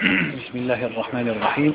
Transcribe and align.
بسم 0.00 0.54
الله 0.58 0.84
الرحمن 0.86 1.28
الرحيم 1.28 1.74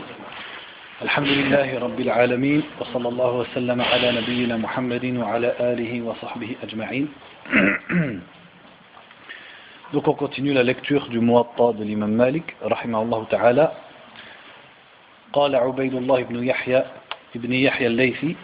الحمد 1.01 1.27
لله 1.27 1.79
رب 1.79 1.99
العالمين 1.99 2.63
وصلى 2.79 3.07
الله 3.09 3.31
وسلم 3.33 3.81
على 3.81 4.11
نبينا 4.21 4.57
محمد 4.57 5.05
وعلى 5.05 5.53
آله 5.59 6.01
وصحبه 6.01 6.55
أجمعين 6.63 7.07
Donc 9.93 10.07
on 10.07 10.13
continue 10.15 10.53
la 10.53 10.63
lecture 10.63 11.07
du 11.09 11.19
Muwatta 11.19 11.73
de 11.77 11.83
l'imam 11.83 12.11
Malik, 12.11 12.55
rahimahullah 12.63 13.27
ta'ala. 13.29 13.71
قال 15.33 15.55
عبيد 15.55 15.93
الله 15.93 16.23
بن 16.23 16.43
يحيى 16.43 16.83
ابن 17.35 17.53
يحيى 17.53 17.87
الليثي 17.87 18.35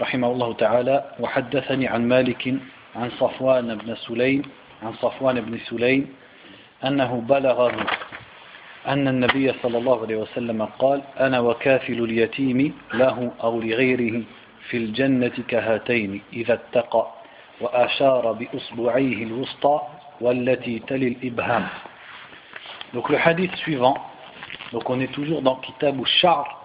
رحمه 0.00 0.28
الله 0.32 0.52
تعالى 0.54 1.04
وحدثني 1.20 1.88
عن 1.88 2.08
مالك 2.08 2.54
عن 2.96 3.10
صفوان 3.20 3.74
بن 3.74 3.94
سليم 3.94 4.42
عن 4.82 4.92
صفوان 4.92 5.40
بن 5.40 5.58
سليم 5.58 6.08
أنه 6.84 7.24
بلغه 7.28 7.86
أن 8.86 9.08
النبي 9.08 9.52
صلى 9.62 9.78
الله 9.78 10.02
عليه 10.02 10.16
وسلم 10.16 10.62
قال 10.78 11.02
أنا 11.20 11.40
وكافل 11.40 12.04
اليتيم 12.04 12.74
له 12.94 13.32
أو 13.42 13.60
لغيره 13.60 14.22
في 14.68 14.76
الجنة 14.76 15.32
كهاتين 15.48 16.22
إذا 16.32 16.54
اتقى 16.54 17.06
وأشار 17.60 18.32
بأصبعيه 18.32 19.22
الوسطى 19.24 19.80
والتي 20.20 20.78
تلي 20.78 21.08
الإبهام 21.08 21.66
Donc 22.94 23.08
le 23.08 23.16
hadith 23.16 23.54
suivant, 23.56 23.96
donc 24.70 24.90
on 24.90 25.00
est 25.00 25.10
toujours 25.12 25.40
dans 25.40 25.56
Kitab 25.56 25.98
al-Shar 25.98 26.60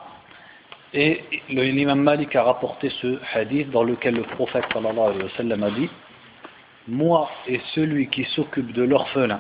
et 0.94 1.24
l'imam 1.48 2.02
Malik 2.02 2.36
a 2.36 2.44
rapporté 2.44 2.90
ce 3.02 3.20
hadith 3.34 3.70
dans 3.72 3.84
lequel 3.84 4.16
le 4.16 4.24
prophète 4.24 4.66
sallallahu 4.74 5.12
alayhi 5.12 5.24
wa 5.24 5.38
sallam 5.38 5.64
a 5.64 5.72
dit 5.72 5.90
Moi 6.90 7.30
et 7.48 7.62
celui 7.74 8.10
qui 8.10 8.26
s'occupe 8.26 8.74
de 8.74 8.84
l'orphelin, 8.84 9.40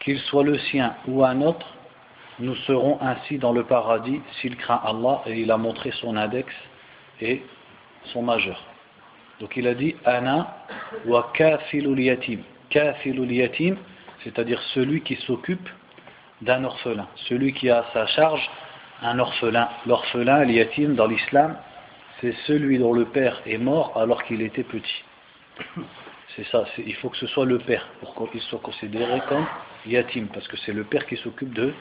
qu'il 0.00 0.18
soit 0.20 0.44
le 0.44 0.58
sien 0.58 0.94
ou 1.06 1.24
un 1.24 1.42
autre, 1.42 1.66
nous 2.40 2.54
serons 2.66 2.98
ainsi 3.00 3.38
dans 3.38 3.52
le 3.52 3.64
paradis 3.64 4.20
s'il 4.40 4.56
craint 4.56 4.80
Allah 4.84 5.22
et 5.26 5.40
il 5.40 5.50
a 5.50 5.56
montré 5.56 5.90
son 5.92 6.16
index 6.16 6.52
et 7.20 7.42
son 8.12 8.22
majeur. 8.22 8.62
Donc 9.40 9.56
il 9.56 9.66
a 9.66 9.74
dit 9.74 9.96
Ana 10.04 10.64
wa 11.06 11.30
kafilul 11.34 12.00
yatim. 12.00 12.40
Kafilul 12.70 13.32
yatim, 13.32 13.76
c'est-à-dire 14.24 14.60
celui 14.74 15.00
qui 15.02 15.16
s'occupe 15.16 15.68
d'un 16.42 16.64
orphelin, 16.64 17.08
celui 17.28 17.52
qui 17.52 17.70
a 17.70 17.80
à 17.80 17.84
sa 17.92 18.06
charge 18.06 18.48
un 19.02 19.18
orphelin. 19.18 19.68
L'orphelin, 19.86 20.44
le 20.44 20.52
yatim 20.52 20.94
dans 20.94 21.06
l'islam, 21.06 21.56
c'est 22.20 22.34
celui 22.46 22.78
dont 22.78 22.92
le 22.92 23.04
père 23.04 23.40
est 23.46 23.58
mort 23.58 23.92
alors 23.96 24.22
qu'il 24.24 24.42
était 24.42 24.64
petit. 24.64 25.04
C'est 26.36 26.46
ça, 26.48 26.64
il 26.78 26.94
faut 26.96 27.08
que 27.08 27.16
ce 27.16 27.26
soit 27.26 27.46
le 27.46 27.58
père 27.58 27.88
pour 28.00 28.30
qu'il 28.30 28.40
soit 28.42 28.60
considéré 28.60 29.20
comme 29.28 29.46
yatim, 29.86 30.26
parce 30.32 30.46
que 30.46 30.56
c'est 30.58 30.72
le 30.72 30.84
père 30.84 31.06
qui 31.06 31.16
s'occupe 31.16 31.52
de 31.52 31.72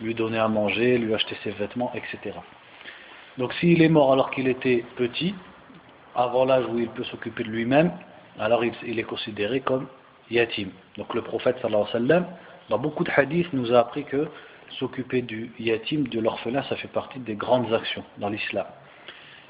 lui 0.00 0.14
donner 0.14 0.38
à 0.38 0.48
manger, 0.48 0.98
lui 0.98 1.14
acheter 1.14 1.36
ses 1.44 1.50
vêtements, 1.50 1.92
etc. 1.94 2.36
Donc 3.38 3.52
s'il 3.54 3.82
est 3.82 3.88
mort 3.88 4.12
alors 4.12 4.30
qu'il 4.30 4.48
était 4.48 4.84
petit, 4.96 5.34
avant 6.14 6.44
l'âge 6.44 6.64
où 6.68 6.78
il 6.78 6.88
peut 6.88 7.04
s'occuper 7.04 7.44
de 7.44 7.48
lui-même, 7.50 7.92
alors 8.38 8.64
il, 8.64 8.98
est 8.98 9.04
considéré 9.04 9.60
comme 9.60 9.86
yatim. 10.30 10.68
Donc 10.96 11.14
le 11.14 11.22
prophète 11.22 11.56
sallallahu 11.60 11.82
alayhi 11.82 12.04
wa 12.04 12.08
sallam, 12.08 12.26
dans 12.68 12.78
beaucoup 12.78 13.04
de 13.04 13.10
hadiths, 13.14 13.52
nous 13.52 13.72
a 13.72 13.80
appris 13.80 14.04
que 14.04 14.28
s'occuper 14.78 15.22
du 15.22 15.52
yatim, 15.58 16.04
de 16.08 16.20
l'orphelin, 16.20 16.62
ça 16.64 16.76
fait 16.76 16.88
partie 16.88 17.18
des 17.18 17.34
grandes 17.34 17.72
actions 17.72 18.04
dans 18.18 18.28
l'islam. 18.28 18.66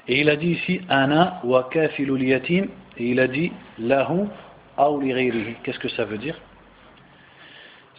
Et 0.07 0.21
il 0.21 0.29
a 0.29 0.35
dit 0.35 0.51
ici, 0.51 0.81
ana 0.89 1.39
wa 1.43 1.69
kafilul 1.71 2.23
yatim, 2.23 2.67
et 2.97 3.05
il 3.11 3.19
a 3.19 3.27
dit, 3.27 3.51
lahu 3.77 4.27
Qu'est-ce 5.63 5.79
que 5.79 5.89
ça 5.89 6.05
veut 6.05 6.17
dire? 6.17 6.39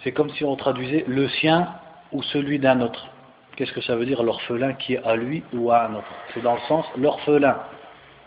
C'est 0.02 0.12
comme 0.12 0.30
si 0.30 0.44
on 0.44 0.56
traduisait 0.56 1.04
le 1.06 1.28
sien 1.28 1.68
ou 2.12 2.22
celui 2.22 2.58
d'un 2.58 2.80
autre. 2.80 3.08
Qu'est-ce 3.56 3.72
que 3.72 3.82
ça 3.82 3.96
veut 3.96 4.06
dire 4.06 4.22
l'orphelin 4.22 4.72
qui 4.74 4.94
est 4.94 5.04
à 5.04 5.16
lui 5.16 5.42
ou 5.52 5.70
à 5.70 5.86
un 5.86 5.94
autre? 5.94 6.12
C'est 6.32 6.42
dans 6.42 6.54
le 6.54 6.60
sens 6.68 6.86
l'orphelin 6.96 7.58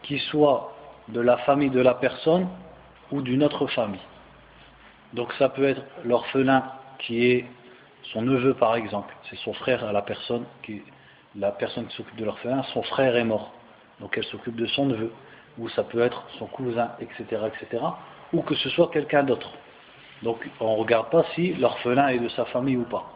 qui 0.03 0.19
soit 0.19 0.71
de 1.07 1.19
la 1.19 1.37
famille 1.37 1.69
de 1.69 1.81
la 1.81 1.93
personne 1.93 2.47
ou 3.11 3.21
d'une 3.21 3.43
autre 3.43 3.67
famille. 3.67 3.99
Donc 5.13 5.33
ça 5.33 5.49
peut 5.49 5.65
être 5.65 5.81
l'orphelin 6.03 6.63
qui 6.99 7.25
est 7.25 7.45
son 8.13 8.21
neveu 8.21 8.53
par 8.53 8.75
exemple, 8.75 9.15
c'est 9.29 9.37
son 9.37 9.53
frère 9.53 9.83
à 9.83 9.91
la 9.91 10.01
personne 10.01 10.45
qui, 10.63 10.83
la 11.35 11.51
personne 11.51 11.87
qui 11.87 11.95
s'occupe 11.95 12.17
de 12.17 12.25
l'orphelin, 12.25 12.63
son 12.73 12.83
frère 12.83 13.15
est 13.15 13.23
mort, 13.23 13.51
donc 13.99 14.17
elle 14.17 14.25
s'occupe 14.25 14.55
de 14.55 14.67
son 14.67 14.85
neveu, 14.85 15.11
ou 15.57 15.69
ça 15.69 15.83
peut 15.83 16.01
être 16.01 16.23
son 16.37 16.45
cousin, 16.45 16.91
etc., 16.99 17.23
etc., 17.47 17.83
ou 18.33 18.41
que 18.41 18.55
ce 18.55 18.69
soit 18.69 18.89
quelqu'un 18.91 19.23
d'autre. 19.23 19.51
Donc 20.21 20.47
on 20.59 20.73
ne 20.73 20.79
regarde 20.79 21.09
pas 21.09 21.25
si 21.33 21.53
l'orphelin 21.53 22.09
est 22.09 22.19
de 22.19 22.29
sa 22.29 22.45
famille 22.45 22.77
ou 22.77 22.83
pas. 22.83 23.14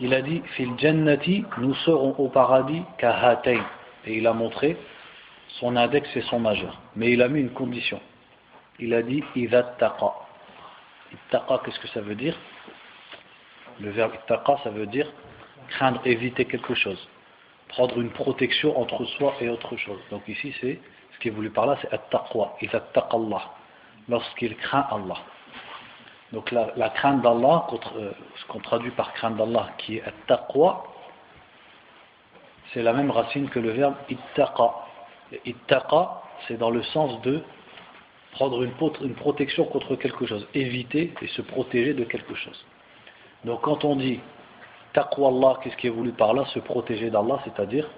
Il 0.00 0.14
a 0.14 0.22
dit 0.22 0.42
Fil 0.56 0.70
jannati, 0.78 1.44
nous 1.58 1.74
serons 1.74 2.14
au 2.18 2.28
paradis 2.28 2.82
kahatain. 2.98 3.62
Et 4.06 4.18
il 4.18 4.26
a 4.26 4.32
montré 4.32 4.76
son 5.60 5.76
index 5.76 6.08
et 6.16 6.22
son 6.22 6.38
majeur. 6.38 6.80
Mais 6.94 7.12
il 7.12 7.22
a 7.22 7.28
mis 7.28 7.40
une 7.40 7.50
condition. 7.50 8.00
Il 8.78 8.94
a 8.94 9.02
dit 9.02 9.24
idattaqa. 9.34 10.12
Ittaqa, 11.12 11.62
qu'est-ce 11.64 11.80
que 11.80 11.88
ça 11.88 12.00
veut 12.00 12.14
dire? 12.14 12.36
Le 13.80 13.90
verbe 13.90 14.14
ittaqa, 14.14 14.58
ça 14.62 14.70
veut 14.70 14.86
dire 14.86 15.10
craindre, 15.68 16.00
éviter 16.04 16.44
quelque 16.44 16.74
chose. 16.74 17.08
Prendre 17.68 18.00
une 18.00 18.10
protection 18.10 18.78
entre 18.80 19.04
soi 19.04 19.34
et 19.40 19.48
autre 19.48 19.76
chose. 19.76 20.00
Donc 20.10 20.26
ici, 20.28 20.54
c'est 20.60 20.80
ce 21.12 21.18
qui 21.18 21.28
est 21.28 21.32
voulu 21.32 21.50
par 21.50 21.66
là, 21.66 21.76
c'est 21.82 21.92
at-taqwa. 21.92 22.56
Allah. 23.10 23.42
Lorsqu'il 24.08 24.56
craint 24.56 24.86
Allah. 24.90 25.18
Donc 26.32 26.50
la, 26.52 26.90
crainte 26.90 27.22
d'Allah, 27.22 27.66
euh, 27.96 28.12
ce 28.36 28.46
qu'on 28.46 28.58
traduit 28.58 28.90
par 28.90 29.14
crainte 29.14 29.36
d'Allah, 29.36 29.70
qui 29.78 29.96
est 29.96 30.04
taqwa, 30.26 30.84
c'est 32.72 32.82
la 32.82 32.92
même 32.92 33.10
racine 33.10 33.48
que 33.48 33.58
le 33.58 33.70
verbe 33.70 33.94
ittaqa. 34.10 34.74
Ittaqa, 35.46 36.22
c'est 36.46 36.58
dans 36.58 36.70
le 36.70 36.82
sens 36.82 37.20
de 37.22 37.42
prendre 38.32 38.62
une, 38.62 39.14
protection 39.14 39.64
contre 39.64 39.96
quelque 39.96 40.26
chose, 40.26 40.46
éviter 40.52 41.14
et 41.22 41.26
se 41.28 41.40
protéger 41.40 41.94
de 41.94 42.04
quelque 42.04 42.34
chose. 42.34 42.64
Donc 43.44 43.62
quand 43.62 43.84
on 43.84 43.96
dit 43.96 44.20
taqwa 44.92 45.28
Allah, 45.28 45.60
qu'est-ce 45.62 45.76
qui 45.76 45.86
est 45.86 45.90
voulu 45.90 46.12
par 46.12 46.34
là? 46.34 46.44
Se 46.52 46.58
protéger 46.58 47.08
d'Allah, 47.08 47.40
c'est-à-dire 47.44 47.88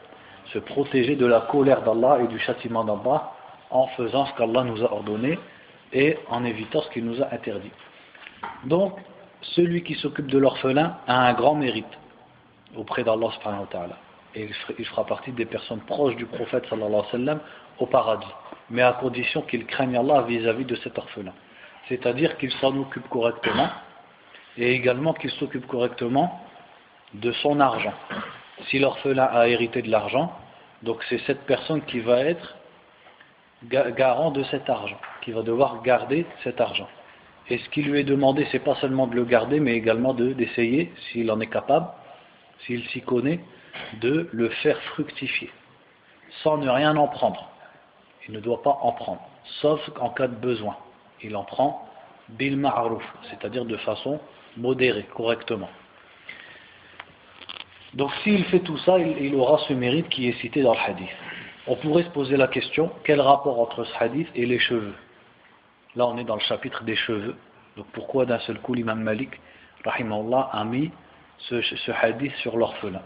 se 0.52 0.58
protéger 0.58 1.16
de 1.16 1.26
la 1.26 1.41
colère 1.42 1.82
d'Allah 1.82 2.18
et 2.22 2.28
du 2.28 2.38
châtiment 2.38 2.84
d'Allah 2.84 3.32
en 3.70 3.86
faisant 3.88 4.26
ce 4.26 4.34
qu'Allah 4.34 4.64
nous 4.64 4.82
a 4.84 4.92
ordonné 4.92 5.38
et 5.92 6.16
en 6.28 6.44
évitant 6.44 6.82
ce 6.82 6.91
qu'il 6.91 7.04
nous 7.04 7.20
a 7.22 7.32
interdit. 7.32 7.70
Donc, 8.65 8.99
celui 9.43 9.83
qui 9.83 9.95
s'occupe 9.95 10.27
de 10.27 10.39
l'orphelin 10.39 10.97
a 11.06 11.28
un 11.28 11.33
grand 11.34 11.55
mérite 11.55 11.87
auprès 12.77 13.05
d'Allah 13.05 13.28
subhanahu. 13.33 13.67
Et 14.34 14.49
il 14.78 14.84
fera 14.87 15.05
partie 15.05 15.33
des 15.33 15.47
personnes 15.47 15.81
proches 15.81 16.17
du 16.17 16.27
prophète 16.27 16.65
au 17.78 17.87
paradis. 17.87 18.27
Mais 18.71 18.83
à 18.83 18.93
condition 18.93 19.43
qu'il 19.43 19.67
craigne 19.67 19.97
Allah 19.97 20.23
vis-à-vis 20.23 20.65
de 20.65 20.77
cet 20.77 20.97
orphelin. 20.99 21.33
C'est-à-dire 21.89 22.37
qu'il 22.39 22.53
s'en 22.53 22.77
occupe 22.77 23.09
correctement 23.09 23.69
et 24.57 24.72
également 24.72 25.12
qu'il 25.12 25.31
s'occupe 25.33 25.67
correctement 25.67 26.41
de 27.15 27.33
son 27.33 27.59
argent. 27.59 27.95
Si 28.69 28.78
l'orphelin 28.78 29.25
a 29.25 29.49
hérité 29.49 29.83
de 29.83 29.91
l'argent, 29.91 30.33
donc 30.83 31.03
c'est 31.09 31.19
cette 31.27 31.43
personne 31.47 31.83
qui 31.83 32.01
va 32.01 32.21
être 32.21 32.57
garant 33.65 34.31
de 34.31 34.43
cet 34.45 34.71
argent, 34.71 34.99
qui 35.22 35.33
va 35.33 35.43
devoir 35.43 35.83
garder 35.83 36.27
cet 36.45 36.61
argent. 36.61 36.89
Et 37.50 37.59
ce 37.59 37.69
qui 37.71 37.83
lui 37.83 37.99
est 37.99 38.05
demandé, 38.05 38.47
c'est 38.53 38.65
pas 38.65 38.77
seulement 38.77 39.09
de 39.09 39.16
le 39.16 39.25
garder, 39.25 39.59
mais 39.59 39.75
également 39.75 40.15
d'essayer, 40.15 40.93
s'il 41.11 41.31
en 41.31 41.41
est 41.41 41.49
capable, 41.49 41.88
s'il 42.65 42.87
s'y 42.88 43.00
connaît, 43.00 43.41
de 44.00 44.28
le 44.33 44.49
faire 44.49 44.81
fructifier, 44.83 45.50
sans 46.43 46.59
ne 46.59 46.69
rien 46.69 46.97
en 46.97 47.09
prendre. 47.09 47.50
Il 48.28 48.34
ne 48.34 48.41
doit 48.41 48.62
pas 48.62 48.78
en 48.83 48.93
prendre, 48.93 49.22
sauf 49.60 49.81
en 50.00 50.10
cas 50.10 50.28
de 50.28 50.37
besoin. 50.37 50.77
Il 51.22 51.34
en 51.37 51.44
prend 51.44 51.89
bil 52.28 52.56
ma'ruf, 52.56 53.03
c'est-à-dire 53.28 53.65
de 53.65 53.77
façon 53.78 54.21
modérée, 54.56 55.06
correctement. 55.15 55.69
Donc 57.94 58.13
s'il 58.22 58.45
fait 58.45 58.60
tout 58.60 58.78
ça, 58.78 58.98
il, 58.98 59.34
aura 59.34 59.59
ce 59.66 59.72
mérite 59.72 60.09
qui 60.09 60.28
est 60.28 60.41
cité 60.41 60.63
dans 60.63 60.74
le 60.74 60.78
hadith. 60.78 61.09
On 61.66 61.74
pourrait 61.77 62.04
se 62.04 62.10
poser 62.10 62.36
la 62.36 62.47
question, 62.47 62.91
quel 63.04 63.21
rapport 63.21 63.59
entre 63.59 63.84
ce 63.84 63.92
hadith 63.98 64.28
et 64.36 64.47
les 64.47 64.60
cheveux? 64.60 64.95
Là, 65.97 66.07
on 66.07 66.16
est 66.19 66.24
dans 66.24 66.36
le 66.36 66.41
chapitre 66.41 66.84
des 66.84 66.95
cheveux. 66.95 67.36
Donc, 67.77 67.87
pourquoi 67.93 68.27
d'un 68.27 68.39
seul 68.41 68.59
coup 68.59 68.75
l'imam 68.75 69.01
Malik, 69.01 69.41
rahimahullah, 69.84 70.51
a 70.53 70.65
mis 70.65 70.91
ce, 71.39 71.91
hadith 71.91 72.34
sur 72.37 72.57
l'orphelin? 72.57 73.03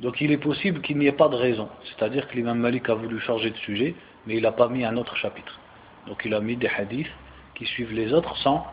Donc, 0.00 0.20
il 0.20 0.30
est 0.30 0.38
possible 0.38 0.80
qu'il 0.80 0.98
n'y 0.98 1.06
ait 1.06 1.12
pas 1.12 1.28
de 1.28 1.36
raison. 1.36 1.68
C'est-à-dire 1.84 2.28
que 2.28 2.34
l'imam 2.34 2.58
Malik 2.58 2.88
a 2.88 2.94
voulu 2.94 3.18
changer 3.20 3.50
de 3.50 3.56
sujet, 3.56 3.94
mais 4.26 4.36
il 4.36 4.42
n'a 4.42 4.52
pas 4.52 4.68
mis 4.68 4.84
un 4.84 4.96
autre 4.96 5.16
chapitre. 5.16 5.58
Donc, 6.06 6.22
il 6.24 6.34
a 6.34 6.40
mis 6.40 6.56
des 6.56 6.68
hadiths 6.68 7.10
qui 7.54 7.66
suivent 7.66 7.92
les 7.92 8.12
autres 8.12 8.36
sans 8.38 8.66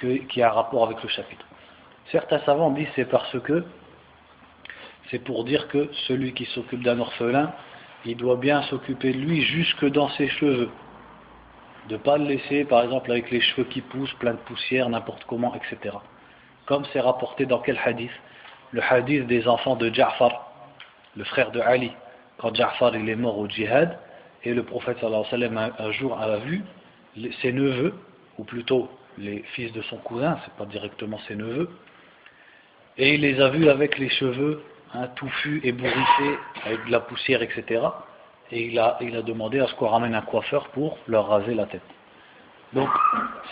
qu'il 0.00 0.26
y 0.34 0.40
ait 0.40 0.44
un 0.44 0.50
rapport 0.50 0.84
avec 0.84 1.02
le 1.02 1.08
chapitre. 1.08 1.44
Certains 2.10 2.40
savants 2.40 2.70
disent 2.70 2.88
c'est 2.96 3.08
parce 3.08 3.38
que 3.40 3.64
c'est 5.10 5.18
pour 5.18 5.44
dire 5.44 5.68
que 5.68 5.90
celui 6.06 6.32
qui 6.32 6.44
s'occupe 6.46 6.82
d'un 6.82 6.98
orphelin, 6.98 7.52
il 8.04 8.16
doit 8.16 8.36
bien 8.36 8.62
s'occuper 8.62 9.12
de 9.12 9.18
lui 9.18 9.42
jusque 9.42 9.86
dans 9.86 10.08
ses 10.10 10.28
cheveux 10.28 10.70
de 11.88 11.94
ne 11.94 11.98
pas 11.98 12.18
le 12.18 12.24
laisser, 12.24 12.64
par 12.64 12.82
exemple, 12.82 13.10
avec 13.10 13.30
les 13.30 13.40
cheveux 13.40 13.64
qui 13.64 13.80
poussent, 13.80 14.12
plein 14.14 14.32
de 14.32 14.38
poussière, 14.38 14.88
n'importe 14.88 15.24
comment, 15.24 15.54
etc. 15.54 15.96
Comme 16.66 16.84
c'est 16.92 17.00
rapporté 17.00 17.46
dans 17.46 17.60
quel 17.60 17.78
hadith? 17.82 18.10
Le 18.72 18.82
hadith 18.82 19.26
des 19.26 19.48
enfants 19.48 19.76
de 19.76 19.92
Ja'far, 19.92 20.52
le 21.16 21.24
frère 21.24 21.50
de 21.50 21.60
Ali, 21.60 21.90
quand 22.36 22.54
Ja'far 22.54 22.94
il 22.94 23.08
est 23.08 23.16
mort 23.16 23.38
au 23.38 23.48
djihad, 23.48 23.98
et 24.44 24.52
le 24.52 24.62
prophète 24.62 24.98
sallallahu 24.98 25.24
alayhi 25.32 25.54
wa 25.54 25.60
sallam 25.60 25.74
un, 25.78 25.90
jour 25.92 26.20
a 26.20 26.36
vu 26.36 26.62
ses 27.40 27.52
neveux, 27.52 27.94
ou 28.36 28.44
plutôt 28.44 28.90
les 29.16 29.42
fils 29.54 29.72
de 29.72 29.82
son 29.82 29.96
cousin, 29.96 30.38
c'est 30.44 30.54
pas 30.54 30.66
directement 30.66 31.18
ses 31.26 31.36
neveux, 31.36 31.70
et 32.98 33.14
il 33.14 33.22
les 33.22 33.40
a 33.40 33.48
vus 33.48 33.68
avec 33.70 33.98
les 33.98 34.10
cheveux 34.10 34.62
hein, 34.92 35.08
touffus, 35.16 35.60
ébouriffés, 35.64 36.38
avec 36.66 36.84
de 36.86 36.92
la 36.92 37.00
poussière, 37.00 37.42
etc. 37.42 37.80
Et 38.50 38.66
il 38.66 38.78
a, 38.78 38.98
demandé 39.22 39.60
à 39.60 39.66
ce 39.66 39.74
qu'on 39.74 39.88
ramène 39.88 40.14
un 40.14 40.22
coiffeur 40.22 40.68
pour 40.68 40.98
leur 41.06 41.28
raser 41.28 41.54
la 41.54 41.66
tête. 41.66 41.82
Donc, 42.72 42.88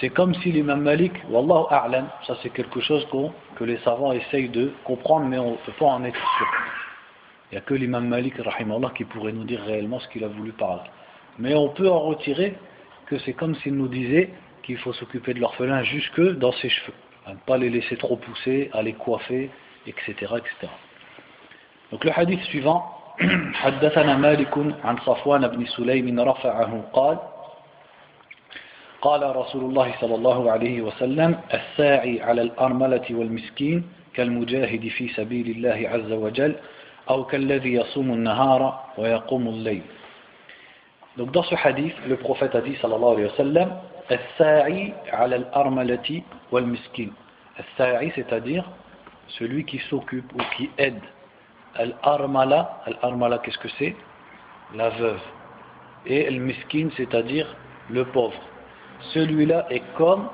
c'est 0.01 0.11
comme 0.11 0.35
si 0.35 0.53
l'imam 0.53 0.83
Malik, 0.83 1.13
Wallahu 1.31 1.67
a'lam, 1.71 2.09
ça 2.27 2.37
c'est 2.43 2.51
quelque 2.51 2.81
chose 2.81 3.07
que 3.57 3.65
les 3.65 3.79
savants 3.79 4.13
essayent 4.13 4.49
de 4.51 4.73
comprendre, 4.85 5.27
mais 5.27 5.39
on 5.39 5.53
ne 5.53 5.57
peut 5.57 5.73
pas 5.79 5.87
en 5.87 6.05
être 6.05 6.37
sûr. 6.37 6.47
Il 7.51 7.55
n'y 7.55 7.59
a 7.59 7.61
que 7.61 7.75
l'imam 7.75 8.07
Malik, 8.07 8.35
rahimallah, 8.39 8.91
qui 8.95 9.05
pourrait 9.05 9.33
nous 9.33 9.45
dire 9.45 9.63
réellement 9.63 10.01
ce 10.01 10.09
qu'il 10.09 10.25
a 10.25 10.29
voulu 10.29 10.53
parler. 10.53 10.91
Mais 11.39 11.55
on 11.55 11.69
peut 11.69 11.89
en 11.89 12.01
retirer 12.01 12.55
que 13.07 13.19
c'est 13.19 13.35
comme 13.35 13.55
s'il 13.57 13.75
nous 13.75 13.89
disait 13.89 14.31
qu'il 14.63 14.79
faut 14.79 14.93
s'occuper 14.93 15.33
de 15.33 15.41
l'orphelin 15.41 15.83
jusque 15.85 16.21
dans 16.21 16.53
ses 16.53 16.69
cheveux, 16.69 16.95
à 17.25 17.33
ne 17.33 17.39
pas 17.39 17.57
les 17.57 17.71
laisser 17.71 17.97
trop 17.97 18.17
pousser, 18.17 18.69
à 18.73 18.83
les 18.83 18.95
coiffer, 18.95 19.51
etc. 19.87 20.13
etc. 20.13 20.73
Donc 21.93 22.05
le 22.05 22.11
hadith 22.19 22.43
suivant, 22.45 22.96
حدثنا 23.63 24.17
مالك 24.17 24.59
عن 24.85 24.97
صفوان 24.99 25.49
بن 25.49 25.67
سليم 25.67 26.21
رفعه 26.21 26.85
قال 26.93 27.19
قال 29.03 29.37
رسول 29.37 29.65
الله 29.65 29.95
صلى 30.01 30.15
الله 30.15 30.51
عليه 30.51 30.83
وسلم 30.83 31.41
الساعي 31.55 32.23
على 32.23 32.43
الأرملة 32.43 33.07
والمسكين 33.11 33.85
كالمجاهد 34.15 34.89
في 34.89 35.09
سبيل 35.09 35.51
الله 35.51 35.89
عز 35.89 36.13
وجل 36.13 36.55
أو 37.11 37.25
كالذي 37.25 37.73
يصوم 37.73 38.13
النهار 38.13 38.85
ويقوم 38.99 39.49
الليل 39.49 39.83
Donc 41.17 41.33
dans 41.33 41.43
ce 41.45 41.55
hadith, 41.55 41.95
le 42.07 42.17
prophète 42.19 42.55
a 42.55 42.61
dit 42.61 42.77
sallallahu 42.77 43.13
alayhi 43.15 43.29
wa 43.31 43.37
sallam 43.39 43.69
As-sa'i 44.09 44.93
ala 45.13 45.37
al-armalati 45.37 46.23
wal-miskin. 46.53 47.09
As-sa'i, 47.59 48.13
c'est-à-dire 48.15 48.65
celui 49.39 49.65
qui 49.65 49.79
s'occupe 49.91 50.31
ou 50.35 50.39
qui 50.57 50.71
aide. 50.79 51.01
Al-armala, 51.79 52.83
al-armala, 52.87 53.39
qu'est-ce 53.39 53.59
que 53.59 53.69
c'est? 53.79 53.97
La 54.75 54.91
veuve. 54.91 55.21
Et 56.07 56.27
al-miskin, 56.27 56.89
c'est-à-dire 56.97 57.47
le 57.91 58.05
pauvre. 58.07 58.41
celui-là 59.13 59.67
est 59.71 59.83
comme 59.97 60.29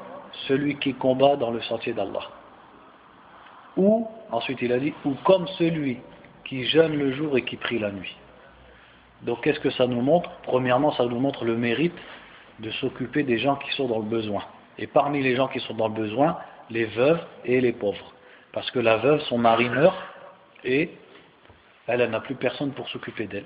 celui 0.48 0.76
qui 0.76 0.94
combat 0.94 1.36
dans 1.36 1.50
le 1.50 1.60
sentier 1.62 1.92
d'Allah. 1.92 2.28
Ou, 3.76 4.06
ensuite 4.30 4.60
il 4.62 4.72
a 4.72 4.78
dit, 4.78 4.92
ou 5.04 5.14
comme 5.24 5.46
celui 5.58 5.98
qui 6.44 6.64
jeûne 6.66 6.96
le 6.96 7.12
jour 7.12 7.36
et 7.36 7.42
qui 7.42 7.56
prie 7.56 7.78
la 7.78 7.90
nuit. 7.90 8.16
Donc 9.22 9.42
qu'est-ce 9.42 9.60
que 9.60 9.70
ça 9.70 9.86
nous 9.86 10.00
montre? 10.00 10.30
Premièrement, 10.42 10.92
ça 10.92 11.04
nous 11.04 11.18
montre 11.18 11.44
le 11.44 11.56
mérite 11.56 11.94
de 12.58 12.70
s'occuper 12.72 13.22
des 13.22 13.38
gens 13.38 13.56
qui 13.56 13.70
sont 13.72 13.88
dans 13.88 13.98
le 13.98 14.04
besoin. 14.04 14.42
Et 14.78 14.86
parmi 14.86 15.22
les 15.22 15.36
gens 15.36 15.48
qui 15.48 15.60
sont 15.60 15.74
dans 15.74 15.88
le 15.88 15.94
besoin, 15.94 16.38
les 16.70 16.86
veuves 16.86 17.24
et 17.44 17.60
les 17.60 17.72
pauvres. 17.72 18.12
Parce 18.52 18.70
que 18.70 18.78
la 18.78 18.96
veuve, 18.98 19.20
son 19.22 19.38
mari 19.38 19.68
meurt 19.68 19.96
et 20.64 20.90
elle, 22.00 22.10
n'a 22.10 22.20
plus 22.20 22.34
personne 22.34 22.72
pour 22.72 22.88
s'occuper 22.88 23.26
d'elle. 23.26 23.44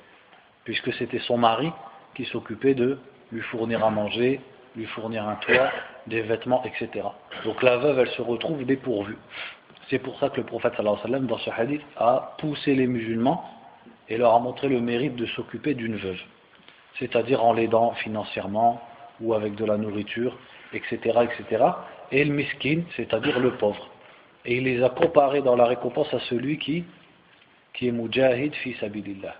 Puisque 0.64 0.92
c'était 0.94 1.18
son 1.20 1.38
mari 1.38 1.70
qui 2.14 2.24
s'occupait 2.26 2.74
de 2.74 2.98
lui 3.32 3.42
fournir 3.42 3.84
à 3.84 3.90
manger, 3.90 4.40
lui 4.76 4.86
fournir 4.86 5.28
un 5.28 5.36
toit, 5.36 5.70
des 6.06 6.22
vêtements, 6.22 6.62
etc. 6.64 7.06
Donc 7.44 7.62
la 7.62 7.76
veuve, 7.78 7.98
elle 7.98 8.10
se 8.10 8.22
retrouve 8.22 8.64
dépourvue. 8.64 9.16
C'est 9.88 9.98
pour 9.98 10.18
ça 10.18 10.30
que 10.30 10.38
le 10.38 10.44
prophète 10.44 10.74
alayhi 10.78 10.96
wa 10.96 11.02
sallam, 11.02 11.26
dans 11.26 11.38
ce 11.38 11.50
hadith, 11.50 11.82
a 11.96 12.34
poussé 12.38 12.74
les 12.74 12.86
musulmans 12.86 13.44
et 14.08 14.16
leur 14.16 14.34
a 14.34 14.40
montré 14.40 14.68
le 14.68 14.80
mérite 14.80 15.16
de 15.16 15.26
s'occuper 15.26 15.74
d'une 15.74 15.96
veuve. 15.96 16.20
C'est-à-dire 16.98 17.44
en 17.44 17.52
l'aidant 17.52 17.92
financièrement 17.92 18.80
ou 19.20 19.34
avec 19.34 19.54
de 19.54 19.64
la 19.64 19.76
nourriture, 19.76 20.36
etc. 20.72 20.98
etc. 21.22 21.64
Et 22.12 22.24
le 22.24 22.32
miskin, 22.32 22.82
c'est-à-dire 22.96 23.38
le 23.38 23.52
pauvre. 23.52 23.88
Et 24.44 24.56
il 24.56 24.64
les 24.64 24.82
a 24.82 24.90
comparés 24.90 25.42
dans 25.42 25.56
la 25.56 25.66
récompense 25.66 26.12
à 26.14 26.20
celui 26.20 26.58
qui, 26.58 26.84
qui 27.76 27.88
est 27.88 27.92
mujahid 27.92 28.54
fi 28.56 28.74
sabilillah. 28.80 29.34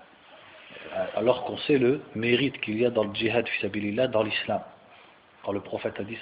Alors 1.15 1.43
qu'on 1.43 1.57
sait 1.57 1.77
le 1.77 2.01
mérite 2.15 2.59
qu'il 2.61 2.79
y 2.79 2.85
a 2.85 2.89
dans 2.89 3.03
le 3.03 3.13
djihad 3.13 3.47
fi 3.47 3.61
sabilillah 3.61 4.07
dans 4.07 4.23
l'islam 4.23 4.61
le 5.51 5.59
prophète 5.59 5.99
a 5.99 6.03
dit 6.03 6.17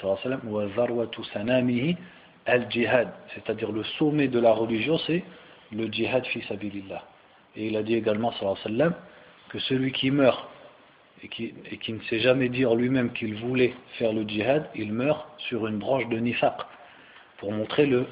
al-jihad, 2.48 3.10
c'est-à-dire 3.34 3.72
le 3.72 3.84
sommet 3.98 4.28
de 4.28 4.40
la 4.40 4.52
religion, 4.52 5.00
c'est 5.00 5.24
le 5.72 5.88
djihad 5.88 6.26
fi 6.28 6.42
sabilillah. 6.44 7.04
Et 7.56 7.68
il 7.68 7.78
a 7.78 7.84
dit 7.84 7.96
également 7.96 8.32
sallam, 8.64 8.94
que 9.50 9.60
celui 9.60 9.92
qui 9.92 10.12
meurt 10.12 10.48
et 11.24 11.28
qui, 11.28 11.54
ne 11.94 12.02
s'est 12.04 12.20
jamais 12.20 12.50
dit 12.50 12.66
en 12.66 12.76
lui-même 12.76 13.14
qu'il 13.14 13.36
voulait 13.36 13.74
faire 13.98 14.14
le 14.14 14.24
djihad, 14.24 14.70
il 14.76 14.94
meurt 14.94 15.26
sur 15.40 15.66
une 15.66 15.80
branche 15.80 16.08
de 16.10 16.18
nifaq, 16.18 16.58
pour 17.38 17.52
montrer 17.52 17.88
le, 17.88 18.06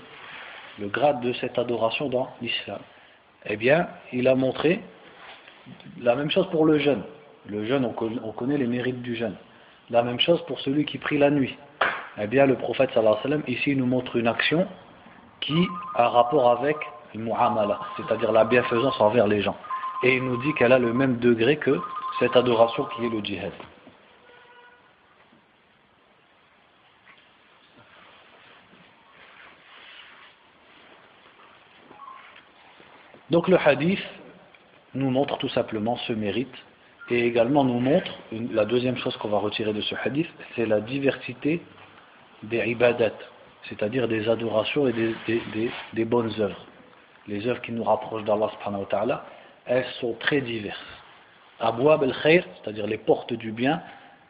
le 0.79 0.87
grade 0.87 1.21
de 1.21 1.33
cette 1.33 1.59
adoration 1.59 2.09
dans 2.09 2.29
l'islam. 2.41 2.79
Eh 3.45 3.57
bien, 3.57 3.87
il 4.11 4.27
a 4.27 4.35
montré 4.35 4.81
la 6.01 6.15
même 6.15 6.31
chose 6.31 6.47
pour 6.49 6.65
le 6.65 6.79
jeûne. 6.79 7.03
Le 7.47 7.65
jeûne, 7.65 7.85
on 7.85 8.31
connaît 8.31 8.57
les 8.57 8.67
mérites 8.67 9.01
du 9.01 9.15
jeûne. 9.15 9.35
La 9.89 10.01
même 10.01 10.19
chose 10.19 10.41
pour 10.45 10.59
celui 10.61 10.85
qui 10.85 10.97
prie 10.97 11.17
la 11.17 11.29
nuit. 11.29 11.57
Eh 12.17 12.27
bien, 12.27 12.45
le 12.45 12.55
prophète 12.55 12.91
sallallahu 12.93 13.17
alayhi 13.23 13.23
wa 13.25 13.41
sallam, 13.41 13.43
ici, 13.47 13.75
nous 13.75 13.85
montre 13.85 14.15
une 14.15 14.27
action 14.27 14.67
qui 15.41 15.67
a 15.95 16.07
rapport 16.07 16.51
avec 16.51 16.77
le 17.13 17.21
mu'amala, 17.21 17.79
c'est-à-dire 17.97 18.31
la 18.31 18.45
bienfaisance 18.45 18.99
envers 19.01 19.27
les 19.27 19.41
gens. 19.41 19.57
Et 20.03 20.15
il 20.15 20.23
nous 20.23 20.37
dit 20.37 20.53
qu'elle 20.53 20.71
a 20.71 20.79
le 20.79 20.93
même 20.93 21.17
degré 21.17 21.57
que 21.57 21.79
cette 22.19 22.35
adoration 22.35 22.85
qui 22.95 23.05
est 23.05 23.09
le 23.09 23.19
djihad. 23.19 23.51
Donc 33.33 33.47
le 33.47 33.57
hadith 33.57 33.97
nous 34.93 35.09
montre 35.09 35.39
tout 35.39 35.49
simplement 35.49 35.97
ce 36.05 36.13
mérite 36.13 36.53
et 37.09 37.25
également 37.25 37.63
nous 37.63 37.79
montre, 37.79 38.11
la 38.31 38.63
deuxième 38.63 38.95
chose 38.97 39.17
qu'on 39.17 39.29
va 39.29 39.39
retirer 39.39 39.73
de 39.73 39.81
ce 39.81 39.95
hadith, 40.05 40.27
c'est 40.55 40.67
la 40.67 40.79
diversité 40.81 41.59
des 42.43 42.63
ibadat, 42.69 43.17
c'est-à-dire 43.67 44.07
des 44.07 44.29
adorations 44.29 44.87
et 44.87 44.93
des, 44.93 46.05
bonnes 46.05 46.31
œuvres. 46.39 46.63
Les 47.27 47.47
œuvres 47.47 47.61
qui 47.61 47.71
nous 47.71 47.83
rapprochent 47.83 48.23
d'Allah 48.23 48.51
subhanahu 48.53 48.81
wa 48.81 48.87
ta'ala, 48.87 49.25
elles 49.65 49.87
sont 49.99 50.13
très 50.19 50.41
diverses. 50.41 50.77
Abouab 51.59 52.03
al-khair, 52.03 52.45
c'est-à-dire 52.61 52.85
les 52.85 52.99
portes 52.99 53.33
du 53.33 53.51
bien, 53.51 53.81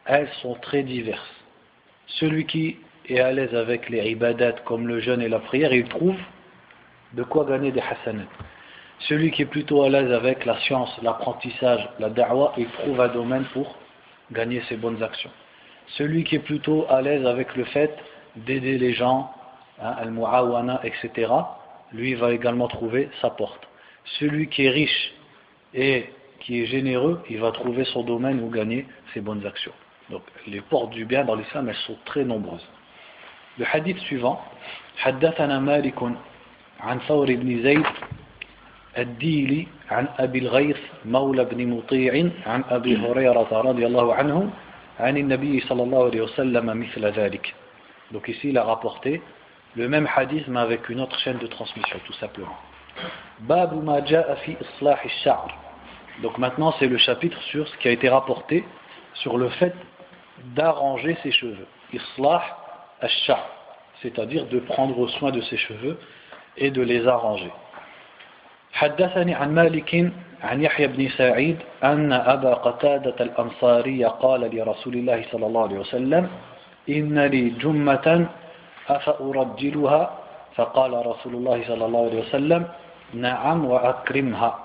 elles 0.06 0.30
sont 0.40 0.54
très 0.54 0.82
diverses. 0.82 1.34
Celui 2.06 2.46
qui 2.46 2.78
est 3.10 3.20
à 3.20 3.32
l'aise 3.32 3.54
avec 3.54 3.90
les 3.90 4.12
ibadat 4.12 4.52
comme 4.64 4.88
le 4.88 5.00
jeûne 5.00 5.20
et 5.20 5.28
la 5.28 5.40
prière, 5.40 5.74
il 5.74 5.86
trouve 5.90 6.16
de 7.12 7.22
quoi 7.22 7.44
gagner 7.44 7.70
des 7.70 7.82
hasanats. 7.82 8.24
Celui 9.07 9.31
qui 9.31 9.43
est 9.43 9.45
plutôt 9.45 9.83
à 9.83 9.89
l'aise 9.89 10.11
avec 10.11 10.45
la 10.45 10.59
science, 10.59 10.91
l'apprentissage, 11.01 11.87
la 11.99 12.09
da'wah, 12.09 12.53
il 12.57 12.67
trouve 12.67 12.99
un 12.99 13.07
domaine 13.07 13.45
pour 13.53 13.75
gagner 14.31 14.61
ses 14.67 14.75
bonnes 14.75 15.01
actions. 15.01 15.31
Celui 15.97 16.23
qui 16.23 16.35
est 16.35 16.45
plutôt 16.45 16.85
à 16.89 17.01
l'aise 17.01 17.25
avec 17.25 17.55
le 17.55 17.63
fait 17.65 17.97
d'aider 18.35 18.77
les 18.77 18.93
gens, 18.93 19.31
hein, 19.81 19.95
al-mu'awana, 19.97 20.81
etc., 20.83 21.31
lui 21.93 22.13
va 22.13 22.31
également 22.31 22.67
trouver 22.67 23.09
sa 23.21 23.29
porte. 23.29 23.67
Celui 24.19 24.47
qui 24.49 24.65
est 24.65 24.69
riche 24.69 25.13
et 25.73 26.09
qui 26.41 26.61
est 26.61 26.65
généreux, 26.65 27.23
il 27.29 27.39
va 27.39 27.51
trouver 27.51 27.85
son 27.85 28.03
domaine 28.03 28.39
où 28.41 28.49
gagner 28.49 28.85
ses 29.13 29.21
bonnes 29.21 29.45
actions. 29.45 29.73
Donc 30.09 30.23
les 30.45 30.61
portes 30.61 30.91
du 30.91 31.05
bien 31.05 31.23
dans 31.23 31.35
l'islam, 31.35 31.69
elles 31.69 31.75
sont 31.87 31.97
très 32.05 32.23
nombreuses. 32.23 32.67
Le 33.57 33.65
hadith 33.71 33.97
suivant, 33.99 34.41
حدثنا 34.99 35.59
مالك 35.59 35.99
عن 36.79 36.99
ثور 36.99 37.35
بن 37.35 37.63
زيد 37.63 37.85
الديلي 38.97 39.67
عن 39.91 40.07
أبي 40.19 40.39
الغيث 40.39 40.77
مولى 41.05 41.45
بن 41.45 41.67
مطيع 41.67 42.29
عن 42.45 42.63
أبي 42.69 42.97
هريرة 42.97 43.47
رضي 43.51 43.85
الله 43.85 44.15
عنه 44.15 44.49
عن 44.99 45.17
النبي 45.17 45.59
صلى 45.59 45.83
الله 45.83 46.05
عليه 46.05 46.21
وسلم 46.21 46.65
مثل 46.79 47.05
ذلك 47.05 47.55
donc 48.11 48.27
ici 48.27 48.49
il 48.49 48.57
a 48.57 48.63
rapporté 48.63 49.21
le 49.75 49.87
même 49.87 50.07
hadith 50.15 50.47
mais 50.47 50.59
avec 50.59 50.89
une 50.89 50.99
autre 50.99 51.17
chaîne 51.19 51.37
de 51.37 51.47
transmission 51.47 51.99
tout 52.05 52.13
simplement 52.13 52.57
باب 53.39 53.83
ما 53.85 53.99
جاء 53.99 54.35
في 54.35 54.55
إصلاح 54.61 55.05
الشعر 55.05 55.51
donc 56.23 56.37
maintenant 56.37 56.73
c'est 56.79 56.87
le 56.87 56.97
chapitre 56.97 57.41
sur 57.43 57.67
ce 57.67 57.77
qui 57.77 57.87
a 57.87 57.91
été 57.91 58.09
rapporté 58.09 58.63
sur 59.13 59.37
le 59.37 59.49
fait 59.49 59.75
d'arranger 60.55 61.17
ses 61.23 61.31
cheveux 61.31 61.67
إصلاح 61.95 62.57
الشعر 63.03 63.45
c'est-à-dire 64.01 64.47
de 64.47 64.59
prendre 64.59 65.07
soin 65.09 65.31
de 65.31 65.41
ses 65.41 65.57
cheveux 65.57 65.97
et 66.57 66.71
de 66.71 66.81
les 66.81 67.07
arranger 67.07 67.51
حدثني 68.74 69.34
عن 69.34 69.54
مالك 69.54 70.12
عن 70.42 70.62
يحيى 70.62 70.86
بن 70.86 71.08
سعيد 71.08 71.56
أن 71.84 72.12
أبا 72.12 72.54
قتادة 72.54 73.14
الأنصاري 73.20 74.04
قال 74.04 74.40
لرسول 74.56 74.94
الله 74.94 75.24
صلى 75.32 75.46
الله 75.46 75.62
عليه 75.62 75.78
وسلم 75.78 76.28
إن 76.88 77.18
لي 77.18 77.50
جمة 77.50 78.26
أفأرجلها؟ 78.88 80.02
فقال 80.54 81.06
رسول 81.06 81.34
الله 81.34 81.62
صلى 81.66 81.84
الله 81.86 82.02
عليه 82.06 82.20
وسلم 82.20 82.62
نعم 83.14 83.64
وأكرمها. 83.64 84.58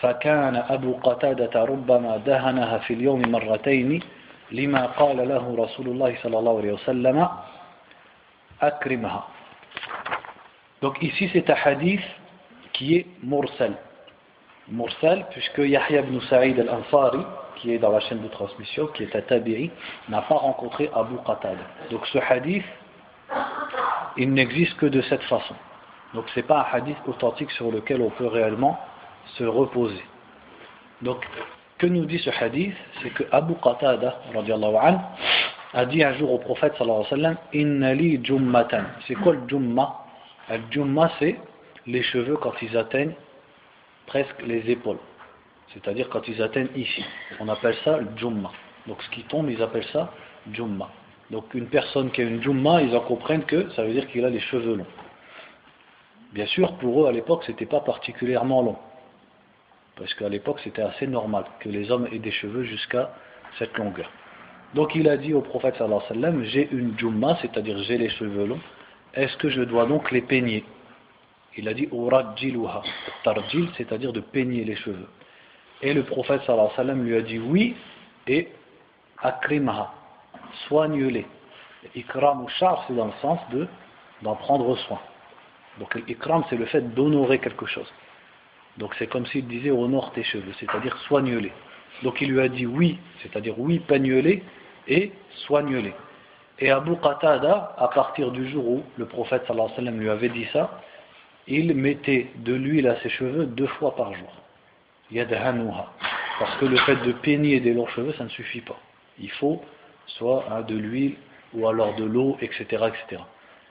فكان 0.00 0.56
أبو 0.56 0.92
قتادة 1.02 1.64
ربما 1.64 2.16
دهنها 2.16 2.78
في 2.78 2.94
اليوم 2.94 3.22
مرتين 3.32 4.00
لما 4.52 4.86
قال 4.86 5.28
له 5.28 5.44
رسول 5.58 5.86
الله 5.88 6.16
صلى 6.22 6.38
الله 6.38 6.58
عليه 6.58 6.72
وسلم 6.72 7.28
أكرمها. 8.62 9.22
Donc 10.82 11.00
ici 11.02 11.28
c'est 11.32 11.48
un 11.50 11.56
hadith 11.64 12.04
qui 12.76 12.96
est 12.96 13.06
mursal. 13.22 13.74
Mursal 14.68 15.26
puisque 15.30 15.58
Yahya 15.58 16.00
ibn 16.00 16.20
Sa'id 16.28 16.58
al-Ansari 16.60 17.24
qui 17.56 17.72
est 17.72 17.78
dans 17.78 17.90
la 17.90 18.00
chaîne 18.00 18.20
de 18.22 18.28
transmission, 18.28 18.86
qui 18.88 19.04
est 19.04 19.16
à 19.16 19.22
Tabi'i, 19.22 19.70
n'a 20.08 20.20
pas 20.22 20.34
rencontré 20.34 20.90
Abu 20.94 21.16
Qatada. 21.26 21.64
Donc 21.90 22.06
ce 22.08 22.18
hadith, 22.18 22.64
il 24.16 24.32
n'existe 24.32 24.76
que 24.76 24.86
de 24.86 25.00
cette 25.02 25.22
façon. 25.22 25.54
Donc 26.14 26.28
ce 26.34 26.40
n'est 26.40 26.46
pas 26.46 26.68
un 26.70 26.76
hadith 26.76 26.98
authentique 27.06 27.50
sur 27.52 27.70
lequel 27.70 28.02
on 28.02 28.10
peut 28.10 28.26
réellement 28.26 28.78
se 29.38 29.44
reposer. 29.44 30.04
Donc, 31.02 31.26
que 31.78 31.86
nous 31.86 32.06
dit 32.06 32.18
ce 32.18 32.30
hadith? 32.30 32.74
C'est 33.02 33.10
que 33.10 33.24
Abu 33.32 33.54
Qatada, 33.62 34.20
an, 34.34 35.00
a 35.74 35.84
dit 35.84 36.02
un 36.02 36.14
jour 36.14 36.32
au 36.32 36.38
prophète 36.38 36.74
sallallahu 36.78 37.04
alayhi 37.10 37.34
wa 37.34 37.40
Inna 37.52 37.94
li. 37.94 38.22
C'est 39.06 39.14
quoi 39.14 39.34
le 39.34 39.40
jumma? 39.46 40.04
Le 40.48 40.60
jumma, 40.70 41.10
c'est 41.18 41.36
les 41.86 42.02
cheveux 42.02 42.36
quand 42.36 42.54
ils 42.62 42.76
atteignent 42.76 43.14
presque 44.06 44.42
les 44.42 44.70
épaules. 44.70 44.98
C'est-à-dire 45.72 46.08
quand 46.08 46.26
ils 46.28 46.40
atteignent 46.42 46.70
ici. 46.76 47.04
On 47.40 47.48
appelle 47.48 47.76
ça 47.84 47.98
le 47.98 48.08
jumma. 48.16 48.50
Donc 48.86 49.02
ce 49.02 49.10
qui 49.10 49.22
tombe, 49.24 49.50
ils 49.50 49.62
appellent 49.62 49.88
ça 49.92 50.12
jumma. 50.52 50.88
Donc 51.30 51.54
une 51.54 51.66
personne 51.66 52.10
qui 52.10 52.20
a 52.20 52.24
une 52.24 52.42
jumma, 52.42 52.82
ils 52.82 52.94
en 52.96 53.00
comprennent 53.00 53.44
que 53.44 53.68
ça 53.70 53.84
veut 53.84 53.92
dire 53.92 54.06
qu'il 54.08 54.24
a 54.24 54.30
les 54.30 54.40
cheveux 54.40 54.76
longs. 54.76 54.86
Bien 56.32 56.46
sûr, 56.46 56.76
pour 56.78 57.02
eux 57.02 57.08
à 57.08 57.12
l'époque, 57.12 57.44
c'était 57.46 57.66
pas 57.66 57.80
particulièrement 57.80 58.62
long. 58.62 58.76
Parce 59.96 60.12
qu'à 60.14 60.28
l'époque, 60.28 60.60
c'était 60.62 60.82
assez 60.82 61.06
normal 61.06 61.44
que 61.60 61.68
les 61.68 61.90
hommes 61.90 62.06
aient 62.12 62.18
des 62.18 62.30
cheveux 62.30 62.64
jusqu'à 62.64 63.12
cette 63.58 63.76
longueur. 63.78 64.10
Donc 64.74 64.94
il 64.94 65.08
a 65.08 65.16
dit 65.16 65.32
au 65.32 65.40
prophète 65.40 65.76
sallallahu 65.76 66.02
alayhi 66.10 66.20
sallam, 66.20 66.44
j'ai 66.44 66.68
une 66.70 66.98
jumma, 66.98 67.38
c'est-à-dire 67.40 67.78
j'ai 67.84 67.96
les 67.96 68.10
cheveux 68.10 68.46
longs, 68.46 68.60
est-ce 69.14 69.36
que 69.38 69.48
je 69.48 69.62
dois 69.62 69.86
donc 69.86 70.10
les 70.10 70.20
peigner? 70.20 70.64
Il 71.56 71.68
a 71.68 71.74
dit 71.74 71.88
urajjiluha, 71.90 72.82
tarjil, 73.24 73.68
c'est-à-dire 73.76 74.12
de 74.12 74.20
peigner 74.20 74.64
les 74.64 74.76
cheveux. 74.76 75.08
Et 75.82 75.94
le 75.94 76.02
prophète 76.02 76.42
sallallahu 76.46 77.02
lui 77.02 77.16
a 77.16 77.22
dit 77.22 77.38
oui, 77.38 77.76
et 78.26 78.48
akrimha, 79.22 79.92
soigne-les. 80.68 81.26
Ikram 81.94 82.42
ou 82.42 82.48
char, 82.48 82.84
c'est 82.86 82.94
dans 82.94 83.06
le 83.06 83.12
sens 83.22 83.38
de 83.52 83.66
d'en 84.22 84.34
prendre 84.34 84.76
soin. 84.78 84.98
Donc 85.78 85.94
l'ikram, 85.94 86.42
c'est 86.48 86.56
le 86.56 86.66
fait 86.66 86.94
d'honorer 86.94 87.38
quelque 87.38 87.66
chose. 87.66 87.90
Donc 88.78 88.94
c'est 88.98 89.06
comme 89.06 89.26
s'il 89.26 89.46
disait 89.46 89.70
honore 89.70 90.12
tes 90.12 90.22
cheveux, 90.22 90.52
c'est-à-dire 90.58 90.96
soigne-les. 91.06 91.52
Donc 92.02 92.20
il 92.20 92.30
lui 92.30 92.40
a 92.40 92.48
dit 92.48 92.66
oui, 92.66 92.98
c'est-à-dire 93.22 93.58
oui, 93.58 93.78
peigne-les 93.80 94.42
et 94.88 95.12
soigne-les. 95.46 95.94
Et 96.58 96.70
Abu 96.70 96.96
Qatada, 96.96 97.74
à 97.78 97.88
partir 97.88 98.30
du 98.30 98.48
jour 98.48 98.66
où 98.66 98.82
le 98.96 99.06
prophète 99.06 99.44
sallallahu 99.46 99.98
lui 99.98 100.08
avait 100.08 100.30
dit 100.30 100.46
ça, 100.52 100.80
il 101.48 101.74
mettait 101.74 102.28
de 102.36 102.54
l'huile 102.54 102.88
à 102.88 103.00
ses 103.00 103.08
cheveux 103.08 103.46
deux 103.46 103.66
fois 103.66 103.94
par 103.94 104.12
jour. 104.14 104.32
Yadhanuha. 105.10 105.86
Parce 106.38 106.56
que 106.56 106.66
le 106.66 106.76
fait 106.78 106.96
de 106.96 107.12
peigner 107.12 107.60
des 107.60 107.72
longs 107.72 107.86
cheveux, 107.86 108.12
ça 108.18 108.24
ne 108.24 108.28
suffit 108.28 108.60
pas. 108.60 108.76
Il 109.18 109.30
faut 109.30 109.62
soit 110.06 110.44
hein, 110.50 110.62
de 110.62 110.76
l'huile 110.76 111.16
ou 111.54 111.66
alors 111.68 111.94
de 111.94 112.04
l'eau, 112.04 112.36
etc., 112.40 112.64
etc. 112.88 113.22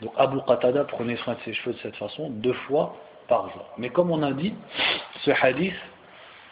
Donc 0.01 0.13
Abu 0.17 0.39
Qatada 0.47 0.83
prenait 0.85 1.17
soin 1.17 1.35
de 1.35 1.39
ses 1.41 1.53
cheveux 1.53 1.73
de 1.73 1.79
cette 1.79 1.95
façon 1.95 2.29
deux 2.29 2.53
fois 2.53 2.95
par 3.27 3.49
jour. 3.51 3.65
Mais 3.77 3.89
comme 3.89 4.11
on 4.11 4.23
a 4.23 4.31
dit, 4.31 4.53
ce 5.23 5.31
hadith 5.31 5.75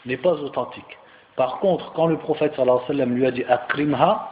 n'est 0.06 0.18
pas 0.18 0.34
authentique. 0.34 0.98
Par 1.36 1.60
contre, 1.60 1.94
quand 1.94 2.06
le 2.06 2.18
prophète 2.18 2.58
alayhi 2.60 3.06
lui 3.06 3.26
a 3.26 3.32
dit 3.32 3.44
akrimha, 3.46 4.30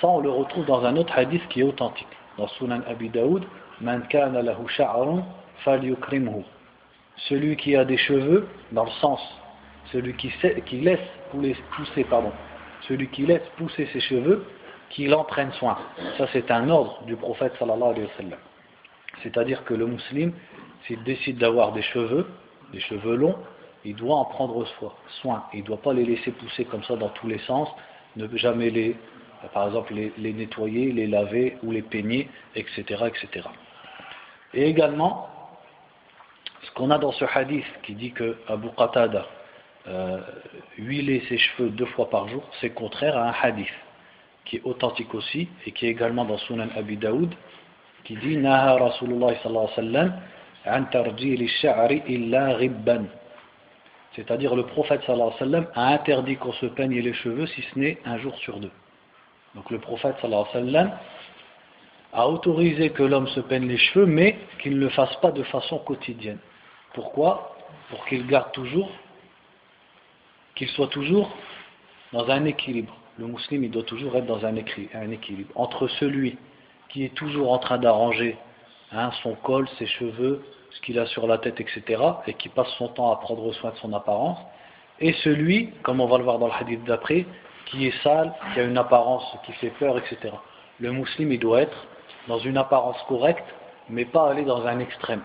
ça 0.00 0.06
on 0.06 0.20
le 0.20 0.30
retrouve 0.30 0.64
dans 0.66 0.84
un 0.84 0.96
autre 0.96 1.12
hadith 1.16 1.46
qui 1.48 1.60
est 1.60 1.64
authentique. 1.64 2.06
Dans 2.38 2.46
Sunan 2.48 2.82
Abi 2.88 3.08
Daoud, 3.08 3.44
man 3.80 4.06
kana 4.08 4.42
lahu 4.42 4.68
sha'run 4.68 5.24
falyukrimhu. 5.64 6.42
Celui 7.28 7.56
qui 7.56 7.76
a 7.76 7.84
des 7.84 7.98
cheveux, 7.98 8.46
dans 8.72 8.84
le 8.84 8.90
sens, 9.00 9.20
celui 9.92 10.14
qui, 10.14 10.30
laisse 10.80 11.00
pousser, 11.72 12.04
pardon, 12.04 12.32
celui 12.88 13.08
qui 13.08 13.26
laisse 13.26 13.46
pousser 13.56 13.88
ses 13.92 14.00
cheveux, 14.00 14.44
qu'il 14.90 15.14
en 15.14 15.24
prenne 15.24 15.52
soin. 15.52 15.78
Ça 16.18 16.26
c'est 16.32 16.50
un 16.50 16.68
ordre 16.68 17.02
du 17.04 17.16
prophète 17.16 17.52
sallallahu 17.58 17.92
alayhi 17.92 18.08
wa. 18.30 18.36
C'est-à-dire 19.22 19.64
que 19.64 19.74
le 19.74 19.86
musulman, 19.86 20.32
s'il 20.86 21.02
décide 21.04 21.38
d'avoir 21.38 21.72
des 21.72 21.82
cheveux, 21.82 22.26
des 22.72 22.80
cheveux 22.80 23.16
longs, 23.16 23.36
il 23.84 23.96
doit 23.96 24.16
en 24.16 24.24
prendre 24.24 24.66
soin. 25.20 25.44
Il 25.52 25.60
ne 25.60 25.66
doit 25.66 25.80
pas 25.80 25.92
les 25.92 26.04
laisser 26.04 26.32
pousser 26.32 26.64
comme 26.64 26.82
ça 26.84 26.96
dans 26.96 27.08
tous 27.10 27.28
les 27.28 27.38
sens, 27.40 27.68
ne 28.16 28.26
jamais 28.36 28.70
les, 28.70 28.96
par 29.54 29.66
exemple, 29.66 29.94
les, 29.94 30.32
nettoyer, 30.32 30.92
les 30.92 31.06
laver 31.06 31.56
ou 31.62 31.72
les 31.72 31.82
peigner, 31.82 32.28
etc., 32.54 32.82
etc. 33.06 33.48
Et 34.52 34.68
également, 34.68 35.29
ce 36.62 36.70
qu'on 36.72 36.90
a 36.90 36.98
dans 36.98 37.12
ce 37.12 37.24
hadith 37.24 37.64
qui 37.82 37.94
dit 37.94 38.12
que 38.12 38.36
Abu 38.48 38.68
Qatada 38.76 39.26
euh, 39.88 40.20
huilait 40.78 41.22
ses 41.28 41.38
cheveux 41.38 41.70
deux 41.70 41.86
fois 41.86 42.10
par 42.10 42.28
jour, 42.28 42.42
c'est 42.60 42.70
contraire 42.70 43.16
à 43.16 43.28
un 43.28 43.34
hadith 43.42 43.72
qui 44.44 44.56
est 44.56 44.62
authentique 44.64 45.14
aussi 45.14 45.48
et 45.66 45.72
qui 45.72 45.86
est 45.86 45.90
également 45.90 46.24
dans 46.24 46.38
Sunan 46.38 46.68
Abi 46.76 46.96
Daoud 46.96 47.34
qui 48.04 48.16
dit 48.16 48.36
Naha 48.36 48.76
Rasulullah 48.76 49.34
sallallahu 49.42 49.68
alayhi 49.76 50.12
wa 50.64 50.84
sallam 52.82 53.08
c'est-à-dire 54.14 54.54
le 54.56 54.66
prophète 54.66 55.02
sallallahu 55.06 55.28
alayhi 55.28 55.34
wa 55.34 55.38
sallam 55.38 55.66
a 55.74 55.94
interdit 55.94 56.36
qu'on 56.36 56.52
se 56.52 56.66
peigne 56.66 57.00
les 57.00 57.14
cheveux 57.14 57.46
si 57.46 57.62
ce 57.62 57.78
n'est 57.78 57.98
un 58.04 58.18
jour 58.18 58.36
sur 58.38 58.58
deux. 58.58 58.72
Donc 59.54 59.70
le 59.70 59.78
prophète 59.78 60.16
sallallahu 60.20 60.44
alayhi 60.52 60.66
wa 60.66 60.72
sallam 60.72 60.92
a 62.12 62.28
autorisé 62.28 62.90
que 62.90 63.02
l'homme 63.02 63.28
se 63.28 63.40
peigne 63.40 63.68
les 63.68 63.78
cheveux 63.78 64.06
mais 64.06 64.36
qu'il 64.60 64.74
ne 64.74 64.80
le 64.80 64.88
fasse 64.90 65.14
pas 65.16 65.30
de 65.30 65.42
façon 65.44 65.78
quotidienne. 65.78 66.38
Pourquoi 66.94 67.56
Pour 67.88 68.04
qu'il 68.06 68.26
garde 68.26 68.52
toujours, 68.52 68.90
qu'il 70.54 70.68
soit 70.68 70.88
toujours 70.88 71.30
dans 72.12 72.28
un 72.28 72.44
équilibre. 72.44 72.96
Le 73.18 73.26
musulman 73.26 73.64
il 73.64 73.70
doit 73.70 73.82
toujours 73.82 74.16
être 74.16 74.26
dans 74.26 74.44
un 74.44 74.56
équilibre 74.56 75.52
entre 75.54 75.88
celui 75.88 76.38
qui 76.88 77.04
est 77.04 77.14
toujours 77.14 77.52
en 77.52 77.58
train 77.58 77.78
d'arranger 77.78 78.36
Hein, 78.92 79.12
son 79.22 79.36
col, 79.36 79.68
ses 79.78 79.86
cheveux, 79.86 80.44
ce 80.70 80.80
qu'il 80.80 80.98
a 80.98 81.06
sur 81.06 81.28
la 81.28 81.38
tête, 81.38 81.60
etc., 81.60 82.02
et 82.26 82.34
qui 82.34 82.48
passe 82.48 82.68
son 82.76 82.88
temps 82.88 83.12
à 83.12 83.16
prendre 83.16 83.52
soin 83.52 83.70
de 83.70 83.76
son 83.76 83.92
apparence, 83.92 84.38
et 84.98 85.12
celui, 85.24 85.70
comme 85.84 86.00
on 86.00 86.06
va 86.06 86.18
le 86.18 86.24
voir 86.24 86.40
dans 86.40 86.48
le 86.48 86.52
hadith 86.52 86.82
d'après, 86.84 87.24
qui 87.66 87.86
est 87.86 88.02
sale, 88.02 88.34
qui 88.52 88.58
a 88.58 88.64
une 88.64 88.76
apparence 88.76 89.24
qui 89.46 89.52
fait 89.52 89.70
peur, 89.78 89.96
etc. 89.96 90.34
Le 90.80 90.90
musulman, 90.90 91.34
il 91.34 91.38
doit 91.38 91.62
être 91.62 91.86
dans 92.26 92.40
une 92.40 92.56
apparence 92.56 93.00
correcte, 93.06 93.46
mais 93.88 94.04
pas 94.04 94.28
aller 94.28 94.42
dans 94.42 94.66
un 94.66 94.80
extrême, 94.80 95.22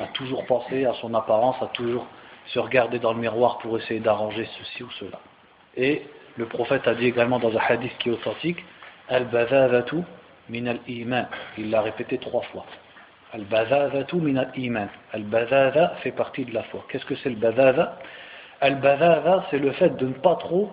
à 0.00 0.06
toujours 0.14 0.44
penser 0.46 0.84
à 0.84 0.94
son 0.94 1.12
apparence, 1.14 1.56
à 1.62 1.66
toujours 1.66 2.06
se 2.46 2.58
regarder 2.58 2.98
dans 2.98 3.12
le 3.12 3.20
miroir 3.20 3.58
pour 3.58 3.78
essayer 3.78 4.00
d'arranger 4.00 4.48
ceci 4.58 4.82
ou 4.82 4.90
cela. 4.92 5.18
Et 5.76 6.02
le 6.36 6.46
prophète 6.46 6.86
a 6.86 6.94
dit 6.94 7.06
également 7.06 7.38
dans 7.38 7.54
un 7.56 7.60
hadith 7.68 7.96
qui 7.98 8.08
est 8.08 8.12
authentique, 8.12 8.64
Al-Badhavatu 9.08 9.96
min 10.48 10.66
al-Iman. 10.66 11.26
Il 11.58 11.70
l'a 11.70 11.82
répété 11.82 12.18
trois 12.18 12.42
fois. 12.42 12.64
Al-Badhadhatu 13.32 14.16
min 14.16 14.36
al-Iman. 14.36 14.88
Al-Badhadha 15.12 15.96
fait 16.02 16.12
partie 16.12 16.44
de 16.44 16.52
la 16.52 16.62
foi. 16.64 16.84
Qu'est-ce 16.88 17.06
que 17.06 17.14
c'est 17.16 17.30
le 17.30 17.36
Badhadha 17.36 17.98
Al-Badhadha, 18.60 19.46
c'est 19.50 19.58
le 19.58 19.72
fait 19.72 19.96
de 19.96 20.06
ne 20.06 20.12
pas 20.12 20.36
trop 20.36 20.70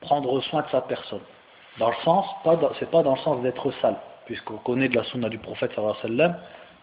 prendre 0.00 0.40
soin 0.42 0.62
de 0.62 0.68
sa 0.68 0.80
personne. 0.80 1.20
Dans 1.78 1.88
le 1.88 1.96
sens, 2.04 2.26
c'est 2.78 2.90
pas 2.90 3.02
dans 3.02 3.14
le 3.14 3.20
sens 3.20 3.40
d'être 3.42 3.70
sale, 3.80 3.96
puisqu'on 4.26 4.56
connaît 4.58 4.88
de 4.88 4.96
la 4.96 5.04
sunna 5.04 5.28
du 5.28 5.38
prophète 5.38 5.72
sallallahu 5.74 5.96
alayhi 6.02 6.16
wa 6.18 6.24
sallam, 6.24 6.36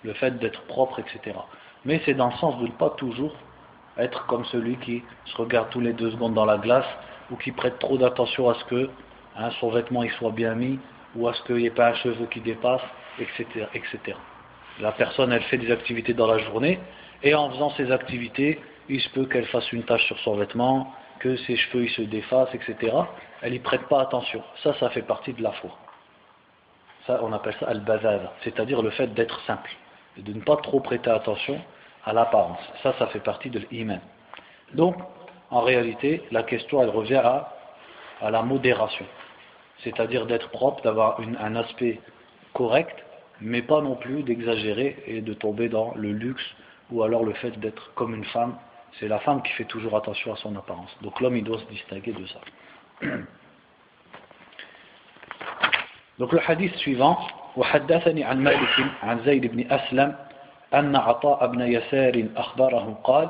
le 0.03 0.13
fait 0.13 0.37
d'être 0.39 0.61
propre, 0.63 0.99
etc. 0.99 1.37
Mais 1.85 2.01
c'est 2.05 2.13
dans 2.13 2.27
le 2.27 2.35
sens 2.35 2.57
de 2.59 2.67
ne 2.67 2.71
pas 2.71 2.89
toujours 2.91 3.35
être 3.97 4.25
comme 4.27 4.45
celui 4.45 4.77
qui 4.77 5.03
se 5.25 5.37
regarde 5.37 5.69
tous 5.69 5.79
les 5.79 5.93
deux 5.93 6.11
secondes 6.11 6.33
dans 6.33 6.45
la 6.45 6.57
glace, 6.57 6.85
ou 7.31 7.35
qui 7.35 7.51
prête 7.51 7.79
trop 7.79 7.97
d'attention 7.97 8.49
à 8.49 8.53
ce 8.55 8.63
que 8.65 8.89
hein, 9.35 9.49
son 9.59 9.69
vêtement 9.69 10.03
soit 10.17 10.31
bien 10.31 10.55
mis, 10.55 10.79
ou 11.15 11.27
à 11.27 11.33
ce 11.33 11.41
qu'il 11.43 11.57
n'y 11.57 11.65
ait 11.65 11.71
pas 11.71 11.89
un 11.89 11.95
cheveu 11.95 12.25
qui 12.27 12.41
dépasse, 12.41 12.81
etc. 13.19 13.65
etc. 13.73 13.99
La 14.79 14.91
personne, 14.91 15.31
elle 15.31 15.43
fait 15.43 15.57
des 15.57 15.71
activités 15.71 16.13
dans 16.13 16.27
la 16.27 16.37
journée, 16.37 16.79
et 17.23 17.33
en 17.33 17.49
faisant 17.49 17.71
ces 17.71 17.91
activités, 17.91 18.59
il 18.89 19.01
se 19.01 19.09
peut 19.09 19.25
qu'elle 19.25 19.47
fasse 19.47 19.71
une 19.71 19.83
tache 19.83 20.05
sur 20.05 20.19
son 20.19 20.35
vêtement, 20.35 20.93
que 21.19 21.35
ses 21.35 21.55
cheveux 21.55 21.87
se 21.87 22.03
défassent, 22.03 22.53
etc. 22.53 22.95
Elle 23.41 23.53
n'y 23.53 23.59
prête 23.59 23.87
pas 23.87 24.01
attention. 24.01 24.43
Ça, 24.63 24.73
ça 24.79 24.89
fait 24.89 25.01
partie 25.01 25.33
de 25.33 25.41
la 25.41 25.51
foi. 25.53 25.71
Ça, 27.07 27.19
on 27.23 27.33
appelle 27.33 27.55
ça 27.59 27.67
al-bazaz, 27.67 28.21
c'est-à-dire 28.43 28.81
le 28.81 28.91
fait 28.91 29.07
d'être 29.07 29.39
simple, 29.45 29.71
de 30.17 30.33
ne 30.33 30.41
pas 30.41 30.57
trop 30.57 30.79
prêter 30.79 31.09
attention 31.09 31.59
à 32.05 32.13
l'apparence. 32.13 32.59
Ça, 32.83 32.93
ça 32.97 33.07
fait 33.07 33.19
partie 33.19 33.49
de 33.49 33.59
l'iman. 33.71 33.99
Donc, 34.73 34.95
en 35.49 35.61
réalité, 35.61 36.23
la 36.31 36.43
question, 36.43 36.81
elle 36.81 36.89
revient 36.89 37.15
à, 37.15 37.53
à 38.21 38.31
la 38.31 38.41
modération, 38.41 39.05
c'est-à-dire 39.83 40.25
d'être 40.25 40.49
propre, 40.49 40.81
d'avoir 40.83 41.19
un 41.19 41.55
aspect 41.55 41.99
correct, 42.53 42.95
mais 43.39 43.61
pas 43.61 43.81
non 43.81 43.95
plus 43.95 44.23
d'exagérer 44.23 45.03
et 45.05 45.21
de 45.21 45.33
tomber 45.33 45.69
dans 45.69 45.93
le 45.95 46.11
luxe 46.11 46.43
ou 46.91 47.03
alors 47.03 47.23
le 47.23 47.33
fait 47.33 47.51
d'être 47.59 47.93
comme 47.93 48.15
une 48.15 48.25
femme. 48.25 48.57
C'est 48.99 49.07
la 49.07 49.19
femme 49.19 49.43
qui 49.43 49.51
fait 49.53 49.65
toujours 49.65 49.95
attention 49.95 50.33
à 50.33 50.37
son 50.37 50.55
apparence. 50.55 50.95
Donc 51.01 51.19
l'homme, 51.21 51.37
il 51.37 51.43
doit 51.43 51.59
se 51.59 51.65
distinguer 51.65 52.13
de 52.13 52.25
ça. 52.25 52.39
Donc 56.17 56.31
le 56.31 56.39
hadith 56.49 56.73
suivant, 56.77 57.19
وحدثني 57.57 58.23
عن 58.23 58.43
مالك 58.43 58.85
عن 59.03 59.19
زيد 59.19 59.45
بن 59.55 59.71
أسلم 59.71 60.15
أن 60.73 60.95
عطاء 60.95 61.47
بن 61.47 61.61
يسار 61.61 62.25
أخبره 62.37 62.97
قال 63.03 63.29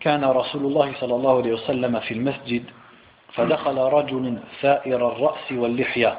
كان 0.00 0.24
رسول 0.24 0.64
الله 0.64 0.92
صلى 1.00 1.14
الله 1.14 1.36
عليه 1.36 1.52
وسلم 1.52 2.00
في 2.00 2.14
المسجد 2.14 2.64
فدخل 3.32 3.78
رجل 3.78 4.38
ثائر 4.60 5.08
الرأس 5.08 5.52
واللحية 5.52 6.18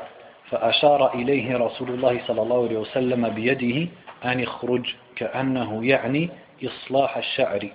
فأشار 0.50 1.13
إليه 1.13 1.58
رسول 1.58 1.89
الله 1.89 2.22
صلى 2.28 2.42
الله 2.42 2.63
عليه 2.68 2.78
وسلم 2.78 3.30
بيده 3.30 3.88
أن 4.25 4.39
يخرج 4.39 4.96
كأنه 5.16 5.86
يعني 5.86 6.30
إصلاح 6.66 7.18
الشعر 7.18 7.70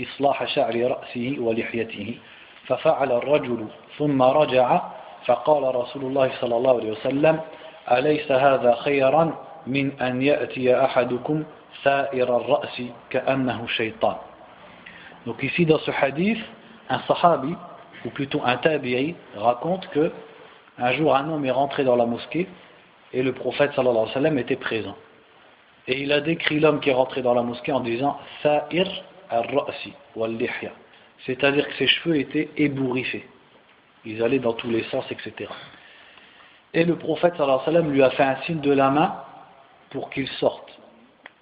إصلاح 0.00 0.44
شعر 0.44 0.90
رأسه 0.90 1.36
ولحيته. 1.40 2.14
ففعل 2.66 3.12
الرجل 3.12 3.66
ثم 3.98 4.22
رجع 4.22 4.80
فقال 5.26 5.74
رسول 5.74 6.02
الله 6.04 6.30
صلى 6.40 6.56
الله 6.56 6.78
عليه 6.80 6.90
وسلم 6.90 7.40
أليس 7.91 8.31
هذا 8.31 8.75
خيرا 8.75 9.37
من 9.67 10.01
أن 10.01 10.21
يأتي 10.21 10.85
أحدكم 10.85 11.43
ثائر 11.83 12.37
الرأس 12.37 12.81
كأنه 13.09 13.67
شيطان 13.67 14.15
Donc 15.25 15.43
ici 15.43 15.67
dans 15.67 15.77
ce 15.79 15.91
hadith, 15.91 16.39
un 16.89 16.99
sahabi, 17.01 17.55
ou 18.05 18.09
plutôt 18.09 18.41
un 18.43 18.57
tabi'i, 18.57 19.15
raconte 19.35 19.87
que 19.89 20.11
un 20.79 20.93
jour 20.93 21.15
un 21.15 21.29
homme 21.29 21.45
est 21.45 21.51
rentré 21.51 21.83
dans 21.83 21.95
la 21.95 22.07
mosquée 22.07 22.47
et 23.13 23.21
le 23.21 23.31
prophète 23.33 23.71
sallallahu 23.75 23.97
alayhi 23.97 24.07
wa 24.07 24.13
sallam 24.13 24.37
était 24.39 24.55
présent. 24.55 24.95
Et 25.87 26.01
il 26.01 26.11
a 26.11 26.21
décrit 26.21 26.59
l'homme 26.59 26.79
qui 26.79 26.89
est 26.89 26.93
rentré 26.93 27.21
dans 27.21 27.33
la 27.33 27.43
mosquée 27.43 27.71
en 27.71 27.81
disant 27.81 28.17
Sa'ir 28.41 28.87
al-ra'si 29.29 29.93
wal-lihya. 30.15 30.71
C'est-à-dire 31.25 31.67
que 31.67 31.73
ses 31.75 31.87
cheveux 31.87 32.17
étaient 32.17 32.49
ébouriffés. 32.57 33.27
Ils 34.05 34.23
allaient 34.23 34.39
dans 34.39 34.53
tous 34.53 34.69
les 34.69 34.83
sens, 34.85 35.05
etc. 35.11 35.49
Et 36.76 36.84
le 36.84 36.96
prophète 36.96 37.34
sallallahu 37.36 37.60
alayhi 37.60 37.64
sallam 37.64 37.90
lui 37.90 38.02
a 38.02 38.10
fait 38.10 38.22
un 38.22 38.36
signe 38.42 38.60
de 38.60 38.70
la 38.70 38.90
main 38.90 39.16
pour 39.88 40.10
qu'il 40.10 40.28
sorte. 40.28 40.70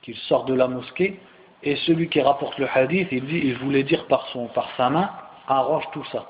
Qu'il 0.03 0.17
sorte 0.17 0.47
de 0.47 0.55
la 0.55 0.69
mosquée. 0.69 1.19
Et 1.65 1.75
celui 1.75 2.09
qui 2.09 2.21
rapporte 2.21 2.57
le 2.59 2.69
hadith, 2.73 3.09
il 3.11 3.27
dit, 3.27 3.41
il 3.43 3.57
voulait 3.57 3.83
dire 3.83 4.07
par, 4.07 4.29
son, 4.29 4.47
par 4.47 4.69
sa 4.77 4.91
main, 4.91 5.11
arrange 5.49 5.91
tout 5.93 6.05
ça. 6.13 6.27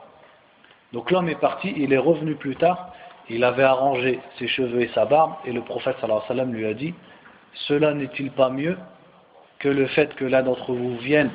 Donc 0.95 1.11
l'homme 1.11 1.29
est 1.29 1.39
parti, 1.39 1.75
il 1.77 1.93
est 1.93 1.99
revenu 1.99 2.35
plus 2.37 2.57
tard, 2.57 2.95
il 3.29 3.45
avait 3.45 3.65
arrangé 3.65 4.21
ses 4.39 4.49
cheveux 4.49 4.81
et 4.81 4.89
sa 4.95 5.05
barbe, 5.05 5.35
et 5.45 5.53
le 5.53 5.61
prophète 5.61 5.97
sallallahu 6.01 6.23
alayhi 6.23 6.29
sallam 6.29 6.55
lui 6.55 6.67
a 6.67 6.73
dit, 6.73 6.95
cela 7.67 7.93
n'est-il 7.93 8.31
pas 8.31 8.49
mieux 8.49 8.79
que 9.59 9.69
le 9.69 9.87
fait 9.89 10.15
que 10.15 10.25
l'un 10.25 10.45
d'entre 10.45 10.73
vous 10.73 10.97
vienne 10.97 11.31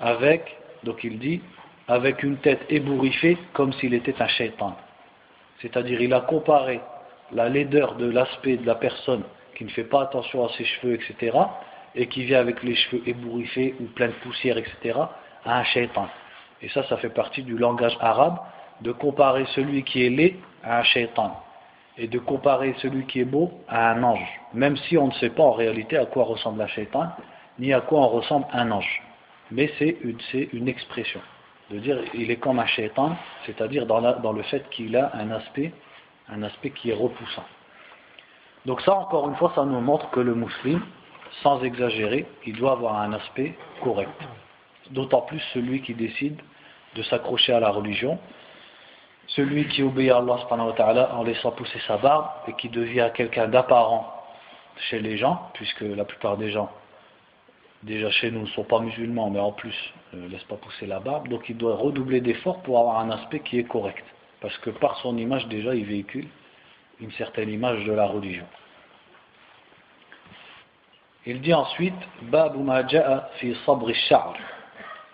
avec, 0.00 0.58
donc 0.84 1.02
il 1.02 1.18
dit, 1.18 1.40
avec 1.88 2.22
une 2.22 2.36
tête 2.38 2.66
ébouriffée 2.68 3.38
comme 3.54 3.72
s'il 3.74 3.94
était 3.94 4.20
un 4.20 4.28
shaitan. 4.28 4.76
C'est-à-dire 5.62 6.02
il 6.02 6.12
a 6.12 6.20
comparé 6.20 6.80
la 7.32 7.48
laideur 7.48 7.94
de 7.96 8.08
l'aspect 8.10 8.56
de 8.56 8.66
la 8.66 8.74
personne 8.74 9.22
qui 9.56 9.64
ne 9.64 9.70
fait 9.70 9.84
pas 9.84 10.02
attention 10.02 10.44
à 10.44 10.52
ses 10.52 10.64
cheveux, 10.64 10.94
etc., 10.94 11.36
et 11.94 12.08
qui 12.08 12.24
vient 12.24 12.40
avec 12.40 12.62
les 12.62 12.74
cheveux 12.74 13.02
ébouriffés 13.06 13.74
ou 13.80 13.84
pleins 13.84 14.08
de 14.08 14.12
poussière, 14.22 14.58
etc., 14.58 14.98
à 15.44 15.58
un 15.58 15.64
shaitan. 15.64 16.08
Et 16.60 16.68
ça, 16.68 16.82
ça 16.88 16.96
fait 16.98 17.10
partie 17.10 17.42
du 17.42 17.56
langage 17.56 17.96
arabe 18.00 18.38
de 18.82 18.92
comparer 18.92 19.46
celui 19.54 19.82
qui 19.82 20.04
est 20.04 20.10
laid 20.10 20.36
à 20.62 20.80
un 20.80 20.82
shaitan 20.82 21.42
et 21.98 22.08
de 22.08 22.18
comparer 22.18 22.74
celui 22.78 23.06
qui 23.06 23.20
est 23.20 23.24
beau 23.24 23.50
à 23.68 23.90
un 23.92 24.02
ange, 24.02 24.28
même 24.52 24.76
si 24.76 24.98
on 24.98 25.06
ne 25.08 25.12
sait 25.12 25.30
pas 25.30 25.42
en 25.42 25.52
réalité 25.52 25.96
à 25.96 26.04
quoi 26.04 26.24
ressemble 26.24 26.60
un 26.60 26.66
shaitan, 26.66 27.08
ni 27.58 27.72
à 27.72 27.80
quoi 27.80 28.00
on 28.00 28.08
ressemble 28.08 28.46
un 28.52 28.70
ange. 28.70 29.02
Mais 29.50 29.70
c'est 29.78 29.96
une, 30.02 30.18
une, 30.52 30.68
expression, 30.68 31.20
de 31.70 31.78
dire 31.78 31.98
il 32.12 32.30
est 32.30 32.36
comme 32.36 32.58
un 32.58 32.66
shaitan, 32.66 33.16
c'est-à-dire 33.46 33.86
dans, 33.86 34.32
le 34.32 34.42
fait 34.42 34.68
qu'il 34.70 34.96
a 34.96 35.12
un 35.14 35.30
aspect, 35.30 35.72
un 36.28 36.42
aspect 36.42 36.70
qui 36.70 36.90
est 36.90 36.94
repoussant. 36.94 37.44
Donc 38.64 38.80
ça, 38.82 38.94
encore 38.94 39.28
une 39.28 39.36
fois, 39.36 39.52
ça 39.54 39.64
nous 39.64 39.80
montre 39.80 40.10
que 40.10 40.20
le 40.20 40.34
musulman, 40.34 40.84
sans 41.42 41.62
exagérer, 41.62 42.26
il 42.46 42.56
doit 42.56 42.72
avoir 42.72 43.00
un 43.00 43.12
aspect 43.12 43.56
correct. 43.82 44.10
D'autant 44.90 45.22
plus 45.22 45.40
celui 45.52 45.82
qui 45.82 45.94
décide 45.94 46.40
de 46.94 47.02
s'accrocher 47.02 47.52
à 47.52 47.60
la 47.60 47.70
religion, 47.70 48.18
celui 49.28 49.66
qui 49.68 49.82
obéit 49.82 50.10
à 50.10 50.18
Allah 50.18 51.14
en 51.14 51.22
laissant 51.24 51.50
pousser 51.52 51.80
sa 51.86 51.96
barbe 51.96 52.28
et 52.48 52.52
qui 52.54 52.68
devient 52.68 53.10
quelqu'un 53.14 53.48
d'apparent 53.48 54.12
chez 54.88 55.00
les 55.00 55.16
gens, 55.16 55.50
puisque 55.54 55.80
la 55.80 56.04
plupart 56.04 56.36
des 56.36 56.50
gens, 56.50 56.70
déjà 57.82 58.10
chez 58.10 58.30
nous, 58.30 58.42
ne 58.42 58.46
sont 58.46 58.64
pas 58.64 58.80
musulmans, 58.80 59.30
mais 59.30 59.40
en 59.40 59.52
plus 59.52 59.76
ne 60.12 60.28
laissent 60.28 60.44
pas 60.44 60.56
pousser 60.56 60.86
la 60.86 61.00
barbe, 61.00 61.28
donc 61.28 61.48
il 61.48 61.56
doit 61.56 61.76
redoubler 61.76 62.20
d'efforts 62.20 62.62
pour 62.62 62.78
avoir 62.78 62.98
un 63.00 63.10
aspect 63.10 63.40
qui 63.40 63.58
est 63.58 63.64
correct. 63.64 64.04
Parce 64.41 64.57
que 64.59 64.71
par 64.71 64.97
son 64.97 65.17
image, 65.17 65.47
déjà, 65.47 65.75
il 65.75 65.85
véhicule 65.85 66.27
une 66.99 67.11
certaine 67.13 67.49
image 67.49 67.83
de 67.85 67.93
la 67.93 68.05
religion. 68.05 68.45
Il 71.25 71.41
dit 71.41 71.53
ensuite, 71.53 71.93
Babu 72.23 72.59
fi 73.35 73.55
sabri 73.65 73.95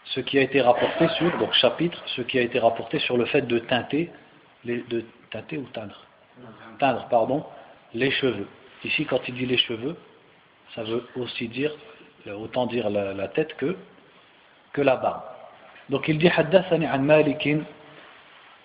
ce 0.05 0.21
qui 0.21 0.39
a 0.39 0.41
été 0.41 0.61
rapporté 0.61 1.09
sur, 1.17 1.37
donc 1.37 1.51
chapitre, 1.53 2.01
ce 2.15 2.21
qui 2.21 2.39
a 2.39 2.41
été 2.41 2.59
rapporté 2.59 2.99
sur 2.99 3.17
le 3.17 3.25
fait 3.25 3.41
de 3.41 3.59
teinter, 3.59 4.09
les, 4.63 4.83
de 4.83 5.05
teinter 5.31 5.57
ou 5.57 5.65
teindre 5.73 6.01
Teindre, 6.79 7.07
pardon, 7.09 7.43
les 7.93 8.11
cheveux. 8.11 8.47
Ici, 8.83 9.05
quand 9.05 9.19
il 9.27 9.33
dit 9.33 9.45
les 9.45 9.57
cheveux, 9.57 9.97
ça 10.75 10.83
veut 10.83 11.05
aussi 11.17 11.49
dire, 11.49 11.75
autant 12.27 12.67
dire 12.67 12.89
la, 12.89 13.13
la 13.13 13.27
tête 13.27 13.55
que, 13.57 13.75
que 14.71 14.81
la 14.81 14.95
barbe. 14.95 15.23
Donc 15.89 16.07
il 16.07 16.17
dit, 16.17 16.29
حدثني 16.29 16.85
عن 16.85 17.07
مالك 17.07 17.63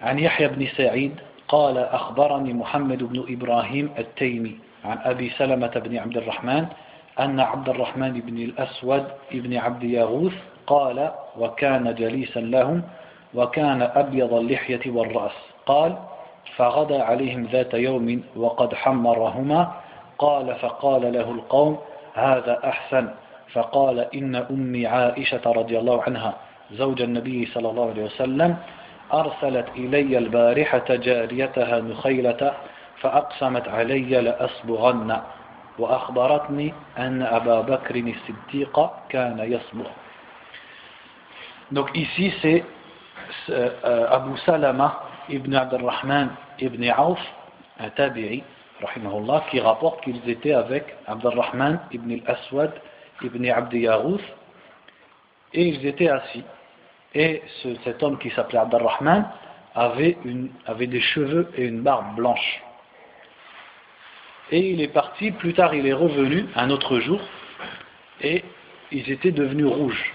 عن 0.02 0.20
يحيى 0.20 0.48
بن 0.48 0.68
سعيد 0.68 1.16
قال 1.48 1.78
أخبرني 1.78 2.54
محمد 2.54 3.04
بن 3.04 3.26
إبراهيم 3.30 3.90
التيمي 4.00 4.58
عن 4.86 4.98
أبي 5.04 5.30
سلمة 5.30 5.68
بن 5.68 5.98
عبد 5.98 6.18
الرحمن 6.18 6.66
أن 7.20 7.40
عبد 7.40 7.70
الرحمن 7.70 8.14
بن 8.14 8.38
الأسود 8.38 9.08
بن 9.32 9.58
عبد 9.58 9.84
ياغوث 9.84 10.34
قال 10.68 11.12
وكان 11.38 11.96
جليسا 11.96 12.40
لهم 12.40 12.84
وكان 13.34 13.82
أبيض 13.82 14.34
اللحية 14.34 14.80
والرأس. 14.86 15.32
قال 15.66 15.98
فغدا 16.56 17.04
عليهم 17.04 17.48
ذات 17.52 17.74
يوم 17.74 18.24
وقد 18.36 18.74
حمرهما. 18.74 19.72
قال 20.18 20.56
فقال 20.56 21.14
له 21.14 21.32
القوم 21.32 21.78
هذا 22.14 22.60
أحسن. 22.66 23.10
فقال 23.54 24.16
إن 24.16 24.36
أمي 24.36 24.88
عائشة 24.88 25.42
رضي 25.46 25.80
الله 25.80 26.04
عنها 26.04 26.34
زوج 26.72 27.02
النبي 27.02 27.46
صلى 27.46 27.70
الله 27.70 27.90
عليه 27.90 28.04
وسلم 28.04 28.58
أرسلت 29.14 29.68
إلي 29.76 30.18
البارحة 30.18 30.86
جاريتها 30.90 31.80
نخيلة 31.80 32.54
فأقسمت 33.02 33.68
علي 33.68 34.22
لأصبغن 34.22 35.22
وأخبرتني 35.80 36.74
أن 36.98 37.22
أبا 37.22 37.62
بكر 37.62 37.96
الصديق 37.96 38.92
كان 39.10 39.40
يصبغ 39.40 39.90
Donc 41.70 41.90
ici 41.96 42.34
c'est 42.42 42.64
euh, 43.50 44.08
Abu 44.10 44.38
Salama 44.46 45.04
ibn 45.28 45.54
Abdurrahman 45.54 46.30
ibn 46.60 46.90
Auf, 46.92 47.20
un 47.80 47.90
tabi'i, 47.90 48.42
rahimahullah, 48.82 49.44
qui 49.52 49.60
rapporte 49.60 50.02
qu'ils 50.04 50.30
étaient 50.30 50.54
avec 50.54 50.96
Abdurrahman 51.08 51.82
ibn 51.92 52.14
al-Aswad 52.14 52.72
ibn 53.22 53.50
Abdi 53.50 53.80
Yarouth, 53.80 54.22
et 55.54 55.68
ils 55.68 55.86
étaient 55.86 56.10
assis. 56.10 56.44
Et 57.14 57.42
ce, 57.62 57.76
cet 57.84 58.04
homme 58.04 58.18
qui 58.20 58.30
s'appelait 58.32 58.60
Abdurrahman 58.60 59.30
avait, 59.76 60.18
avait 60.66 60.88
des 60.88 61.02
cheveux 61.02 61.52
et 61.56 61.66
une 61.66 61.82
barbe 61.82 62.16
blanche. 62.16 62.62
Et 64.52 64.72
il 64.72 64.82
est 64.82 64.88
parti, 64.88 65.32
plus 65.32 65.54
tard 65.54 65.76
il 65.76 65.86
est 65.86 65.94
revenu 65.94 66.46
un 66.56 66.70
autre 66.70 67.00
jour, 67.00 67.20
et 68.22 68.44
ils 68.92 69.12
étaient 69.12 69.32
devenus 69.32 69.68
rouges. 69.68 70.14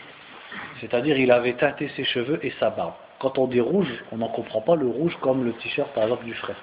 C'est-à-dire 0.80 1.18
il 1.18 1.30
avait 1.30 1.52
teinté 1.54 1.90
ses 1.96 2.04
cheveux 2.04 2.40
et 2.44 2.52
sa 2.58 2.70
barbe. 2.70 2.94
Quand 3.18 3.38
on 3.38 3.46
dit 3.46 3.60
rouge, 3.60 3.92
on 4.10 4.18
n'en 4.18 4.28
comprend 4.28 4.60
pas 4.62 4.74
le 4.74 4.86
rouge 4.86 5.16
comme 5.20 5.44
le 5.44 5.52
t-shirt 5.52 5.92
par 5.92 6.04
exemple 6.04 6.24
du 6.24 6.34
frère. 6.34 6.60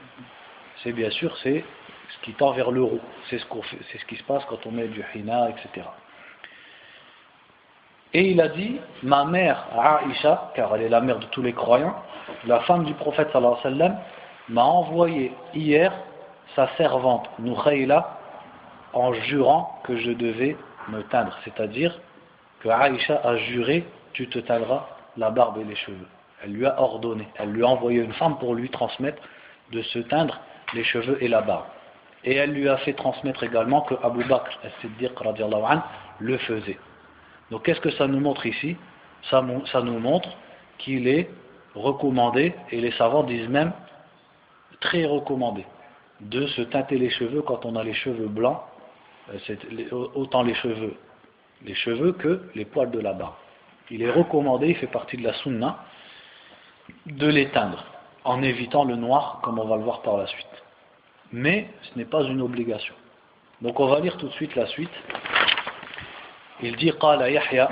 C'est 0.84 0.92
bien 0.92 1.10
sûr 1.10 1.38
c'est 1.38 1.64
ce 2.10 2.26
qui 2.26 2.34
tend 2.34 2.52
vers 2.52 2.72
le 2.72 2.84
roux. 2.84 3.02
C'est 3.30 3.40
ce, 3.40 3.46
ce 3.46 4.06
qui 4.06 4.16
se 4.16 4.24
passe 4.24 4.44
quand 4.46 4.66
on 4.66 4.72
met 4.72 4.88
du 4.88 5.04
hina, 5.16 5.50
etc. 5.50 5.88
Et 8.14 8.32
il 8.32 8.42
a 8.42 8.48
dit, 8.48 8.80
ma 9.04 9.26
mère 9.26 9.66
Aïcha, 9.78 10.52
car 10.56 10.76
elle 10.76 10.84
est 10.84 10.90
la 10.90 11.02
mère 11.02 11.20
de 11.20 11.26
tous 11.26 11.42
les 11.42 11.54
croyants, 11.54 11.96
la 12.46 12.62
femme 12.62 12.86
du 12.86 12.94
prophète 12.94 13.30
sallallahu 13.32 13.58
alayhi 13.64 13.82
wa 13.82 14.00
m'a 14.50 14.64
envoyé 14.64 15.32
hier 15.54 15.94
sa 16.56 16.68
servante 16.78 17.30
Nukhayla 17.38 18.18
en 18.94 19.14
jurant 19.14 19.80
que 19.84 19.98
je 19.98 20.12
devais 20.12 20.58
me 20.88 21.04
teindre. 21.04 21.38
C'est-à-dire 21.44 22.00
que 22.62 22.70
Aïcha 22.70 23.22
a 23.24 23.38
juré 23.38 23.86
tu 24.14 24.28
te 24.28 24.40
taleras 24.40 24.88
la 25.18 25.30
barbe 25.30 25.60
et 25.60 25.64
les 25.64 25.76
cheveux. 25.76 26.08
Elle 26.44 26.54
lui 26.54 26.66
a 26.66 26.82
ordonné, 26.82 27.28
elle 27.36 27.52
lui 27.52 27.64
a 27.64 27.68
envoyé 27.68 28.02
une 28.02 28.14
femme 28.14 28.38
pour 28.38 28.56
lui 28.56 28.70
transmettre 28.70 29.22
de 29.72 29.82
se 29.82 30.00
teindre 30.00 30.40
les 30.74 30.84
cheveux 30.84 31.22
et 31.22 31.28
la 31.28 31.42
barbe. 31.42 31.66
Et 32.24 32.36
elle 32.36 32.52
lui 32.52 32.68
a 32.68 32.78
fait 32.78 32.94
transmettre 32.94 33.44
également 33.44 33.82
que 33.82 33.96
Abu 34.04 34.24
Bakr 34.26 34.60
as-Siddiq 34.64 35.12
le 36.20 36.38
faisait. 36.40 36.78
Donc 37.52 37.64
qu'est-ce 37.64 37.80
que 37.80 37.92
ça 37.92 38.08
nous 38.08 38.20
montre 38.20 38.46
ici? 38.46 38.76
Ça, 39.30 39.42
nous 39.42 40.00
montre 40.00 40.30
qu'il 40.78 41.08
est 41.08 41.30
recommandé, 41.76 42.54
et 42.72 42.80
les 42.80 42.92
savants 42.92 43.24
disent 43.24 43.50
même 43.50 43.74
très 44.80 45.06
recommandé, 45.06 45.66
de 46.22 46.48
se 46.48 46.62
teinter 46.62 46.98
les 46.98 47.10
cheveux 47.10 47.42
quand 47.42 47.66
on 47.66 47.76
a 47.76 47.84
les 47.84 47.94
cheveux 47.94 48.28
blancs, 48.28 48.62
euh, 49.30 50.08
autant 50.16 50.44
les 50.44 50.56
cheveux, 50.56 50.96
les 51.66 51.76
cheveux 51.76 52.14
que 52.14 52.44
les 52.56 52.66
poils 52.66 52.92
de 52.92 53.00
la 53.00 53.14
barbe. 53.14 53.36
Il 53.92 54.02
est 54.04 54.12
recommandé, 54.12 54.70
il 54.70 54.76
fait 54.76 54.88
partie 54.88 55.18
de 55.18 55.24
la 55.24 55.34
sunna, 55.34 55.84
de 57.06 57.28
l'éteindre, 57.28 57.84
en 58.24 58.42
évitant 58.42 58.86
le 58.86 58.96
noir, 58.96 59.40
comme 59.44 59.60
on 59.60 59.66
va 59.66 59.78
le 59.78 59.84
voir 59.84 60.02
par 60.02 60.18
la 60.18 60.28
suite. 60.28 60.48
Mais 61.32 61.70
ce 61.84 61.98
n'est 61.98 62.06
pas 62.06 62.24
une 62.24 62.42
obligation. 62.42 62.96
Donc 63.62 63.80
on 63.80 63.88
va 63.88 64.00
lire 64.00 64.18
tout 64.18 64.28
de 64.28 64.34
suite 64.34 64.56
la 64.56 64.68
suite. 64.68 64.90
Il 66.62 66.76
dit 66.76 66.92
قال 66.92 67.22
يحيى 67.22 67.68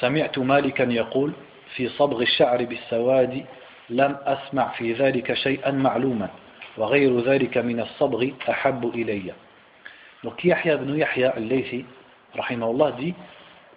سمعت 0.00 0.38
مالكا 0.38 0.82
يقول 0.82 1.32
في 1.74 1.88
صبغ 1.88 2.22
الشعر 2.22 2.64
بالسواد 2.64 3.44
لم 3.90 4.16
أسمع 4.24 4.68
في 4.68 4.92
ذلك 4.92 5.34
شيئا 5.34 5.70
معلوما 5.70 6.28
وغير 6.76 7.20
ذلك 7.20 7.58
من 7.58 7.80
الصبغ 7.80 8.28
أحب 8.48 8.84
إلي 8.94 9.32
Donc 10.24 10.44
Yahya 10.44 10.74
ibn 10.74 10.94
Yahya 10.94 11.34
al-Laythi 11.36 11.84
rahimahullah 12.36 12.92
dit 12.92 13.14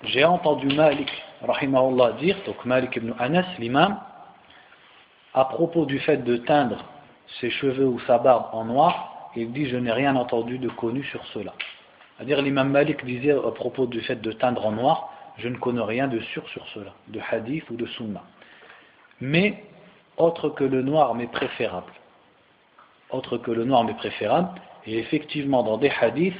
j'ai 0.03 0.23
entendu 0.23 0.67
Malik 0.67 1.09
rahimahullah 1.41 2.11
dire 2.19 2.37
donc 2.45 2.63
Malik 2.65 2.95
ibn 2.95 3.13
Anas 3.17 3.47
l'imam 3.57 3.99
à 5.33 5.45
propos 5.45 5.85
du 5.85 5.97
fait 5.97 6.17
de 6.17 6.37
teindre 6.37 6.85
ses 7.39 7.49
cheveux 7.49 7.87
ou 7.87 7.99
sa 8.01 8.19
barbe 8.19 8.45
en 8.53 8.65
noir 8.65 9.31
il 9.35 9.51
dit 9.53 9.67
je 9.67 9.77
n'ai 9.77 9.91
rien 9.91 10.15
entendu 10.15 10.59
de 10.59 10.69
connu 10.69 11.03
sur 11.05 11.25
cela 11.33 11.53
c'est-à-dire 12.17 12.41
l'imam 12.41 12.69
Malik 12.69 13.05
disait 13.05 13.31
à 13.31 13.51
propos 13.51 13.85
du 13.85 14.01
fait 14.01 14.21
de 14.21 14.31
teindre 14.31 14.65
en 14.65 14.71
noir 14.71 15.11
je 15.37 15.47
ne 15.47 15.57
connais 15.57 15.83
rien 15.83 16.07
de 16.07 16.19
sûr 16.19 16.47
sur 16.49 16.67
cela 16.69 16.93
de 17.07 17.19
hadith 17.31 17.69
ou 17.69 17.75
de 17.75 17.85
sunna 17.85 18.23
mais 19.21 19.63
autre 20.17 20.49
que 20.49 20.63
le 20.63 20.81
noir 20.81 21.15
mais 21.15 21.27
préférable 21.27 21.91
autre 23.11 23.37
que 23.37 23.51
le 23.51 23.65
noir 23.65 23.83
mais 23.83 23.93
préférable 23.93 24.59
et 24.87 24.99
effectivement, 24.99 25.63
dans 25.63 25.77
des 25.77 25.89
hadiths, 25.89 26.35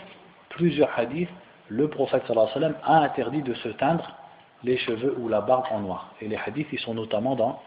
plusieurs 0.50 0.90
hadiths, 0.98 1.30
le 1.68 1.88
prophète 1.88 2.24
sallallahu 2.28 2.48
alayhi 2.56 2.74
wa 2.74 2.80
sallam 2.84 3.00
a 3.02 3.04
interdit 3.06 3.42
de 3.42 3.54
se 3.56 3.70
teindre 3.70 4.16
les 4.64 4.78
cheveux 4.78 5.16
ou 5.20 5.28
la 5.28 5.42
barbe 5.42 5.66
en 5.72 5.80
noir. 5.80 6.14
Et 6.22 6.28
les 6.28 6.38
hadiths, 6.38 6.68
ils 6.72 6.80
sont 6.80 6.94
notamment 6.94 7.36
dans 7.36 7.62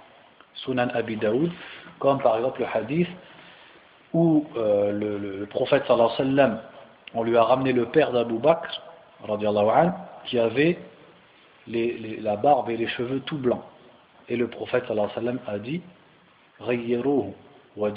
Sunan 0.54 0.88
Abi 0.94 1.16
Daoud, 1.16 1.50
comme 1.98 2.20
par 2.20 2.36
exemple 2.36 2.60
le 2.60 2.66
hadith 2.72 3.08
où 4.14 4.46
euh, 4.56 4.92
le, 4.92 5.46
prophète 5.46 5.84
sallallahu 5.86 6.10
alayhi 6.18 6.30
wa 6.30 6.36
sallam, 6.36 6.60
on 7.14 7.22
lui 7.22 7.36
a 7.36 7.42
ramené 7.42 7.72
le 7.72 7.86
père 7.86 8.12
d'Abou 8.12 8.38
Bakr, 8.38 8.82
an, 9.28 9.92
qui 10.26 10.38
avait 10.38 10.78
la 11.66 12.36
barbe 12.36 12.70
et 12.70 12.76
les 12.76 12.88
cheveux 12.88 13.20
tout 13.20 13.38
blancs. 13.38 13.62
Et 14.28 14.36
le 14.36 14.48
prophète 14.48 14.84
a 14.90 15.58
dit 15.58 15.82
wa 17.76 17.90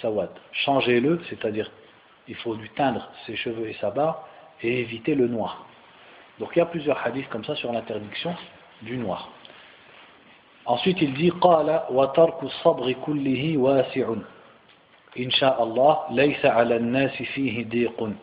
sawad. 0.00 0.30
Changez-le, 0.52 1.20
c'est-à-dire 1.28 1.70
il 2.26 2.34
faut 2.36 2.54
lui 2.54 2.70
teindre 2.70 3.08
ses 3.26 3.36
cheveux 3.36 3.68
et 3.68 3.74
sa 3.74 3.90
barbe 3.90 4.16
et 4.62 4.80
éviter 4.80 5.14
le 5.14 5.28
noir. 5.28 5.66
Donc 6.38 6.50
il 6.54 6.58
y 6.58 6.62
a 6.62 6.66
plusieurs 6.66 7.04
hadiths 7.06 7.28
comme 7.28 7.44
ça 7.44 7.54
sur 7.54 7.72
l'interdiction 7.72 8.34
du 8.82 8.96
noir. 8.96 9.28
Ensuite 10.66 11.00
il 11.02 11.12
dit 11.14 11.30
qala 11.42 11.86
wa 11.90 12.08
tarku 12.08 12.48
sabri 12.62 12.94
kullihi 12.96 13.56
wasi'un. 13.56 14.22
Inch'Allah, 15.16 16.06
Laysa 16.10 16.54
ala 16.54 16.78
nasi 16.78 17.24
fihi 17.24 17.64
diqun. 17.64 18.14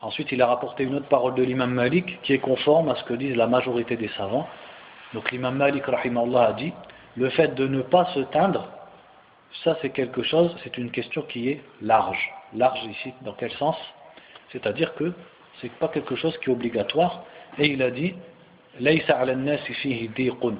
Ensuite, 0.00 0.32
il 0.32 0.40
a 0.40 0.46
rapporté 0.46 0.84
une 0.84 0.94
autre 0.94 1.08
parole 1.08 1.34
de 1.34 1.42
l'imam 1.42 1.72
Malik 1.72 2.20
qui 2.22 2.32
est 2.32 2.38
conforme 2.38 2.88
à 2.88 2.94
ce 2.96 3.04
que 3.04 3.14
disent 3.14 3.36
la 3.36 3.46
majorité 3.46 3.96
des 3.96 4.08
savants. 4.16 4.48
Donc 5.14 5.30
l'imam 5.30 5.56
Malik 5.56 5.84
a 5.88 6.52
dit 6.52 6.72
le 7.16 7.30
fait 7.30 7.54
de 7.54 7.66
ne 7.66 7.82
pas 7.82 8.06
se 8.14 8.20
teindre, 8.20 8.68
ça 9.64 9.76
c'est 9.80 9.90
quelque 9.90 10.22
chose, 10.22 10.54
c'est 10.62 10.76
une 10.76 10.90
question 10.90 11.22
qui 11.22 11.50
est 11.50 11.62
large. 11.80 12.30
Large 12.54 12.84
ici, 12.84 13.12
dans 13.22 13.32
quel 13.32 13.52
sens? 13.52 13.76
C'est-à-dire 14.52 14.94
que 14.94 15.12
c'est 15.60 15.72
pas 15.72 15.88
quelque 15.88 16.16
chose 16.16 16.36
qui 16.38 16.50
est 16.50 16.52
obligatoire. 16.52 17.22
Et 17.58 17.68
il 17.68 17.82
a 17.82 17.90
dit 17.90 18.14
Laysa 18.80 19.18
ala 19.18 19.34
nasi 19.34 19.72
fihi 19.74 20.08
diqun. 20.08 20.56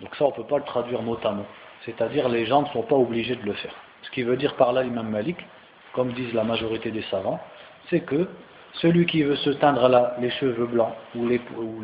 Donc 0.00 0.14
ça, 0.16 0.24
on 0.24 0.28
ne 0.28 0.34
peut 0.34 0.44
pas 0.44 0.58
le 0.58 0.64
traduire 0.64 1.02
mot 1.02 1.18
à 1.24 1.30
mot. 1.32 1.46
C'est-à-dire 1.84 2.28
les 2.28 2.46
gens 2.46 2.62
ne 2.62 2.68
sont 2.68 2.82
pas 2.82 2.96
obligés 2.96 3.36
de 3.36 3.42
le 3.42 3.54
faire. 3.54 3.74
Ce 4.05 4.11
qui 4.11 4.23
veut 4.23 4.37
dire 4.37 4.55
par 4.55 4.73
là 4.73 4.83
l'imam 4.83 5.09
Malik, 5.09 5.37
comme 5.93 6.11
disent 6.13 6.33
la 6.33 6.43
majorité 6.43 6.91
des 6.91 7.03
savants, 7.03 7.39
c'est 7.89 8.01
que 8.01 8.27
celui 8.75 9.05
qui 9.05 9.23
veut 9.23 9.35
se 9.35 9.49
teindre 9.51 10.13
les 10.19 10.29
cheveux 10.31 10.65
blancs 10.65 10.93
ou, 11.15 11.27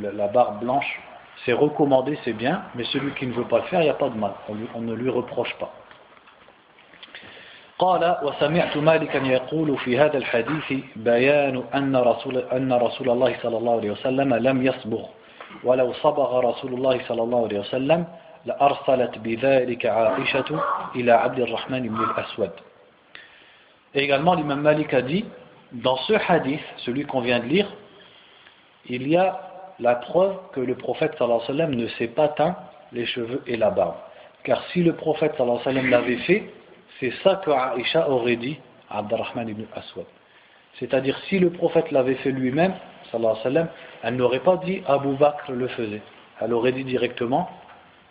la 0.02 0.28
barbe 0.28 0.60
blanche, 0.62 1.02
c'est 1.46 1.54
recommandé, 1.54 2.18
c'est 2.24 2.34
bien, 2.34 2.64
mais 2.76 2.84
celui 2.86 3.12
qui 3.12 3.28
ne 3.28 3.34
veut 3.34 3.44
pas 3.44 3.58
le 3.58 3.64
faire, 3.64 3.82
il 3.82 3.86
n'y 3.86 3.90
a 3.90 3.94
pas 3.94 4.10
de 4.10 4.18
mal, 4.18 4.32
on 4.76 4.82
ne 4.82 4.94
lui 4.94 5.10
reproche 5.10 5.54
pas. 5.60 5.74
قال 7.80 8.18
وسمعت 8.24 8.78
مالكا 8.78 9.18
يقول 9.18 9.78
في 9.78 10.00
هذا 10.00 10.18
الحديث 10.18 10.74
بيان 10.96 11.64
أن 11.76 11.96
رسول, 11.96 12.38
أن 12.38 12.74
رسول 12.74 13.10
الله 13.10 13.36
صلى 13.44 13.58
الله 13.58 13.78
عليه 13.78 13.92
وسلم 13.92 14.34
لم 14.34 14.66
يصبغ 14.66 15.06
ولو 15.64 15.94
صبغ 15.94 16.40
رسول 16.40 16.74
الله 16.74 17.00
صلى 17.08 17.22
الله 17.24 17.44
عليه 17.46 17.60
وسلم 17.60 18.06
لأرسلت 18.46 19.18
بذلك 19.18 19.86
عائشة 19.86 20.60
إلى 20.96 21.12
عبد 21.12 21.40
الرحمن 21.40 21.82
بن 21.88 22.04
الأسود 22.04 22.52
Et 23.94 24.04
également 24.04 24.36
l'imam 24.36 24.62
Malik 24.62 24.94
a 24.94 25.02
dit 25.02 25.26
dans 25.72 25.98
ce 25.98 26.14
hadith, 26.14 26.62
celui 26.78 27.06
qu'on 27.06 27.22
vient 27.22 27.40
de 27.40 27.46
lire, 27.46 27.68
il 28.90 29.08
y 29.08 29.18
a 29.18 29.40
la 29.80 29.96
preuve 29.96 30.36
que 30.54 30.60
le 30.60 30.76
prophète 30.76 31.14
sallallahu 31.18 31.42
alayhi 31.42 31.52
wa 31.52 31.58
sallam 31.58 31.76
ne 31.76 31.88
s'est 31.88 32.08
pas 32.08 32.28
teint 32.30 32.56
les 32.92 33.06
cheveux 33.06 33.42
et 33.48 33.58
la 33.58 33.70
barbe. 33.70 33.96
Car 34.44 34.62
si 34.72 34.84
le 34.84 34.94
prophète 34.94 35.34
sallallahu 35.38 35.60
alayhi 35.66 35.78
wa 35.78 35.82
sallam 35.82 35.90
l'avait 35.90 36.18
fait, 36.24 36.52
C'est 37.00 37.14
ça 37.24 37.42
que 37.44 37.52
Aïcha 37.52 38.10
aurait 38.10 38.38
dit 38.38 38.58
à 38.90 39.00
Abdurrahman 39.00 39.48
ibn 39.50 39.64
Aswad. 39.76 40.06
C'est-à-dire, 40.80 41.18
si 41.28 41.40
le 41.40 41.52
prophète 41.52 41.92
l'avait 41.92 42.16
fait 42.16 42.32
lui-même, 42.32 42.74
elle 44.04 44.16
n'aurait 44.16 44.40
pas 44.40 44.58
dit 44.58 44.82
Abu 44.88 45.14
Bakr 45.16 45.52
le 45.52 45.68
faisait. 45.68 46.02
Elle 46.42 46.54
aurait 46.54 46.72
dit 46.72 46.84
directement 46.84 47.50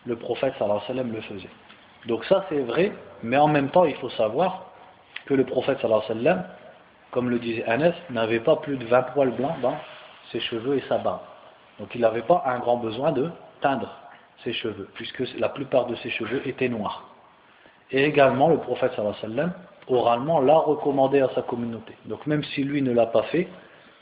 le 0.06 0.16
prophète 0.16 0.54
sallallahu 0.60 1.12
le 1.12 1.22
faisait. 1.22 1.50
Donc 2.08 2.26
ça 2.26 2.46
c'est 2.50 2.60
vrai, 2.60 2.92
mais 3.24 3.38
en 3.38 3.48
même 3.48 3.70
temps 3.70 3.86
il 3.86 3.96
faut 3.96 4.10
savoir 4.12 4.68
que 5.26 5.34
le 5.34 5.46
prophète 5.46 5.80
sallallahu 5.82 6.44
comme 7.12 7.30
le 7.30 7.40
disait 7.40 7.64
Anas, 7.66 7.94
n'avait 8.10 8.40
pas 8.40 8.56
plus 8.56 8.78
de 8.78 8.86
20 8.86 9.02
poils 9.14 9.32
blancs 9.32 9.60
dans 9.62 9.78
ses 10.32 10.40
cheveux 10.40 10.78
et 10.78 10.84
sa 10.88 10.98
barbe. 10.98 11.20
Donc 11.80 11.94
il 11.94 12.02
n'avait 12.02 12.22
pas 12.22 12.44
un 12.46 12.60
grand 12.60 12.78
besoin 12.78 13.12
de 13.12 13.30
teindre 13.62 13.94
ses 14.44 14.54
cheveux, 14.54 14.90
puisque 14.96 15.24
la 15.38 15.50
plupart 15.50 15.86
de 15.86 15.96
ses 15.96 16.10
cheveux 16.10 16.48
étaient 16.48 16.70
noirs. 16.70 17.04
Et 17.92 18.06
également, 18.06 18.48
le 18.48 18.58
prophète 18.58 18.94
sallam, 18.96 19.54
oralement, 19.88 20.40
l'a 20.40 20.58
recommandé 20.58 21.20
à 21.20 21.30
sa 21.36 21.42
communauté. 21.42 21.94
Donc 22.06 22.26
même 22.26 22.44
si 22.44 22.64
lui 22.64 22.82
ne 22.82 22.94
l'a 22.94 23.08
pas 23.08 23.24
fait, 23.24 23.48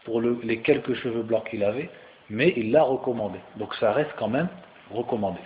pour 0.05 0.21
les 0.21 0.61
quelques 0.61 0.93
cheveux 0.95 1.23
blancs 1.23 1.43
qu'il 1.49 1.63
avait, 1.63 1.89
mais 2.29 2.53
il 2.55 2.71
l'a 2.71 2.83
recommandé. 2.83 3.39
Donc 3.57 3.75
ça 3.75 3.91
reste 3.91 4.11
quand 4.17 4.29
même 4.29 4.47
recommandé. 4.91 5.39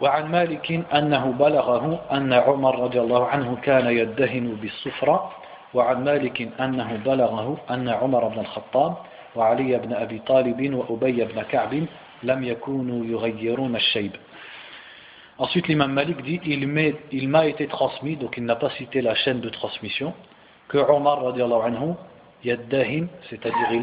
وعن 0.00 0.30
مالك 0.30 0.84
أنه 0.94 1.32
بلغه 1.32 2.00
أن 2.12 2.32
عمر 2.32 2.78
رضي 2.78 3.00
الله 3.00 3.26
عنه 3.26 3.56
كان 3.62 3.86
يدهن 3.86 4.54
بالصفرة 4.62 5.32
وعن 5.74 6.04
مالك 6.04 6.48
أنه 6.60 6.96
بلغه 7.04 7.58
أن 7.70 7.88
عمر 7.88 8.28
بن 8.28 8.40
الخطاب 8.40 8.96
وعلي 9.36 9.78
بن 9.78 9.92
أبي 9.92 10.18
طالب 10.18 10.74
وأبي 10.74 11.24
بن 11.24 11.42
كعب 11.42 11.86
لم 12.22 12.44
يكونوا 12.44 13.04
يغيرون 13.04 13.76
الشيب 13.76 14.12
Ensuite, 15.40 15.68
l'imam 15.68 15.92
Malik 15.92 16.20
dit 16.22 16.40
il 16.44 17.28
m'a 17.28 17.46
été 17.46 17.68
transmis, 17.68 18.16
donc 18.16 18.36
il 18.36 18.44
n'a 18.44 18.56
pas 18.56 18.70
cité 18.70 19.00
la 19.00 19.14
chaîne 19.14 19.40
de 19.40 19.48
transmission, 19.48 20.12
que 20.66 20.78
Omar, 20.78 21.24
anhu, 21.28 21.94
yaddahin, 22.42 23.06
c'est-à-dire 23.30 23.70
il, 23.70 23.82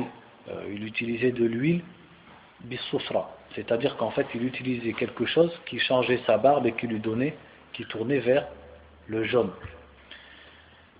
euh, 0.49 0.73
il, 0.73 0.83
utilisait 0.83 1.31
de 1.31 1.45
l'huile 1.45 1.81
c'est-à-dire 3.55 3.95
qu'en 3.97 4.11
fait 4.11 4.27
il 4.35 4.43
utilisait 4.43 4.93
quelque 4.93 5.25
chose 5.25 5.51
qui 5.65 5.79
changeait 5.79 6.19
sa 6.25 6.37
barbe 6.37 6.65
et 6.65 6.73
qui 6.73 6.87
lui 6.87 6.99
donnait, 6.99 7.35
qui 7.73 7.85
tournait 7.85 8.19
vers 8.19 8.47
le 9.07 9.23
jaune. 9.23 9.51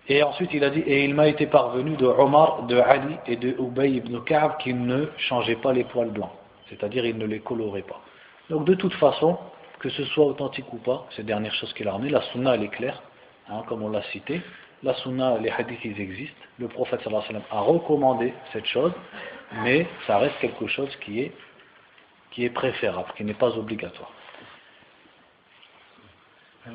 Et 0.08 0.22
ensuite 0.24 0.54
il 0.54 0.64
a 0.64 0.70
dit 0.70 0.82
et 0.82 1.04
il 1.04 1.16
m'a 1.16 1.28
été 1.28 1.48
parvenu 1.48 1.96
de 1.96 2.06
Omar, 2.06 2.64
de 2.64 2.78
Ali 2.78 3.16
et 3.28 3.36
de 3.36 3.50
Ubay 3.60 3.92
ibn 3.92 4.20
Ka'b 4.24 4.58
qui 4.58 4.74
ne 4.74 5.08
changeaient 5.18 5.56
pas 5.56 5.74
les 5.74 5.84
poils 5.84 6.12
blancs, 6.12 6.32
c'est-à-dire 6.70 7.06
il 7.06 7.18
ne 7.18 7.26
les 7.26 7.40
colorait 7.40 7.82
pas. 7.82 8.02
Donc 8.50 8.66
de 8.66 8.76
toute 8.76 8.94
façon, 8.94 9.38
que 9.80 9.90
ce 9.90 10.04
soit 10.06 10.26
authentique 10.26 10.72
ou 10.72 10.78
pas, 10.78 11.08
c'est 11.12 11.24
la 11.24 11.28
dernière 11.28 11.54
chose 11.56 11.74
qu'il 11.74 11.88
a 11.88 11.94
ramené, 11.94 12.10
la 12.10 12.22
sunna 12.32 12.56
elle 12.56 12.64
est 12.64 12.70
claire, 12.70 13.02
hein, 13.50 13.64
comme 13.68 13.82
on 13.82 13.90
l'a 13.90 14.04
cité, 14.12 14.42
la 14.84 14.94
sunna, 14.96 15.38
les 15.40 15.50
hadiths 15.50 15.84
ils 15.84 16.00
existent, 16.00 16.38
le 16.60 16.68
prophète 16.68 17.02
sallallahu 17.02 17.42
a 17.50 17.60
recommandé 17.62 18.34
cette 18.54 18.66
chose, 18.66 18.92
mais 19.64 19.88
ça 20.06 20.20
reste 20.20 20.38
quelque 20.40 20.68
chose 20.68 20.96
qui 20.98 21.22
est, 21.22 21.32
qui 22.35 22.45
est 22.45 22.51
préférable, 22.51 23.13
qui 23.17 23.25
n'est 23.25 23.35
pas 23.35 23.51
obligatoire. 23.57 24.13
Je 26.67 26.71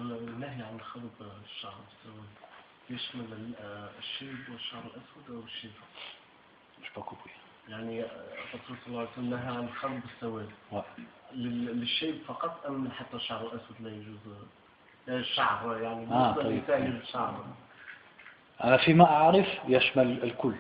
n'ai 6.82 6.90
pas 6.94 7.02
compris. 7.02 7.32
يعني 7.70 8.02
الرسول 8.02 8.78
صلى 8.78 8.88
الله 8.88 9.00
عليه 9.00 9.10
وسلم 9.12 9.30
نهى 9.30 9.58
عن 9.58 9.64
الخلط 9.68 10.04
بالسواد 10.04 10.50
للشيب 11.34 12.22
فقط 12.28 12.66
أم 12.68 12.92
حتى 12.92 13.16
الشعر 13.16 13.42
الأسود 13.42 13.76
لا 13.80 13.90
يجوز 13.90 14.18
الشعر 15.08 15.82
يعني 15.82 16.12
آه 16.12 16.34
طيب 16.34 16.64
الشعر 16.70 17.46
أنا 18.64 18.78
فيما 18.78 19.06
أعرف 19.06 19.48
يشمل 19.68 20.24
الكل 20.24 20.56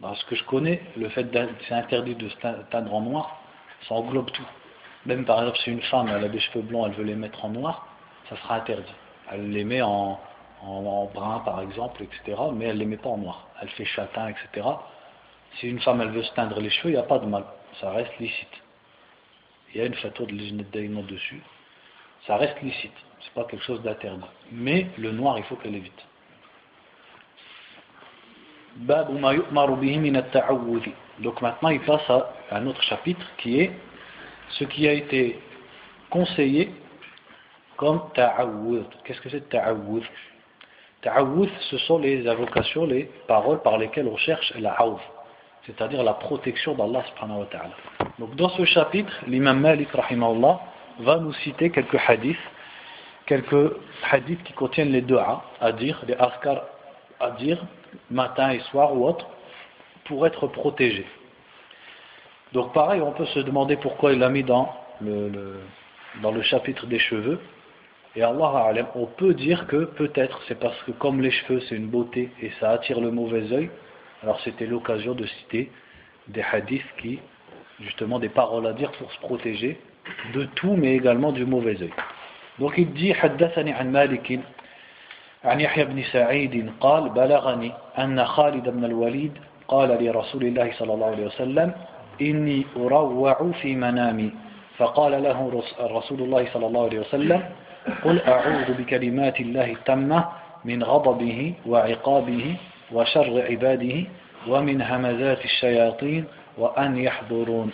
Dans 0.00 0.14
ce 0.16 0.24
que 0.26 0.34
je 0.34 0.42
connais, 0.44 0.82
le 0.96 1.08
fait 1.08 1.22
de 1.22 1.48
c'est 1.68 1.74
interdit 1.74 2.16
de 2.16 2.28
se 2.28 2.36
teindre 2.70 2.92
en 2.92 3.00
noir, 3.00 3.40
ça 3.87 3.95
englobe 3.95 4.31
tout. 4.31 4.47
Même 5.05 5.25
par 5.25 5.39
exemple, 5.39 5.57
si 5.59 5.71
une 5.71 5.81
femme 5.83 6.09
a 6.09 6.27
des 6.27 6.39
cheveux 6.39 6.63
blancs, 6.63 6.87
elle 6.87 6.97
veut 6.97 7.03
les 7.03 7.15
mettre 7.15 7.45
en 7.45 7.49
noir, 7.49 7.87
ça 8.29 8.35
sera 8.37 8.55
interdit. 8.55 8.93
Elle 9.31 9.49
les 9.51 9.63
met 9.63 9.81
en, 9.81 10.19
brun 11.13 11.39
par 11.39 11.61
exemple, 11.61 12.03
etc. 12.03 12.37
Mais 12.53 12.65
elle 12.65 12.77
les 12.77 12.85
met 12.85 12.97
pas 12.97 13.09
en 13.09 13.17
noir. 13.17 13.47
Elle 13.61 13.69
fait 13.69 13.85
châtain, 13.85 14.29
etc. 14.29 14.67
Si 15.55 15.67
une 15.67 15.79
femme 15.79 16.01
elle 16.01 16.11
veut 16.11 16.23
se 16.23 16.33
teindre 16.33 16.59
les 16.59 16.69
cheveux, 16.69 16.89
il 16.89 16.93
n'y 16.93 16.99
a 16.99 17.03
pas 17.03 17.19
de 17.19 17.25
mal. 17.25 17.43
Ça 17.79 17.91
reste 17.91 18.17
licite. 18.19 18.61
Il 19.73 19.79
y 19.79 19.83
a 19.83 19.85
une 19.85 19.95
photo 19.95 20.25
de 20.25 20.31
l'ijnet 20.31 20.63
dessus. 20.63 21.41
Ça 22.27 22.37
reste 22.37 22.61
licite. 22.61 22.93
C'est 23.21 23.33
pas 23.33 23.45
quelque 23.45 23.63
chose 23.63 23.81
d'interdit. 23.81 24.25
Mais 24.51 24.87
le 24.97 25.11
noir, 25.11 25.37
il 25.37 25.43
faut 25.45 25.55
qu'elle 25.55 25.75
évite. 25.75 26.05
Donc 31.19 31.41
maintenant 31.41 31.69
il 31.69 31.81
passe 31.81 32.09
à 32.09 32.31
un 32.51 32.65
autre 32.67 32.81
chapitre 32.83 33.25
qui 33.37 33.59
est 33.59 33.71
ce 34.49 34.63
qui 34.63 34.87
a 34.87 34.93
été 34.93 35.39
conseillé 36.09 36.71
comme 37.77 38.01
ta'awud. 38.13 38.85
Qu'est-ce 39.03 39.21
que 39.21 39.29
c'est 39.29 39.47
ta'awud 39.49 40.03
Ta'awud, 41.01 41.49
ce 41.69 41.77
sont 41.79 41.97
les 41.97 42.27
invocations, 42.27 42.85
les 42.85 43.09
paroles 43.27 43.61
par 43.61 43.77
lesquelles 43.77 44.07
on 44.07 44.17
cherche 44.17 44.53
la 44.59 44.75
c'est-à-dire 45.65 46.03
la 46.03 46.13
protection 46.13 46.73
d'Allah 46.75 47.03
subhanahu 47.13 47.39
wa 47.39 47.45
ta'ala. 47.45 47.75
Donc 48.17 48.35
dans 48.35 48.49
ce 48.49 48.65
chapitre, 48.65 49.13
l'imam 49.27 49.59
Malik 49.59 49.89
rahimahullah 49.91 50.59
va 50.99 51.17
nous 51.17 51.33
citer 51.33 51.69
quelques 51.69 51.99
hadiths, 52.07 52.37
quelques 53.25 53.73
hadiths 54.11 54.43
qui 54.43 54.53
contiennent 54.53 54.91
les 54.91 55.01
deux 55.01 55.19
à 55.61 55.71
dire, 55.73 56.01
les 56.07 56.15
askar 56.15 56.63
à 57.19 57.31
dire 57.31 57.63
matin 58.09 58.51
et 58.51 58.59
soir 58.71 58.95
ou 58.95 59.07
autre, 59.07 59.27
pour 60.08 60.26
être 60.26 60.46
protégé. 60.46 61.06
Donc 62.52 62.72
pareil, 62.72 63.00
on 63.00 63.12
peut 63.12 63.26
se 63.26 63.40
demander 63.40 63.76
pourquoi 63.76 64.12
il 64.12 64.18
l'a 64.18 64.28
mis 64.28 64.44
dans 64.44 64.72
le, 65.00 65.60
dans 66.22 66.30
le 66.30 66.42
chapitre 66.42 66.86
des 66.86 66.98
cheveux. 66.98 67.40
Et 68.16 68.22
Allah 68.22 68.72
on 68.94 69.06
peut 69.06 69.34
dire 69.34 69.66
que 69.66 69.86
peut-être 69.86 70.40
c'est 70.46 70.58
parce 70.60 70.80
que 70.84 70.92
comme 70.92 71.20
les 71.20 71.32
cheveux 71.32 71.60
c'est 71.68 71.74
une 71.74 71.88
beauté 71.88 72.30
et 72.40 72.52
ça 72.60 72.70
attire 72.70 73.00
le 73.00 73.10
mauvais 73.10 73.52
œil, 73.52 73.70
alors 74.22 74.40
c'était 74.42 74.66
l'occasion 74.66 75.14
de 75.14 75.26
citer 75.26 75.72
des 76.28 76.42
hadiths 76.42 76.86
qui, 76.98 77.18
justement 77.80 78.20
des 78.20 78.28
paroles 78.28 78.68
à 78.68 78.72
dire 78.72 78.92
pour 78.92 79.10
se 79.10 79.18
protéger 79.18 79.80
de 80.32 80.44
tout 80.54 80.76
mais 80.76 80.94
également 80.94 81.32
du 81.32 81.44
mauvais 81.44 81.82
œil. 81.82 81.92
Donc 82.60 82.74
il 82.78 82.92
dit 82.92 83.12
حدثني 83.14 83.72
عن 83.72 83.90
مالك 83.90 84.40
عن 85.44 85.60
يحيى 85.60 85.84
بن 85.84 86.02
سعيد 86.02 86.72
قال 86.80 87.08
بلغني 87.08 87.72
أن 87.98 88.24
خالد 88.24 88.68
بن 88.68 88.84
الوليد 88.84 89.32
قال 89.69 90.03
لرسول 90.03 90.43
الله 90.43 90.71
صلى 90.81 90.93
الله 90.93 91.07
عليه 91.07 91.25
وسلم 91.25 91.71
إني 92.21 92.65
أروع 92.77 93.51
في 93.61 93.75
منامي. 93.75 94.31
فقال 94.77 95.23
له 95.23 95.63
رسول 95.79 96.19
الله 96.21 96.47
صلى 96.53 96.65
الله 96.67 96.83
عليه 96.83 96.99
وسلم 96.99 97.41
قل 98.03 98.21
أعوذ 98.21 98.73
بكلمات 98.79 99.39
الله 99.39 99.71
التامة 99.71 100.25
من 100.65 100.83
غضبه 100.83 101.53
وعقابه 101.67 102.55
وشر 102.91 103.35
عباده 103.49 103.95
ومن 104.47 104.81
همزات 104.81 105.45
الشياطين 105.45 106.25
وأن 106.57 106.97
يحضرون. 106.97 107.71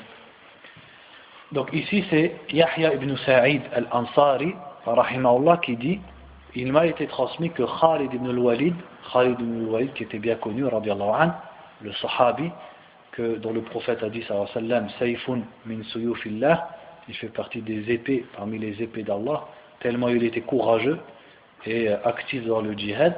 Donc 1.51 1.69
ici 1.73 2.03
c'est 2.10 2.34
Yahya 2.51 2.93
ibn 2.93 3.15
Sa'id 3.17 3.62
al-Ansari, 3.73 4.55
rahimahullah, 4.86 5.58
qui 5.58 5.77
dit 5.77 5.99
il 6.55 6.71
m'a 6.71 6.88
été 6.88 7.05
transmis 7.05 7.51
que 7.51 7.63
Khalid 7.63 8.13
ibn 8.13 8.29
al-Walid, 8.29 8.75
Khalid 9.13 9.39
ibn 9.39 9.65
al-Walid 9.67 9.93
qui 9.93 10.03
était 10.03 10.17
bien 10.19 10.36
connu, 10.36 10.65
an, 10.65 11.31
le 11.86 11.93
sahabi, 11.93 12.52
que, 13.12 13.38
dont 13.38 13.54
le 13.54 13.62
prophète 13.62 14.04
a 14.04 14.10
dit, 14.10 14.24
Saifun 15.00 15.41
min 15.65 15.84
suyufillah, 15.84 16.69
il 17.08 17.15
fait 17.15 17.30
partie 17.30 17.62
des 17.62 17.91
épées, 17.91 18.26
parmi 18.36 18.58
les 18.58 18.82
épées 18.82 19.04
d'Allah, 19.04 19.45
tellement 19.80 20.10
il 20.10 20.24
était 20.24 20.41
courageux 20.41 21.00
et 21.65 21.89
euh, 21.89 21.98
actif 22.04 22.45
dans 22.45 22.62
le 22.62 22.74
djihad. 22.74 23.15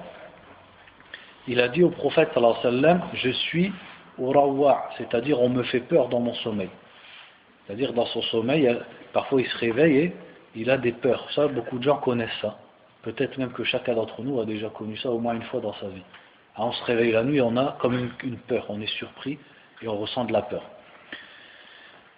Il 1.47 1.61
a 1.61 1.69
dit 1.69 1.83
au 1.83 1.89
prophète, 1.89 2.29
sallam, 2.61 3.01
je 3.13 3.29
suis 3.29 3.71
urawa, 4.19 4.89
c'est-à-dire 4.97 5.41
on 5.41 5.49
me 5.49 5.63
fait 5.63 5.79
peur 5.79 6.09
dans 6.09 6.19
mon 6.19 6.33
sommeil. 6.35 6.69
C'est-à-dire 7.65 7.93
dans 7.93 8.05
son 8.07 8.21
sommeil, 8.23 8.77
parfois 9.13 9.41
il 9.41 9.47
se 9.47 9.57
réveille 9.57 9.97
et 9.97 10.13
il 10.55 10.69
a 10.69 10.77
des 10.77 10.91
peurs. 10.91 11.29
Ça, 11.31 11.47
beaucoup 11.47 11.77
de 11.77 11.83
gens 11.83 11.97
connaissent 11.97 12.39
ça. 12.41 12.57
Peut-être 13.03 13.37
même 13.37 13.51
que 13.51 13.63
chacun 13.63 13.93
d'entre 13.93 14.21
nous 14.21 14.39
a 14.41 14.45
déjà 14.45 14.69
connu 14.69 14.97
ça 14.97 15.09
au 15.09 15.19
moins 15.19 15.35
une 15.35 15.43
fois 15.43 15.61
dans 15.61 15.73
sa 15.75 15.87
vie. 15.87 16.03
On 16.65 16.71
se 16.71 16.83
réveille 16.83 17.11
la 17.11 17.23
nuit, 17.23 17.41
on 17.41 17.55
a 17.57 17.77
comme 17.79 18.11
une, 18.23 18.37
peur, 18.37 18.65
on 18.69 18.81
est 18.81 18.93
surpris 18.97 19.37
et 19.81 19.87
on 19.87 19.97
ressent 19.97 20.25
de 20.25 20.33
la 20.33 20.41
peur. 20.41 20.63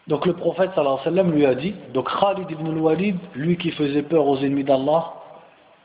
Donc 0.07 0.25
le 0.25 0.33
prophète 0.33 0.71
lui 1.31 1.45
a 1.45 1.55
dit, 1.55 1.75
donc 1.93 2.09
Khalid 2.09 2.49
ibn 2.49 2.67
al-Walid, 2.67 3.17
lui 3.35 3.57
qui 3.57 3.71
faisait 3.71 4.03
peur 4.03 4.25
aux 4.25 4.37
ennemis 4.37 4.63
d'Allah, 4.63 5.13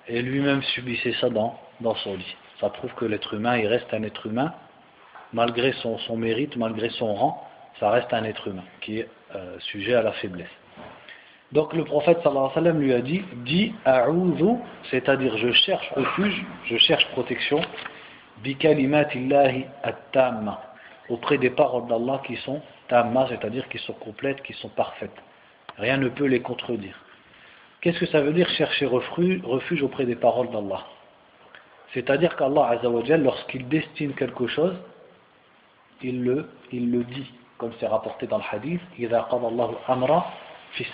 et 0.08 0.22
lui-même 0.22 0.62
subissait 0.62 1.14
ça 1.20 1.30
dans, 1.30 1.58
dans 1.80 1.94
son 1.96 2.14
lit. 2.14 2.36
Ça 2.60 2.70
prouve 2.70 2.92
que 2.94 3.04
l'être 3.04 3.34
humain, 3.34 3.56
il 3.56 3.66
reste 3.66 3.92
un 3.92 4.02
être 4.02 4.26
humain, 4.26 4.52
malgré 5.32 5.72
son, 5.72 5.98
mérite, 6.16 6.56
malgré 6.56 6.88
son 6.90 7.14
rang, 7.14 7.48
ça 7.80 7.90
reste 7.90 8.12
un 8.12 8.24
être 8.24 8.48
humain 8.48 8.64
qui 8.80 9.00
est 9.00 9.08
euh, 9.34 9.58
sujet 9.60 9.94
à 9.94 10.02
la 10.02 10.12
faiblesse. 10.12 10.48
Donc 11.52 11.72
le 11.72 11.84
prophète 11.84 12.18
lui 12.74 12.92
a 12.92 13.00
dit 13.00 13.22
Dis 13.44 13.72
c'est-à-dire 14.90 15.36
je 15.38 15.52
cherche 15.52 15.88
refuge, 15.94 16.44
je 16.66 16.76
cherche 16.78 17.06
protection, 17.12 17.60
bikalimatillahi 18.42 19.66
at-tamma 19.82 20.60
auprès 21.08 21.38
des 21.38 21.50
paroles 21.50 21.86
d'Allah 21.86 22.20
qui 22.26 22.36
sont 22.36 22.60
tamma, 22.88 23.26
c'est-à-dire 23.28 23.68
qui 23.68 23.78
sont 23.78 23.92
complètes, 23.94 24.42
qui 24.42 24.52
sont 24.54 24.68
parfaites. 24.68 25.16
Rien 25.78 25.96
ne 25.96 26.08
peut 26.08 26.26
les 26.26 26.40
contredire. 26.40 26.98
Qu'est-ce 27.80 27.98
que 27.98 28.06
ça 28.06 28.20
veut 28.20 28.32
dire 28.32 28.48
chercher 28.50 28.86
refuge, 28.86 29.82
auprès 29.82 30.06
des 30.06 30.16
paroles 30.16 30.50
d'Allah? 30.50 30.84
C'est-à-dire 31.92 32.34
qu'Allah 32.36 32.68
Azzawajal, 32.70 33.22
lorsqu'il 33.22 33.68
destine 33.68 34.14
quelque 34.14 34.46
chose, 34.46 34.74
il 36.02 36.24
le, 36.24 36.48
dit, 36.70 37.32
comme 37.58 37.72
c'est 37.78 37.86
rapporté 37.86 38.26
dans 38.26 38.38
le 38.38 38.44
hadith, 38.50 38.80
amra 39.88 40.32
fi 40.72 40.86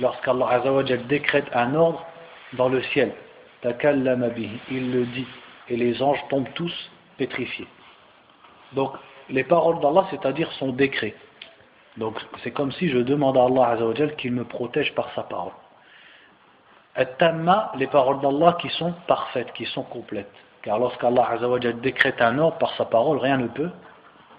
Lorsqu'Allah 0.00 0.48
Azzawajal 0.50 1.06
décrète 1.06 1.46
un 1.54 1.74
ordre 1.74 2.04
dans 2.54 2.68
le 2.68 2.82
ciel, 2.82 3.12
il 3.62 4.92
le 4.92 5.06
dit 5.06 5.26
et 5.68 5.76
les 5.76 6.02
anges 6.02 6.22
tombent 6.28 6.52
tous 6.54 6.90
pétrifiés 7.16 7.68
donc 8.72 8.92
les 9.28 9.44
paroles 9.44 9.80
d'Allah 9.80 10.06
c'est-à-dire 10.10 10.50
son 10.52 10.72
décret 10.72 11.14
donc 11.96 12.20
c'est 12.42 12.50
comme 12.50 12.72
si 12.72 12.88
je 12.88 12.98
demande 12.98 13.36
à 13.36 13.44
Allah 13.44 13.68
Azzawajal 13.68 14.16
qu'il 14.16 14.32
me 14.32 14.44
protège 14.44 14.94
par 14.94 15.12
sa 15.14 15.22
parole 15.22 15.52
At-tamma, 16.96 17.72
les 17.76 17.88
paroles 17.88 18.20
d'Allah 18.20 18.56
qui 18.60 18.68
sont 18.68 18.94
parfaites, 19.08 19.52
qui 19.54 19.64
sont 19.66 19.82
complètes. 19.82 20.30
Car 20.62 20.78
lorsqu'Allah 20.78 21.28
Azzawajal 21.32 21.80
décrète 21.80 22.20
un 22.22 22.38
ordre 22.38 22.58
par 22.58 22.72
sa 22.76 22.84
parole, 22.84 23.18
rien 23.18 23.36
ne 23.36 23.48
peut 23.48 23.70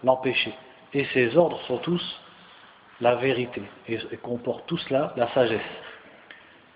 l'empêcher. 0.04 0.54
Et 0.94 1.06
ces 1.14 1.36
ordres 1.36 1.60
sont 1.68 1.78
tous 1.80 2.22
la 3.02 3.16
vérité 3.16 3.62
et, 3.90 4.00
comporte 4.24 4.66
tout 4.68 4.78
cela 4.78 5.14
la 5.18 5.28
sagesse. 5.34 5.60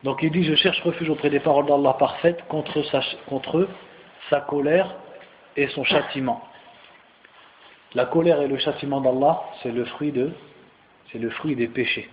Donc 0.04 0.22
il 0.22 0.32
dit 0.32 0.44
je 0.44 0.56
cherche 0.56 0.82
refuge 0.82 1.10
auprès 1.10 1.30
des 1.30 1.40
paroles 1.40 1.66
d'Allah 1.66 1.94
parfaites 1.94 2.46
contre 2.48 2.82
contre 3.28 3.68
sa 4.30 4.42
colère 4.42 4.96
et 5.56 5.68
son 5.70 5.84
châtiment. 5.84 6.44
La 7.94 8.06
colère 8.06 8.42
et 8.42 8.48
le 8.48 8.58
châtiment 8.58 9.02
d'Allah, 9.02 9.42
c'est 9.62 9.72
le 9.72 9.86
fruit 9.86 10.12
de 10.12 10.32
c'est 11.12 11.18
le 11.18 11.30
fruit 11.32 11.56
des 11.56 11.68
péchés. 11.68 12.08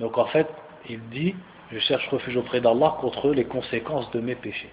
Donc 0.00 0.18
en 0.18 0.26
fait, 0.26 0.48
il 0.88 1.00
dit 1.10 1.34
je 1.70 1.78
cherche 1.78 2.08
refuge 2.08 2.36
auprès 2.36 2.60
d'Allah 2.60 2.96
contre 3.00 3.30
les 3.30 3.44
conséquences 3.44 4.10
de 4.10 4.20
mes 4.20 4.34
péchés. 4.34 4.70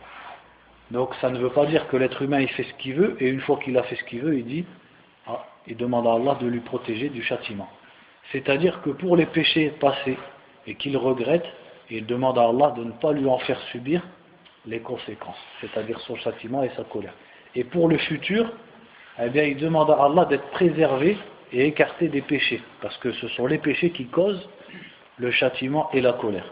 Donc 0.89 1.13
ça 1.21 1.29
ne 1.29 1.37
veut 1.39 1.51
pas 1.51 1.65
dire 1.65 1.87
que 1.87 1.97
l'être 1.97 2.21
humain 2.21 2.45
fait 2.47 2.63
ce 2.63 2.73
qu'il 2.73 2.95
veut 2.95 3.15
et 3.19 3.29
une 3.29 3.39
fois 3.41 3.57
qu'il 3.59 3.77
a 3.77 3.83
fait 3.83 3.95
ce 3.95 4.03
qu'il 4.03 4.21
veut, 4.21 4.37
il 4.37 4.45
dit 4.45 4.65
ah, 5.27 5.45
il 5.67 5.77
demande 5.77 6.07
à 6.07 6.13
Allah 6.13 6.37
de 6.41 6.47
lui 6.47 6.59
protéger 6.59 7.09
du 7.09 7.21
châtiment. 7.21 7.69
C'est-à-dire 8.31 8.81
que 8.81 8.89
pour 8.89 9.15
les 9.15 9.25
péchés 9.25 9.69
passés 9.79 10.17
et 10.67 10.75
qu'il 10.75 10.97
regrette, 10.97 11.45
il 11.89 12.05
demande 12.05 12.37
à 12.37 12.43
Allah 12.47 12.71
de 12.71 12.83
ne 12.83 12.91
pas 12.91 13.13
lui 13.13 13.27
en 13.27 13.37
faire 13.39 13.59
subir 13.71 14.01
les 14.65 14.79
conséquences, 14.79 15.39
c'est-à-dire 15.59 15.99
son 16.01 16.15
châtiment 16.15 16.63
et 16.63 16.69
sa 16.75 16.83
colère. 16.83 17.13
Et 17.55 17.63
pour 17.63 17.89
le 17.89 17.97
futur, 17.97 18.51
eh 19.19 19.29
bien, 19.29 19.43
il 19.43 19.57
demande 19.57 19.89
à 19.91 20.03
Allah 20.03 20.25
d'être 20.25 20.49
préservé 20.51 21.17
et 21.51 21.67
écarté 21.67 22.07
des 22.07 22.21
péchés, 22.21 22.61
parce 22.81 22.97
que 22.97 23.11
ce 23.11 23.27
sont 23.29 23.45
les 23.47 23.57
péchés 23.57 23.91
qui 23.91 24.05
causent 24.05 24.47
le 25.17 25.31
châtiment 25.31 25.89
et 25.93 26.01
la 26.01 26.13
colère. 26.13 26.51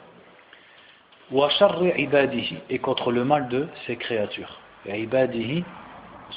Et 2.69 2.80
contre 2.80 3.12
le 3.12 3.24
mal 3.24 3.48
de 3.50 3.67
ses 3.86 3.95
créatures. 3.95 4.60
Et 4.86 5.02
ibadihi, 5.02 5.63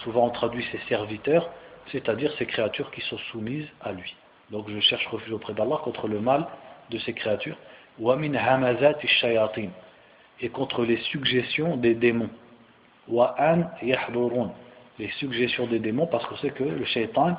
souvent 0.05 0.27
on 0.27 0.31
traduit 0.31 0.65
ses 0.71 0.79
serviteurs, 0.89 1.49
c'est-à-dire 1.91 2.33
ces 2.39 2.47
créatures 2.47 2.91
qui 2.91 3.01
sont 3.03 3.19
soumises 3.31 3.67
à 3.81 3.93
lui. 3.93 4.15
Donc 4.51 4.69
je 4.69 4.79
cherche 4.81 5.07
refuge 5.07 5.33
auprès 5.33 5.55
d'Allah 5.55 5.79
contre 5.83 6.09
le 6.09 6.21
mal 6.21 6.47
de 6.91 6.99
ses 6.99 7.15
créatures. 7.15 7.57
Wa 7.99 8.17
min 8.17 8.35
hamazati 8.35 9.07
shayatin 9.09 9.69
et 10.43 10.49
contre 10.49 10.85
les 10.85 10.99
suggestions 10.99 11.77
des 11.77 11.95
démons. 11.95 12.31
Wa 13.09 13.35
an 13.39 13.71
yahdurun. 13.81 14.53
Les 14.99 15.09
suggestions 15.13 15.67
des 15.67 15.79
démons, 15.79 16.07
parce 16.07 16.27
qu'on 16.27 16.37
sait 16.37 16.51
que 16.51 16.65
le 16.65 16.85
shaitan, 16.85 17.37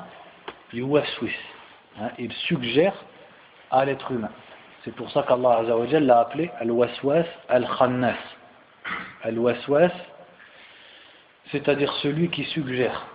hein, 0.73 2.09
il 2.17 2.31
suggère 2.47 2.95
à 3.69 3.85
l'être 3.85 4.11
humain. 4.11 4.31
C'est 4.83 4.95
pour 4.95 5.11
ça 5.11 5.23
qu'Allah 5.23 5.61
l'a 5.99 6.19
appelé 6.19 6.49
al-waswas 6.59 7.25
al-khannas. 7.49 8.17
Al-waswas, 9.23 9.91
c'est-à-dire 11.51 11.93
celui 12.01 12.29
qui 12.29 12.45
suggère 12.45 13.05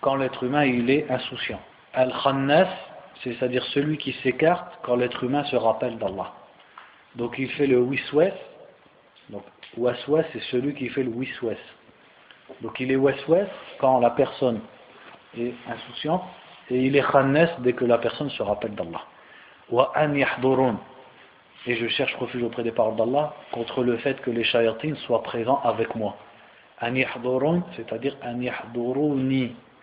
quand 0.00 0.16
l'être 0.16 0.42
humain 0.44 0.64
il 0.64 0.90
est 0.90 1.10
insouciant. 1.10 1.60
Al-khannas, 1.94 2.68
c'est-à-dire 3.22 3.64
celui 3.66 3.98
qui 3.98 4.12
s'écarte 4.22 4.78
quand 4.82 4.96
l'être 4.96 5.24
humain 5.24 5.44
se 5.44 5.56
rappelle 5.56 5.98
d'Allah. 5.98 6.32
Donc 7.16 7.38
il 7.38 7.50
fait 7.52 7.66
le 7.66 7.80
wiswas, 7.80 8.34
donc 9.30 9.42
waswas, 9.76 10.24
c'est 10.32 10.42
celui 10.50 10.74
qui 10.74 10.88
fait 10.88 11.02
le 11.02 11.10
wiswas. 11.10 11.56
Donc 12.62 12.80
il 12.80 12.90
est 12.90 12.96
waswas 12.96 13.46
quand 13.78 14.00
la 14.00 14.10
personne 14.10 14.60
est 15.36 15.52
insouciante 15.68 16.22
et 16.70 16.80
il 16.80 16.96
est 16.96 17.12
khannas 17.12 17.50
dès 17.60 17.72
que 17.72 17.84
la 17.84 17.98
personne 17.98 18.30
se 18.30 18.42
rappelle 18.42 18.74
d'Allah. 18.74 19.02
Wa 19.70 19.92
an 19.96 20.14
Et 21.66 21.76
je 21.76 21.88
cherche 21.88 22.14
refuge 22.16 22.42
auprès 22.42 22.62
des 22.62 22.72
paroles 22.72 22.96
d'Allah 22.96 23.34
contre 23.52 23.82
le 23.82 23.98
fait 23.98 24.20
que 24.22 24.30
les 24.30 24.44
shayatines 24.44 24.96
soient 24.96 25.22
présents 25.22 25.60
avec 25.64 25.94
moi. 25.94 26.16
An 26.80 26.94
c'est-à-dire 27.76 28.16
an 28.22 28.38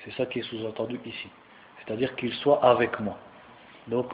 C'est 0.03 0.13
ça 0.13 0.25
qui 0.25 0.39
est 0.39 0.43
sous-entendu 0.43 0.99
ici. 1.05 1.27
C'est-à-dire 1.79 2.15
qu'ils 2.15 2.33
soient 2.33 2.63
avec 2.63 2.99
moi. 2.99 3.17
Donc, 3.87 4.07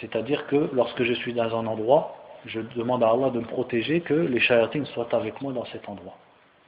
c'est-à-dire 0.00 0.46
que 0.46 0.70
lorsque 0.72 1.02
je 1.02 1.14
suis 1.14 1.32
dans 1.34 1.58
un 1.58 1.66
endroit, 1.66 2.19
je 2.46 2.60
demande 2.76 3.02
à 3.02 3.10
Allah 3.10 3.30
de 3.30 3.40
me 3.40 3.46
protéger, 3.46 4.00
que 4.00 4.14
les 4.14 4.40
shayatines 4.40 4.86
soient 4.86 5.14
avec 5.14 5.40
moi 5.40 5.52
dans 5.52 5.64
cet 5.66 5.88
endroit. 5.88 6.16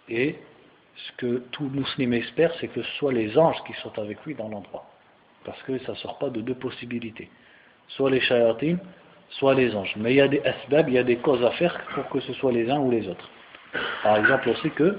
Et 0.09 0.37
ce 0.97 1.13
que 1.17 1.43
tout 1.53 1.71
musulman 1.71 2.17
espère, 2.17 2.53
c'est 2.61 2.69
que 2.69 2.83
ce 2.83 2.93
soit 2.99 3.13
les 3.13 3.39
anges 3.39 3.63
qui 3.67 3.73
soient 3.75 3.99
avec 3.99 4.25
lui 4.25 4.35
dans 4.35 4.49
l'endroit. 4.49 4.85
Parce 5.45 5.61
que 5.63 5.79
ça 5.81 5.93
ne 5.93 5.97
sort 5.97 6.19
pas 6.19 6.31
de 6.31 6.41
deux 6.41 6.55
possibilités 6.55 7.31
soit 7.97 8.11
les 8.11 8.21
shayatines, 8.21 8.79
soit 9.31 9.55
les 9.55 9.75
anges. 9.75 9.95
Mais 9.97 10.13
il 10.13 10.17
y 10.17 10.21
a 10.21 10.29
des 10.29 10.43
asbab, 10.45 10.89
il 10.89 10.95
y 10.95 10.99
a 10.99 11.03
des 11.03 11.17
causes 11.17 11.45
à 11.45 11.51
faire 11.53 11.79
pour 11.95 12.09
que 12.09 12.21
ce 12.21 12.33
soit 12.35 12.53
les 12.53 12.71
uns 12.71 12.79
ou 12.79 12.91
les 12.91 13.09
autres. 13.09 13.29
Par 14.03 14.17
exemple 14.17 14.49
aussi 14.51 14.71
que 14.71 14.99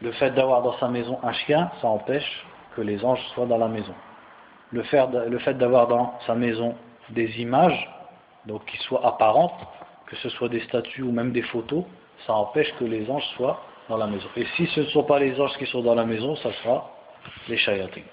le 0.00 0.12
fait 0.12 0.30
d'avoir 0.30 0.62
dans 0.62 0.78
sa 0.78 0.88
maison 0.88 1.18
un 1.22 1.32
chien, 1.32 1.70
ça 1.80 1.88
empêche 1.88 2.46
que 2.76 2.82
les 2.82 3.04
anges 3.04 3.22
soient 3.34 3.46
dans 3.46 3.58
la 3.58 3.68
maison. 3.68 3.94
Le 4.70 4.82
fait 4.82 5.54
d'avoir 5.54 5.88
dans 5.88 6.18
sa 6.26 6.34
maison 6.34 6.74
des 7.10 7.40
images, 7.40 7.88
donc 8.46 8.64
qui 8.66 8.76
soient 8.78 9.06
apparentes, 9.06 9.60
que 10.06 10.16
ce 10.16 10.28
soit 10.30 10.48
des 10.48 10.60
statues 10.60 11.02
ou 11.02 11.12
même 11.12 11.32
des 11.32 11.42
photos, 11.42 11.84
ça 12.26 12.34
empêche 12.34 12.72
que 12.78 12.84
les 12.84 13.08
anges 13.10 13.26
soient 13.36 13.62
dans 13.88 13.96
la 13.96 14.06
maison. 14.06 14.28
Et 14.36 14.46
si 14.56 14.66
ce 14.66 14.80
ne 14.80 14.86
sont 14.86 15.04
pas 15.04 15.18
les 15.18 15.38
anges 15.40 15.56
qui 15.58 15.66
sont 15.66 15.82
dans 15.82 15.94
la 15.94 16.04
maison, 16.04 16.36
ça 16.36 16.52
sera 16.62 16.90
les 17.48 17.56
shayatines. 17.58 18.04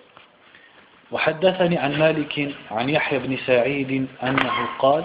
وحدثني 1.11 1.77
عن 1.77 1.99
مالك 1.99 2.55
عن 2.71 2.89
يحيى 2.89 3.19
بن 3.19 3.37
سعيد 3.37 4.07
أنه 4.23 4.57
قال 4.79 5.03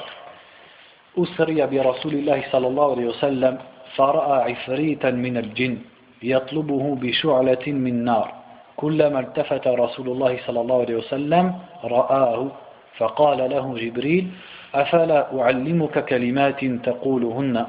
أسري 1.19 1.67
برسول 1.67 2.15
الله 2.15 2.45
صلى 2.53 2.67
الله 2.67 2.91
عليه 2.91 3.07
وسلم 3.07 3.59
فرأى 3.97 4.53
عفريتا 4.53 5.11
من 5.11 5.37
الجن 5.37 5.79
يطلبه 6.23 6.97
بشعلة 6.97 7.67
من 7.67 8.05
نار 8.05 8.33
كلما 8.77 9.21
التفت 9.21 9.67
رسول 9.67 10.09
الله 10.09 10.39
صلى 10.47 10.61
الله 10.61 10.81
عليه 10.81 10.97
وسلم 10.97 11.55
رآه 11.85 12.49
فقال 12.98 13.50
له 13.50 13.76
جبريل 13.78 14.28
أفلا 14.76 15.39
أعلمك 15.41 16.06
كلمات 16.06 16.65
تقولهن 16.65 17.68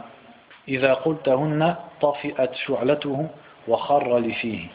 إذا 0.69 0.95
قلتهن 0.95 1.75
طفئت 2.01 2.55
شعلته 2.55 3.29
وخر 3.69 4.19
لفيه 4.19 4.67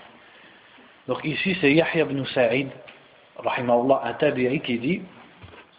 Donc 1.07 1.25
ici 1.25 1.57
c'est 1.59 1.73
Yahya 1.73 2.03
ibn 2.05 2.23
Sa'id 2.25 2.69
rahimahullah, 3.37 4.01
un 4.05 4.13
tabi'i 4.13 4.59
qui 4.61 4.77
dit 4.77 5.01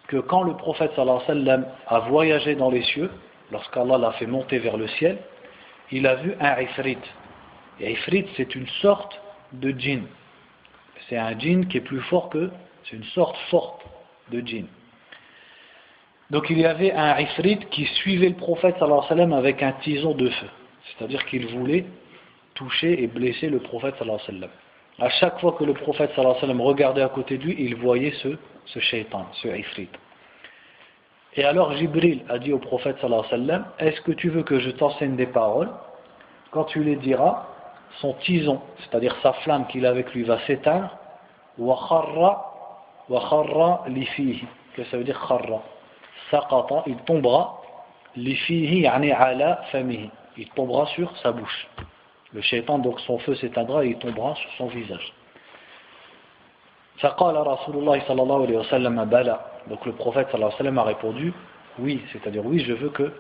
que 0.09 0.17
quand 0.17 0.43
le 0.43 0.55
prophète 0.55 0.91
sallallahu 0.97 1.23
alayhi 1.29 1.41
wa 1.41 1.45
sallam 1.47 1.67
a 1.87 1.99
voyagé 2.01 2.55
dans 2.57 2.71
les 2.71 2.83
cieux, 2.83 3.11
lorsqu'Allah 3.53 3.99
l'a 3.99 4.13
fait 4.13 4.27
monter 4.27 4.59
vers 4.59 4.77
le 4.77 4.89
ciel, 4.89 5.19
il 5.93 6.07
a 6.07 6.17
vu 6.17 6.35
un 6.41 6.61
ifrit. 6.61 6.99
Et 7.81 7.93
ifrit, 7.93 8.27
c'est 8.37 8.55
une 8.55 8.67
sorte 8.81 9.21
de 9.53 9.71
djinn. 9.71 10.05
C'est 11.09 11.17
un 11.17 11.39
djinn 11.39 11.69
qui 11.69 11.79
est 11.79 11.83
plus 11.83 12.01
fort 12.01 12.29
que, 12.29 12.51
c'est 12.85 12.97
une 12.97 13.05
sorte 13.05 13.37
forte 13.49 13.81
de 14.32 14.42
djinn. 14.42 14.68
Donc 16.30 16.50
il 16.50 16.60
y 16.60 16.66
avait 16.66 16.92
un 16.92 17.18
ifrit 17.20 17.60
qui 17.72 17.86
suivait 17.86 18.30
le 18.30 18.36
prophète 18.36 18.76
sallallahu 18.80 19.00
alayhi 19.00 19.10
wa 19.10 19.10
sallam 19.10 19.34
avec 19.34 19.64
un 19.64 19.72
tison 19.84 20.14
de 20.14 20.30
feu. 20.30 20.48
C'est-à-dire 20.86 21.26
qu'il 21.26 21.48
voulait 21.48 21.86
toucher 22.54 23.02
et 23.02 23.08
blesser 23.08 23.50
le 23.50 23.60
prophète 23.60 23.96
sallallahu 23.98 24.20
alayhi 24.28 24.42
wa 24.42 24.48
sallam. 24.48 24.50
À 25.00 25.10
chaque 25.10 25.40
fois 25.40 25.54
que 25.54 25.64
le 25.64 25.74
prophète 25.74 26.12
sallallahu 26.16 26.38
alayhi 26.38 26.42
wa 26.42 26.42
sallam 26.42 26.62
regardait 26.62 27.02
à 27.02 27.10
côté 27.10 27.38
de 27.38 27.44
lui, 27.44 27.56
il 27.60 27.76
voyait 27.76 28.14
ce, 28.24 28.38
ce 28.66 28.80
shaitan, 28.80 29.26
ce 29.34 29.48
ifrit. 29.48 29.90
Et 31.36 31.46
alors 31.46 31.72
Jibril 31.78 32.24
a 32.30 32.40
dit 32.40 32.52
au 32.52 32.60
prophète 32.60 32.98
sallallahu 33.00 33.26
alayhi 33.32 33.42
wa 33.44 33.48
sallam, 33.48 33.66
est-ce 33.80 34.02
que 34.02 34.12
tu 34.12 34.30
veux 34.30 34.44
que 34.44 34.60
je 34.60 34.72
t'enseigne 34.72 35.16
des 35.16 35.28
paroles? 35.28 35.70
Quand 36.52 36.66
tu 36.66 36.84
les 36.84 36.96
diras, 36.96 37.48
son 38.02 38.14
tison, 38.14 38.62
c'est-à-dire 38.80 39.16
sa 39.22 39.34
flamme 39.34 39.68
qu'il 39.68 39.86
a 39.86 39.90
avec 39.90 40.14
lui 40.14 40.24
va 40.24 40.40
s'éteindre, 40.48 40.90
wa 41.58 41.76
kharra 43.09 43.83
lifihi, 43.89 44.45
que 44.75 44.85
ça 44.85 44.97
veut 44.97 45.05
dire 45.05 45.19
kharra, 45.21 45.63
saqata, 46.31 46.83
il 46.87 46.97
tombera, 47.05 47.61
lifihi 48.17 48.81
yani 48.83 49.13
ala 49.13 49.63
famihi, 49.73 50.11
il 50.37 50.49
tombera 50.51 50.87
sur 50.87 51.17
sa 51.19 51.33
bouche. 51.33 51.69
Le 52.33 52.41
shaitan, 52.41 52.79
donc 52.79 53.01
son 53.01 53.19
feu 53.19 53.35
s'éteindra 53.35 53.85
et 53.85 53.91
il 53.91 53.99
tombera 53.99 54.35
sur 54.37 54.51
son 54.57 54.67
visage. 54.69 55.13
Donc 59.69 59.87
le 59.87 59.93
prophète 59.93 60.29
sallallahu 60.31 60.33
alayhi 60.33 60.47
wa 60.47 60.51
sallam 60.59 60.79
a 60.79 60.83
répondu 60.85 61.33
oui, 61.79 62.03
c'est-à-dire 62.13 62.45
oui, 62.45 62.61
je 62.61 62.73
veux 62.73 62.91
que 62.91 63.13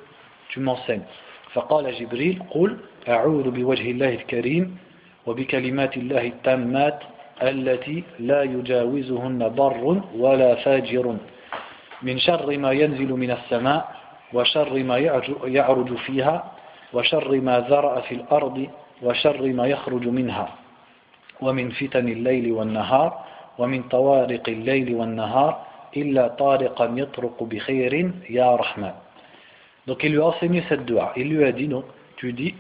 tu 0.49 0.61
m'enseignes. 0.61 1.05
فقال 1.53 1.95
جبريل 1.95 2.43
قل 2.51 2.79
أعوذ 3.09 3.51
بوجه 3.51 3.91
الله 3.91 4.15
الكريم 4.15 4.77
وبكلمات 5.27 5.97
الله 5.97 6.27
التامات 6.27 7.01
التي 7.42 8.04
لا 8.20 8.44
يجاوزهن 8.44 9.50
بر 9.50 10.02
ولا 10.16 10.56
فاجر. 10.56 11.18
من 12.02 12.18
شر 12.18 12.58
ما 12.58 12.72
ينزل 12.72 13.10
من 13.14 13.32
السماء 13.32 13.96
وشر 14.34 14.74
ما 14.84 14.98
يعرج 15.46 15.94
فيها 15.96 16.52
وشر 16.94 17.32
ما 17.42 17.60
ذرأ 17.70 18.00
في 18.02 18.16
الأرض 18.16 18.68
وشر 19.04 19.42
ما 19.54 19.66
يخرج 19.68 20.08
منها. 20.08 20.48
ومن 21.42 21.70
فتن 21.70 22.08
الليل 22.08 22.52
والنهار 22.52 23.10
ومن 23.58 23.84
طوارق 23.84 24.50
الليل 24.50 24.96
والنهار 24.96 25.62
إلا 25.98 26.28
طارقا 26.28 26.94
يطرق 26.98 27.44
بخير 27.44 28.12
يا 28.30 28.56
رحمن. 28.56 28.94
Donc 29.88 30.04
il 30.04 30.12
lui 30.12 30.20
a 30.20 30.26
enseigné 30.26 30.64
cette 30.68 30.86
dua. 30.86 31.14
Il 31.16 31.30
lui 31.30 31.44
a 31.46 31.52
dit 31.52 31.68
non, 31.68 31.84
tu 32.18 32.34
dis 32.34 32.54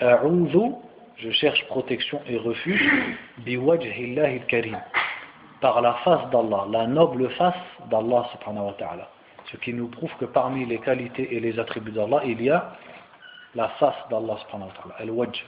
je 1.16 1.30
cherche 1.30 1.64
protection 1.66 2.20
et 2.26 2.36
refuge, 2.36 2.90
biwajhillahi 3.38 4.40
al-karim, 4.40 4.78
par 5.60 5.80
la 5.80 5.94
face 6.04 6.28
d'Allah, 6.30 6.66
la 6.70 6.86
noble 6.86 7.30
face 7.30 7.54
d'Allah 7.90 8.28
subhanahu 8.32 8.66
wa 8.66 8.72
ta'ala. 8.72 9.08
Ce 9.50 9.56
qui 9.58 9.72
nous 9.72 9.88
prouve 9.88 10.10
que 10.18 10.24
parmi 10.24 10.64
les 10.66 10.78
qualités 10.78 11.34
et 11.34 11.40
les 11.40 11.58
attributs 11.58 11.92
d'Allah, 11.92 12.22
il 12.24 12.42
y 12.42 12.50
a 12.50 12.76
la 13.54 13.68
face 13.80 13.94
d'Allah 14.10 14.36
subhanahu 14.38 14.68
wa 14.68 14.74
ta'ala, 14.74 14.94
al-wajh. 14.98 15.44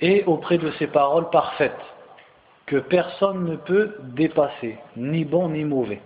et 0.00 0.24
auprès 0.26 0.58
de 0.58 0.70
ces 0.72 0.86
paroles 0.86 1.28
parfaites 1.30 1.84
que 2.66 2.76
personne 2.76 3.44
ne 3.44 3.56
peut 3.56 3.96
dépasser, 4.00 4.76
ni 4.96 5.24
bon 5.24 5.48
ni 5.48 5.64
mauvais. 5.64 6.00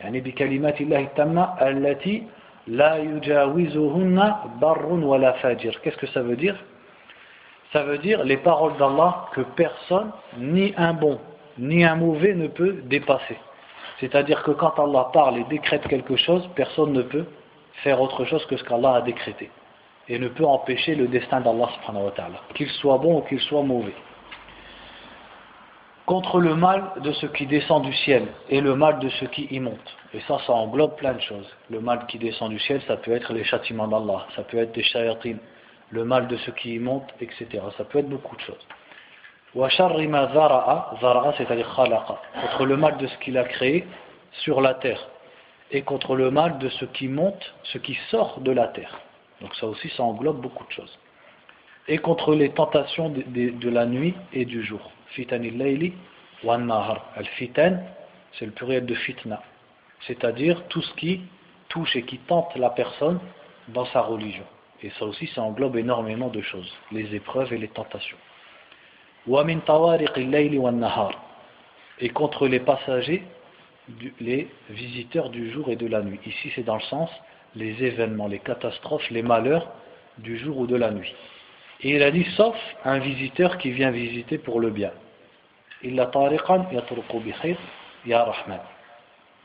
يعني 0.00 0.20
بكلمات 0.20 0.80
الله 0.80 1.00
التامة 1.00 1.68
التي 1.68 2.22
لا 2.66 2.96
يجاوزهن 2.96 4.34
بر 4.60 4.86
ولا 4.86 5.32
فاجر. 5.32 5.80
Qu'est-ce 5.82 5.96
que 5.96 6.06
ça 6.06 6.22
veut 6.22 6.36
dire 6.36 6.56
Ça 7.73 7.83
veut 7.83 7.97
dire 7.97 8.23
les 8.23 8.37
paroles 8.37 8.77
d'Allah 8.77 9.25
que 9.33 9.41
personne, 9.41 10.11
ni 10.37 10.73
un 10.77 10.93
bon, 10.93 11.19
ni 11.57 11.83
un 11.83 11.95
mauvais 11.95 12.35
ne 12.35 12.47
peut 12.47 12.83
dépasser. 12.85 13.37
C'est-à-dire 13.99 14.43
que 14.43 14.51
quand 14.51 14.77
Allah 14.79 15.09
parle 15.11 15.39
et 15.39 15.43
décrète 15.45 15.87
quelque 15.87 16.15
chose, 16.15 16.47
personne 16.55 16.93
ne 16.93 17.01
peut 17.01 17.25
faire 17.83 17.99
autre 17.99 18.25
chose 18.25 18.45
que 18.45 18.57
ce 18.57 18.63
qu'Allah 18.63 18.95
a 18.95 19.01
décrété 19.01 19.49
et 20.07 20.19
ne 20.19 20.27
peut 20.27 20.45
empêcher 20.45 20.95
le 20.95 21.07
destin 21.07 21.41
d'Allah 21.41 21.69
qu'il 22.53 22.69
soit 22.69 22.97
bon 22.97 23.19
ou 23.19 23.21
qu'il 23.21 23.39
soit 23.39 23.63
mauvais. 23.63 23.95
Contre 26.05 26.41
le 26.41 26.55
mal 26.55 26.91
de 26.97 27.13
ce 27.13 27.25
qui 27.27 27.47
descend 27.47 27.83
du 27.83 27.93
ciel 27.93 28.27
et 28.49 28.59
le 28.59 28.75
mal 28.75 28.99
de 28.99 29.07
ce 29.09 29.25
qui 29.25 29.47
y 29.49 29.59
monte. 29.59 29.97
Et 30.13 30.19
ça, 30.27 30.37
ça 30.45 30.53
englobe 30.53 30.97
plein 30.97 31.13
de 31.13 31.21
choses. 31.21 31.49
Le 31.69 31.79
mal 31.79 32.05
qui 32.07 32.19
descend 32.19 32.49
du 32.49 32.59
ciel, 32.59 32.81
ça 32.87 32.97
peut 32.97 33.13
être 33.13 33.31
les 33.33 33.45
châtiments 33.45 33.87
d'Allah, 33.87 34.27
ça 34.35 34.43
peut 34.43 34.57
être 34.57 34.73
des 34.73 34.83
shayatines, 34.83 35.39
le 35.89 36.03
mal 36.03 36.27
de 36.27 36.37
ce 36.37 36.51
qui 36.51 36.75
y 36.75 36.79
monte, 36.79 37.13
etc. 37.21 37.45
Ça 37.77 37.83
peut 37.85 37.99
être 37.99 38.09
beaucoup 38.09 38.35
de 38.35 38.41
choses. 38.41 38.67
c'est-à-dire 41.37 41.67
contre 42.41 42.65
le 42.65 42.77
mal 42.77 42.97
de 42.97 43.07
ce 43.07 43.17
qu'il 43.19 43.37
a 43.37 43.43
créé 43.43 43.85
sur 44.31 44.61
la 44.61 44.73
terre 44.73 45.07
et 45.71 45.81
contre 45.81 46.15
le 46.15 46.31
mal 46.31 46.59
de 46.59 46.69
ce 46.69 46.85
qui 46.85 47.07
monte, 47.07 47.53
ce 47.63 47.77
qui 47.79 47.95
sort 48.09 48.39
de 48.39 48.51
la 48.51 48.67
terre. 48.67 48.99
Donc 49.41 49.53
ça 49.55 49.67
aussi, 49.67 49.89
ça 49.89 50.03
englobe 50.03 50.39
beaucoup 50.39 50.65
de 50.65 50.71
choses. 50.71 50.99
Et 51.87 51.97
contre 51.97 52.33
les 52.33 52.51
tentations 52.51 53.09
de, 53.09 53.69
la 53.69 53.85
nuit 53.85 54.15
et 54.31 54.45
du 54.45 54.63
jour. 54.63 54.91
Fitanil 55.07 55.57
layli 55.57 55.93
wa 56.43 56.57
nahar. 56.57 57.05
Al-fitan, 57.15 57.79
c'est 58.33 58.45
le 58.45 58.51
pluriel 58.51 58.85
de 58.85 58.95
fitna. 58.95 59.41
C'est-à-dire 60.07 60.63
tout 60.67 60.81
ce 60.81 60.93
qui 60.93 61.21
touche 61.69 61.95
et 61.95 62.03
qui 62.03 62.19
tente 62.19 62.55
la 62.55 62.69
personne 62.69 63.19
dans 63.69 63.85
sa 63.87 64.01
religion. 64.01 64.45
Et 64.83 64.91
ça 64.99 65.05
aussi, 65.05 65.27
ça 65.27 65.41
englobe 65.41 65.77
énormément 65.77 66.27
de 66.29 66.41
choses. 66.41 66.71
Les 66.91 67.15
épreuves 67.15 67.53
et 67.53 67.57
les 67.57 67.69
tentations. 67.69 68.17
Et 71.99 72.09
contre 72.09 72.47
les 72.47 72.59
passagers 72.59 73.23
les 74.19 74.47
visiteurs 74.69 75.29
du 75.29 75.51
jour 75.51 75.69
et 75.69 75.75
de 75.75 75.87
la 75.87 76.01
nuit. 76.01 76.19
Ici, 76.25 76.51
c'est 76.55 76.63
dans 76.63 76.75
le 76.75 76.81
sens 76.81 77.09
les 77.55 77.83
événements, 77.83 78.27
les 78.27 78.39
catastrophes, 78.39 79.09
les 79.09 79.21
malheurs 79.21 79.69
du 80.17 80.37
jour 80.37 80.57
ou 80.57 80.67
de 80.67 80.75
la 80.75 80.91
nuit. 80.91 81.13
Et 81.81 81.95
il 81.95 82.03
a 82.03 82.11
dit 82.11 82.25
sauf 82.35 82.55
un 82.85 82.99
visiteur 82.99 83.57
qui 83.57 83.71
vient 83.71 83.91
visiter 83.91 84.37
pour 84.37 84.59
le 84.59 84.69
bien. 84.69 84.91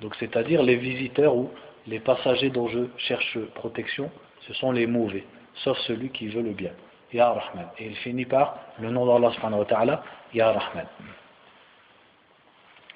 Donc 0.01 0.15
c'est-à-dire 0.21 0.63
les 0.63 0.77
visiteurs 0.77 1.35
ou 1.35 1.51
les 1.87 1.99
passagers 1.99 2.51
dont 2.51 2.69
je 2.69 2.81
cherche 2.97 3.39
protection, 3.55 4.11
ce 4.49 4.55
sont 4.55 4.73
les 4.73 4.87
mauvais, 4.87 5.25
sauf 5.55 5.79
celui 5.81 6.09
qui 6.11 6.29
veut 6.29 6.43
le 6.43 6.53
bien. 6.53 6.73
Ya 7.13 7.31
Rahman. 7.31 7.69
Et 7.79 7.87
il 7.87 7.97
finit 7.97 8.25
par 8.25 8.59
le 8.81 8.91
nom 8.91 9.07
d'Allah 9.07 9.33
subhanahu 9.35 9.61
wa 9.61 9.65
ta'ala, 9.65 10.03
Ya 10.35 10.51
Rahman. 10.53 10.87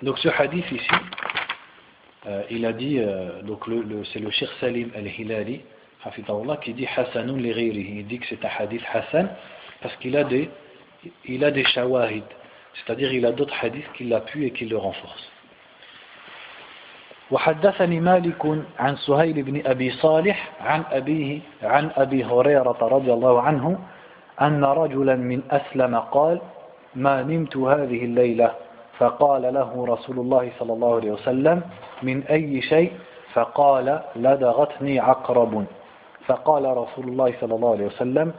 Donc 0.03 0.19
ce 0.19 0.29
hadith 0.29 0.71
ici, 0.71 0.89
euh, 2.27 2.43
il 2.51 2.67
a 2.67 2.73
dit, 2.73 2.99
euh, 2.99 3.41
c'est 4.13 4.19
le 4.19 4.31
Sheikh 4.31 4.51
Salim 4.61 4.91
al-Hilali, 4.97 5.61
qui 6.63 6.75
dit 6.75 6.89
Hassanun 6.97 7.37
li 7.37 7.51
Il 7.99 8.07
dit 8.07 8.19
que 8.19 8.27
c'est 8.27 8.45
un 8.45 8.51
hadith 8.59 8.83
Hassan 8.93 9.29
parce 9.81 9.95
qu'il 9.97 10.17
a 10.17 10.25
des, 10.25 10.51
il 11.25 11.45
a 11.45 11.51
des 11.51 11.65
shawahid, 11.65 12.25
c'est-à-dire 12.75 13.13
il 13.13 13.25
a 13.27 13.33
d'autres 13.33 13.55
hadiths 13.63 13.91
qui 13.95 14.05
l'appuient 14.05 14.47
et 14.47 14.51
qui 14.51 14.65
le 14.67 14.77
renforcent. 14.77 15.31
وحدثني 17.33 18.01
مالك 18.01 18.47
عن 18.79 18.97
سهيل 18.97 19.43
بن 19.43 19.63
أبي 19.67 19.91
صالح 19.91 20.51
عن 20.61 20.83
أبيه 20.93 21.41
عن 21.63 21.91
أبي 21.97 22.25
هريرة 22.25 22.77
رضي 22.83 23.13
الله 23.13 23.43
عنه 23.43 23.79
أن 24.43 24.65
رجلا 24.65 25.17
من 25.17 25.43
أسلم 25.51 25.97
قال 25.99 26.41
ما 26.95 27.23
نمت 27.23 27.57
هذه 27.57 28.05
الليلة 28.05 28.51
فقال 28.99 29.43
له 29.55 29.85
رسول 29.89 30.19
الله 30.19 30.51
صلى 30.59 30.73
الله 30.73 30.95
عليه 30.97 31.11
وسلم 31.13 31.63
من 32.03 32.23
أي 32.23 32.63
شيء؟ 32.63 32.93
فقال 33.33 34.01
لدغتني 34.17 35.01
عقرب 35.01 35.65
فقال 36.27 36.77
رسول 36.77 37.09
الله 37.09 37.35
صلى 37.41 37.55
الله 37.55 37.71
عليه 37.73 37.87
وسلم 37.87 38.33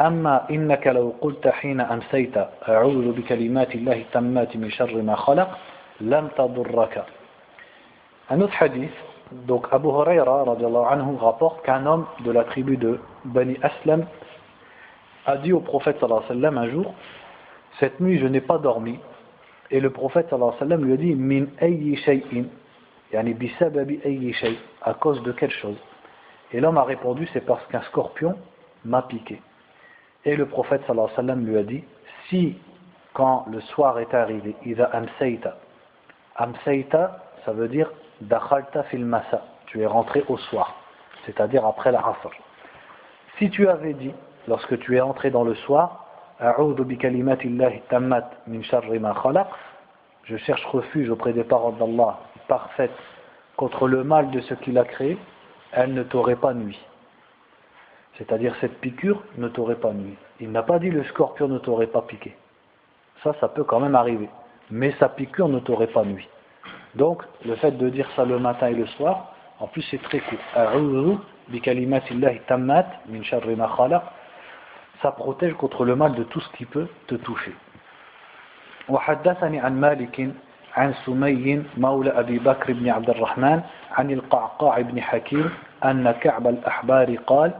أما 0.00 0.50
إنك 0.50 0.86
لو 0.86 1.12
قلت 1.20 1.48
حين 1.48 1.80
أمسيت 1.80 2.36
أعوذ 2.68 3.12
بكلمات 3.12 3.74
الله 3.74 3.92
التمات 3.92 4.56
من 4.56 4.70
شر 4.70 5.02
ما 5.02 5.14
خلق 5.16 5.58
لم 6.00 6.28
تضرك 6.38 7.04
Un 8.30 8.40
autre 8.40 8.54
hadith, 8.58 8.90
donc 9.32 9.66
Abu 9.70 9.88
Huraira 9.88 10.44
anhu, 10.90 11.16
rapporte 11.16 11.62
qu'un 11.64 11.84
homme 11.84 12.06
de 12.24 12.30
la 12.30 12.44
tribu 12.44 12.78
de 12.78 12.98
Bani 13.26 13.58
Aslam 13.62 14.06
a 15.26 15.36
dit 15.36 15.52
au 15.52 15.60
prophète 15.60 15.98
sallallahu 16.00 16.24
alayhi 16.24 16.40
wa 16.40 16.50
sallam 16.50 16.58
un 16.58 16.70
jour 16.70 16.94
Cette 17.80 18.00
nuit 18.00 18.18
je 18.18 18.26
n'ai 18.26 18.40
pas 18.40 18.56
dormi 18.56 18.98
Et 19.70 19.78
le 19.78 19.90
prophète 19.90 20.30
sallallahu 20.30 20.54
alayhi 20.56 20.62
wa 20.62 20.68
sallam 20.68 20.84
lui 20.86 20.92
a 20.94 20.96
dit 20.96 21.14
Min 21.14 21.46
ayyi 21.60 21.96
shay'in, 21.96 22.44
yani 23.12 23.34
bisababi 23.34 24.00
ayyi 24.04 24.32
shay, 24.32 24.56
à 24.80 24.94
cause 24.94 25.22
de 25.22 25.32
quelque 25.32 25.56
chose? 25.56 25.76
Et 26.52 26.60
l'homme 26.60 26.78
a 26.78 26.84
répondu 26.84 27.28
C'est 27.34 27.44
parce 27.44 27.66
qu'un 27.66 27.82
scorpion 27.82 28.36
m'a 28.86 29.02
piqué. 29.02 29.42
Et 30.24 30.34
le 30.34 30.46
prophète 30.46 30.80
sallallahu 30.86 31.10
alayhi 31.12 31.16
wa 31.16 31.34
sallam 31.34 31.46
lui 31.46 31.58
a 31.58 31.62
dit 31.62 31.84
Si, 32.30 32.56
quand 33.12 33.44
le 33.50 33.60
soir 33.60 33.98
est 33.98 34.14
arrivé, 34.14 34.56
ida 34.64 34.86
amsayta, 34.94 35.58
amsayta, 36.36 37.22
ça 37.44 37.52
veut 37.52 37.68
dire 37.68 37.90
dakhalta 38.20 38.84
fil 38.84 39.04
masa, 39.04 39.42
tu 39.66 39.80
es 39.80 39.86
rentré 39.86 40.24
au 40.28 40.36
soir, 40.36 40.74
c'est-à-dire 41.26 41.64
après 41.66 41.92
la 41.92 42.00
asr. 42.00 42.30
Si 43.38 43.50
tu 43.50 43.68
avais 43.68 43.94
dit, 43.94 44.12
lorsque 44.48 44.78
tu 44.78 44.96
es 44.96 45.00
entré 45.00 45.30
dans 45.30 45.44
le 45.44 45.54
soir, 45.54 46.06
je 50.24 50.36
cherche 50.36 50.64
refuge 50.66 51.10
auprès 51.10 51.32
des 51.32 51.44
paroles 51.44 51.76
d'Allah 51.76 52.18
parfaites 52.48 52.90
contre 53.56 53.88
le 53.88 54.04
mal 54.04 54.30
de 54.30 54.40
ce 54.40 54.54
qu'il 54.54 54.78
a 54.78 54.84
créé, 54.84 55.16
elle 55.72 55.94
ne 55.94 56.02
t'aurait 56.02 56.36
pas 56.36 56.54
nuit. 56.54 56.80
C'est-à-dire 58.18 58.54
cette 58.60 58.80
piqûre 58.80 59.22
ne 59.38 59.48
t'aurait 59.48 59.74
pas 59.76 59.92
nuit. 59.92 60.16
Il 60.40 60.52
n'a 60.52 60.62
pas 60.62 60.78
dit 60.78 60.90
le 60.90 61.04
scorpion 61.04 61.48
ne 61.48 61.58
t'aurait 61.58 61.88
pas 61.88 62.02
piqué. 62.02 62.36
Ça, 63.22 63.34
ça 63.40 63.48
peut 63.48 63.64
quand 63.64 63.80
même 63.80 63.94
arriver. 63.94 64.28
Mais 64.70 64.92
sa 64.98 65.08
piqûre 65.08 65.48
ne 65.48 65.58
t'aurait 65.60 65.88
pas 65.88 66.04
nuit. 66.04 66.28
Donc, 66.95 67.23
le 67.45 67.55
fait 67.55 67.71
de 67.71 67.89
dire 67.89 68.07
ça 68.15 68.25
le 68.25 68.39
matin 68.39 68.67
et 68.67 68.73
le 68.73 68.87
soir, 68.87 69.33
en 69.59 69.67
plus 69.67 69.81
c'est 69.89 70.01
très 70.01 70.19
court 70.19 70.39
ça 75.01 75.11
protège 75.11 75.53
contre 75.53 75.85
le 75.85 75.95
mal 75.95 76.13
de 76.13 76.23
tout 76.23 76.41
ce 76.41 76.49
qui 76.57 76.65
peut 76.65 76.87
te 77.07 77.15
toucher. 77.15 77.53
وحدثني 78.89 79.59
عن 79.59 79.81
مالك 79.81 80.29
عن 80.77 80.93
سمي 81.05 81.63
مولى 81.77 82.09
أبي 82.09 82.39
بكر 82.39 82.73
بن 82.73 82.89
عبد 82.89 83.09
الرحمن 83.09 83.61
عن 83.91 84.11
القعقاع 84.11 84.81
بن 84.81 85.01
حكيم 85.01 85.49
أن 85.85 86.11
كعب 86.11 86.47
الأحبار 86.47 87.15
قال 87.15 87.51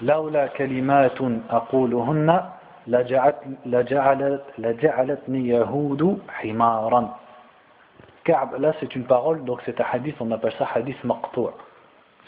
لولا 0.00 0.46
كلمات 0.46 1.18
أقولهن 1.50 2.40
لجعلت 2.86 3.36
لجعلت 3.66 4.44
لجعلتني 4.58 5.48
يهود 5.48 6.18
حمارا 6.28 7.16
Ka'b, 8.23 8.59
là 8.59 8.73
c'est 8.79 8.95
une 8.95 9.05
parole, 9.05 9.43
donc 9.43 9.61
c'est 9.65 9.79
un 9.81 9.85
hadith, 9.91 10.15
on 10.19 10.31
appelle 10.31 10.53
ça 10.57 10.67
hadith 10.73 11.03
maqtou'. 11.03 11.51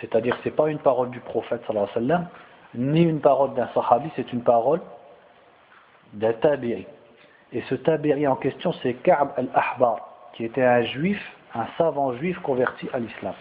C'est-à-dire 0.02 0.38
c'est 0.44 0.52
pas 0.52 0.70
une 0.70 0.80
parole 0.80 1.10
du 1.10 1.20
prophète 1.20 1.62
sallallahu 1.66 1.90
alayhi 1.96 2.10
wa 2.10 2.16
sallam, 2.16 2.28
ni 2.78 3.04
une 3.04 3.22
parole 3.22 3.54
d'un 3.54 3.68
sahabi, 3.74 4.10
c'est 4.16 4.32
une 4.34 4.42
parole 4.42 4.82
d'un 6.14 6.34
tabi'i. 6.34 6.86
Et 7.52 7.62
ce 7.64 7.76
tabi'i 7.76 8.28
en 8.28 8.36
question, 8.36 8.74
c'est 8.84 8.96
Ka'b 8.96 9.30
al-Ahbar, 9.38 9.98
qui 10.34 10.44
était 10.44 10.64
un 10.64 10.84
juif, 10.84 11.22
un 11.54 11.68
savant 11.78 12.14
juif 12.16 12.38
converti 12.40 12.90
à 12.94 13.00
l'islam. 13.00 13.34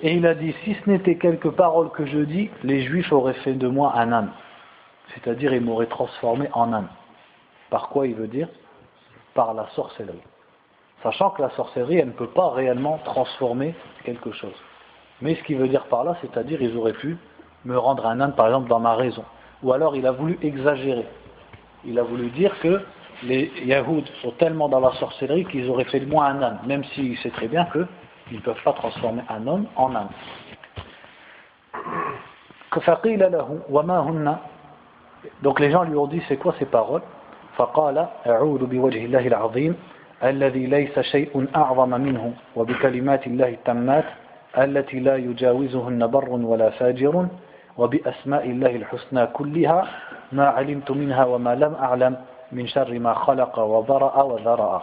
Et 0.00 0.14
il 0.14 0.26
a 0.26 0.34
dit, 0.34 0.54
si 0.64 0.74
ce 0.74 0.90
n'était 0.90 1.16
quelques 1.16 1.50
paroles 1.50 1.90
que 1.90 2.06
je 2.06 2.18
dis, 2.18 2.50
les 2.62 2.82
juifs 2.82 3.12
auraient 3.12 3.34
fait 3.34 3.54
de 3.54 3.66
moi 3.66 3.92
un 3.96 4.12
âne. 4.12 4.30
C'est-à-dire, 5.14 5.52
ils 5.52 5.60
m'auraient 5.60 5.86
transformé 5.86 6.48
en 6.52 6.72
âne. 6.72 6.88
Par 7.70 7.88
quoi 7.88 8.06
il 8.06 8.14
veut 8.14 8.28
dire? 8.28 8.48
Par 9.34 9.54
la 9.54 9.66
sorcellerie. 9.74 10.22
Sachant 11.02 11.30
que 11.30 11.42
la 11.42 11.50
sorcellerie, 11.50 11.98
elle 11.98 12.08
ne 12.08 12.12
peut 12.12 12.26
pas 12.28 12.50
réellement 12.50 12.98
transformer 13.04 13.74
quelque 14.04 14.32
chose. 14.32 14.54
Mais 15.20 15.34
ce 15.36 15.42
qu'il 15.44 15.56
veut 15.56 15.68
dire 15.68 15.84
par 15.86 16.04
là, 16.04 16.16
c'est-à-dire, 16.20 16.60
ils 16.60 16.76
auraient 16.76 16.92
pu 16.92 17.16
me 17.64 17.76
rendre 17.78 18.06
un 18.06 18.20
âne, 18.20 18.34
par 18.34 18.46
exemple, 18.46 18.68
dans 18.68 18.80
ma 18.80 18.94
raison. 18.94 19.24
Ou 19.62 19.72
alors 19.72 19.96
il 19.96 20.06
a 20.06 20.12
voulu 20.12 20.38
exagérer. 20.42 21.06
Il 21.84 21.98
a 21.98 22.02
voulu 22.02 22.30
dire 22.30 22.58
que 22.60 22.80
les 23.24 23.50
Yahouds 23.64 24.06
sont 24.22 24.30
tellement 24.32 24.68
dans 24.68 24.80
la 24.80 24.92
sorcellerie 24.92 25.44
qu'ils 25.46 25.68
auraient 25.68 25.84
fait 25.84 26.00
de 26.00 26.06
moi 26.06 26.26
un 26.26 26.42
âne, 26.42 26.58
même 26.66 26.84
s'il 26.84 27.16
sait 27.18 27.30
très 27.30 27.48
bien 27.48 27.66
qu'ils 27.66 28.36
ne 28.36 28.40
peuvent 28.40 28.62
pas 28.62 28.72
transformer 28.72 29.22
un 29.28 29.46
homme 29.46 29.66
en 29.76 29.94
âne. 29.94 30.08
Donc 35.42 35.58
les 35.58 35.70
gens 35.70 35.82
lui 35.82 35.96
ont 35.96 36.06
dit 36.06 36.22
c'est 36.28 36.36
quoi 36.36 36.54
ces 36.58 36.66
paroles? 36.66 37.02
الذي 40.24 40.66
ليس 40.66 40.98
شيء 40.98 41.46
أعظم 41.56 41.90
منه 41.90 42.34
وبكلمات 42.56 43.26
الله 43.26 43.48
التمات 43.48 44.04
التي 44.58 45.00
لا 45.00 45.16
يجاوزهن 45.16 46.06
بر 46.06 46.30
ولا 46.30 46.70
فاجر 46.70 47.28
وبأسماء 47.78 48.50
الله 48.50 48.76
الحسنى 48.76 49.26
كلها 49.26 49.88
ما 50.32 50.46
علمت 50.48 50.90
منها 50.90 51.24
وما 51.24 51.54
لم 51.54 51.74
أعلم 51.74 52.16
من 52.52 52.66
شر 52.66 52.98
ما 52.98 53.14
خلق 53.14 53.58
وضرأ 53.58 54.22
وذرأ 54.22 54.82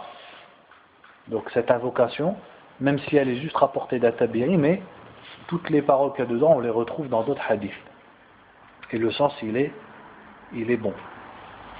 donc 1.28 1.50
cette 1.50 1.70
invocation 1.72 2.36
même 2.80 2.98
si 3.00 3.16
elle 3.16 3.28
est 3.28 3.36
juste 3.36 3.56
rapportée 3.56 3.98
d'Atabiri 3.98 4.56
mais 4.56 4.80
toutes 5.48 5.68
les 5.70 5.82
paroles 5.82 6.12
qu'il 6.12 6.24
y 6.24 6.28
a 6.28 6.30
dedans 6.30 6.54
on 6.56 6.60
les 6.60 6.70
retrouve 6.70 7.08
dans 7.08 7.22
d'autres 7.24 7.42
hadiths 7.50 7.72
et 8.92 8.98
le 8.98 9.10
sens 9.10 9.34
il 9.42 9.56
est 9.56 9.72
il 10.54 10.70
est 10.70 10.76
bon 10.76 10.94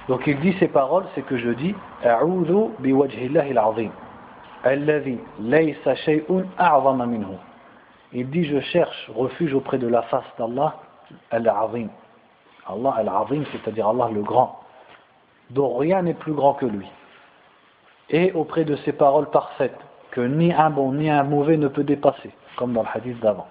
Donc 0.07 0.25
il 0.25 0.39
dit 0.39 0.55
ces 0.59 0.69
paroles, 0.69 1.05
c'est 1.15 1.21
que 1.23 1.37
je 1.37 1.49
dis 1.49 1.75
A'udhu 2.03 2.69
biwajhillahi 2.79 3.51
al-azim, 3.51 3.91
alladhi 4.63 5.19
laysa 5.39 5.95
shay'un 5.95 6.45
a'zama 6.57 7.05
minhu. 7.05 7.35
Il 8.13 8.29
dit 8.29 8.45
Je 8.45 8.59
cherche 8.61 9.11
refuge 9.13 9.53
auprès 9.53 9.77
de 9.77 9.87
la 9.87 10.03
face 10.03 10.25
d'Allah 10.39 10.75
al-azim. 11.31 11.89
Allah 12.67 12.93
al-azim, 12.97 13.43
c'est-à-dire 13.51 13.87
Allah 13.87 14.09
le 14.13 14.21
grand, 14.21 14.59
dont 15.49 15.75
rien 15.77 16.01
n'est 16.01 16.13
plus 16.13 16.33
grand 16.33 16.53
que 16.53 16.65
lui. 16.65 16.87
Et 18.09 18.31
auprès 18.31 18.63
de 18.63 18.77
ces 18.77 18.93
paroles 18.93 19.29
parfaites, 19.29 19.77
que 20.11 20.21
ni 20.21 20.53
un 20.53 20.69
bon 20.69 20.93
ni 20.93 21.09
un 21.09 21.23
mauvais 21.23 21.57
ne 21.57 21.67
peut 21.67 21.83
dépasser, 21.83 22.31
comme 22.55 22.71
dans 22.71 22.83
le 22.83 22.87
hadith 22.93 23.19
d'avant. 23.19 23.47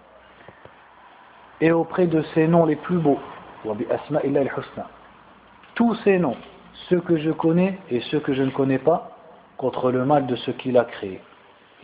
Et 1.61 1.71
auprès 1.71 2.07
de 2.07 2.23
ces 2.35 2.49
noms 2.49 2.65
les 2.65 2.77
plus 2.77 2.97
beaux, 2.97 3.19
wa 3.65 3.75
bi 3.75 3.87
asma'illah 3.91 4.41
al-husna 4.41 4.89
tous 5.77 5.95
ces 6.03 6.19
noms, 6.19 6.37
ceux 6.89 7.01
que 7.01 7.17
je 7.19 7.31
connais 7.31 7.79
et 7.91 8.01
ceux 8.11 8.19
que 8.19 8.35
je 8.35 8.43
ne 8.43 8.51
connais 8.51 8.79
pas, 8.79 9.11
contre 9.57 9.93
le 9.93 10.05
mal 10.05 10.27
de 10.27 10.35
ce 10.35 10.51
qu'il 10.51 10.77
a 10.77 10.85
créé. 10.85 11.21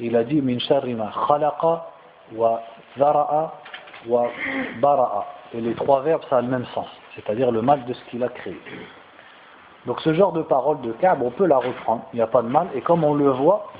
Il 0.00 0.16
a 0.16 0.24
dit 0.24 0.42
min 0.42 0.58
sharrima 0.58 1.12
khalaqa 1.28 1.86
wa 2.34 2.62
zara'a 2.98 3.54
wa 4.08 4.26
bara'a. 4.80 5.26
Et 5.54 5.60
les 5.60 5.74
trois 5.74 6.00
verbes, 6.00 6.22
ça 6.30 6.38
a 6.38 6.40
le 6.40 6.48
même 6.48 6.64
sens, 6.74 6.88
c'est-à-dire 7.14 7.50
le 7.50 7.62
mal 7.62 7.84
de 7.84 7.92
ce 7.92 8.04
qu'il 8.06 8.24
a 8.24 8.28
créé. 8.28 8.58
Donc 9.86 10.00
ce 10.00 10.14
genre 10.14 10.32
de 10.32 10.42
parole 10.42 10.80
de 10.80 10.92
Ka'b, 10.92 11.22
on 11.22 11.30
peut 11.30 11.46
la 11.46 11.58
reprendre, 11.58 12.02
il 12.12 12.16
n'y 12.16 12.22
a 12.22 12.26
pas 12.26 12.42
de 12.42 12.48
mal. 12.48 12.68
Et 12.74 12.80
comme 12.80 13.04
on 13.04 13.14
le 13.14 13.30
voit, 13.30 13.72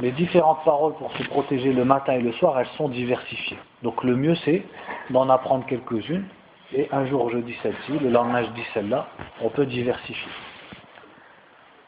les 0.00 0.10
différentes 0.10 0.64
paroles 0.64 0.94
pour 0.94 1.12
se 1.12 1.22
protéger 1.24 1.72
le 1.72 1.84
matin 1.84 2.14
et 2.14 2.20
le 2.20 2.32
soir, 2.32 2.58
elles 2.58 2.66
sont 2.76 2.88
diversifiées. 2.88 3.58
Donc 3.82 4.02
le 4.02 4.16
mieux 4.16 4.34
c'est 4.44 4.64
d'en 5.10 5.28
apprendre 5.28 5.64
quelques-unes. 5.66 6.24
Et 6.74 6.88
un 6.92 7.04
jour 7.06 7.30
je 7.30 7.38
dis 7.38 7.54
celle-ci, 7.62 7.98
le 7.98 8.10
lendemain 8.10 8.42
je 8.44 8.50
dis 8.50 8.64
celle-là, 8.74 9.06
on 9.42 9.48
peut 9.50 9.66
diversifier. 9.66 10.32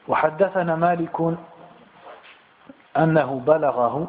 وحدثنا 0.08 0.76
مالك 0.76 1.16
أنه 2.96 3.42
بلغه 3.46 4.08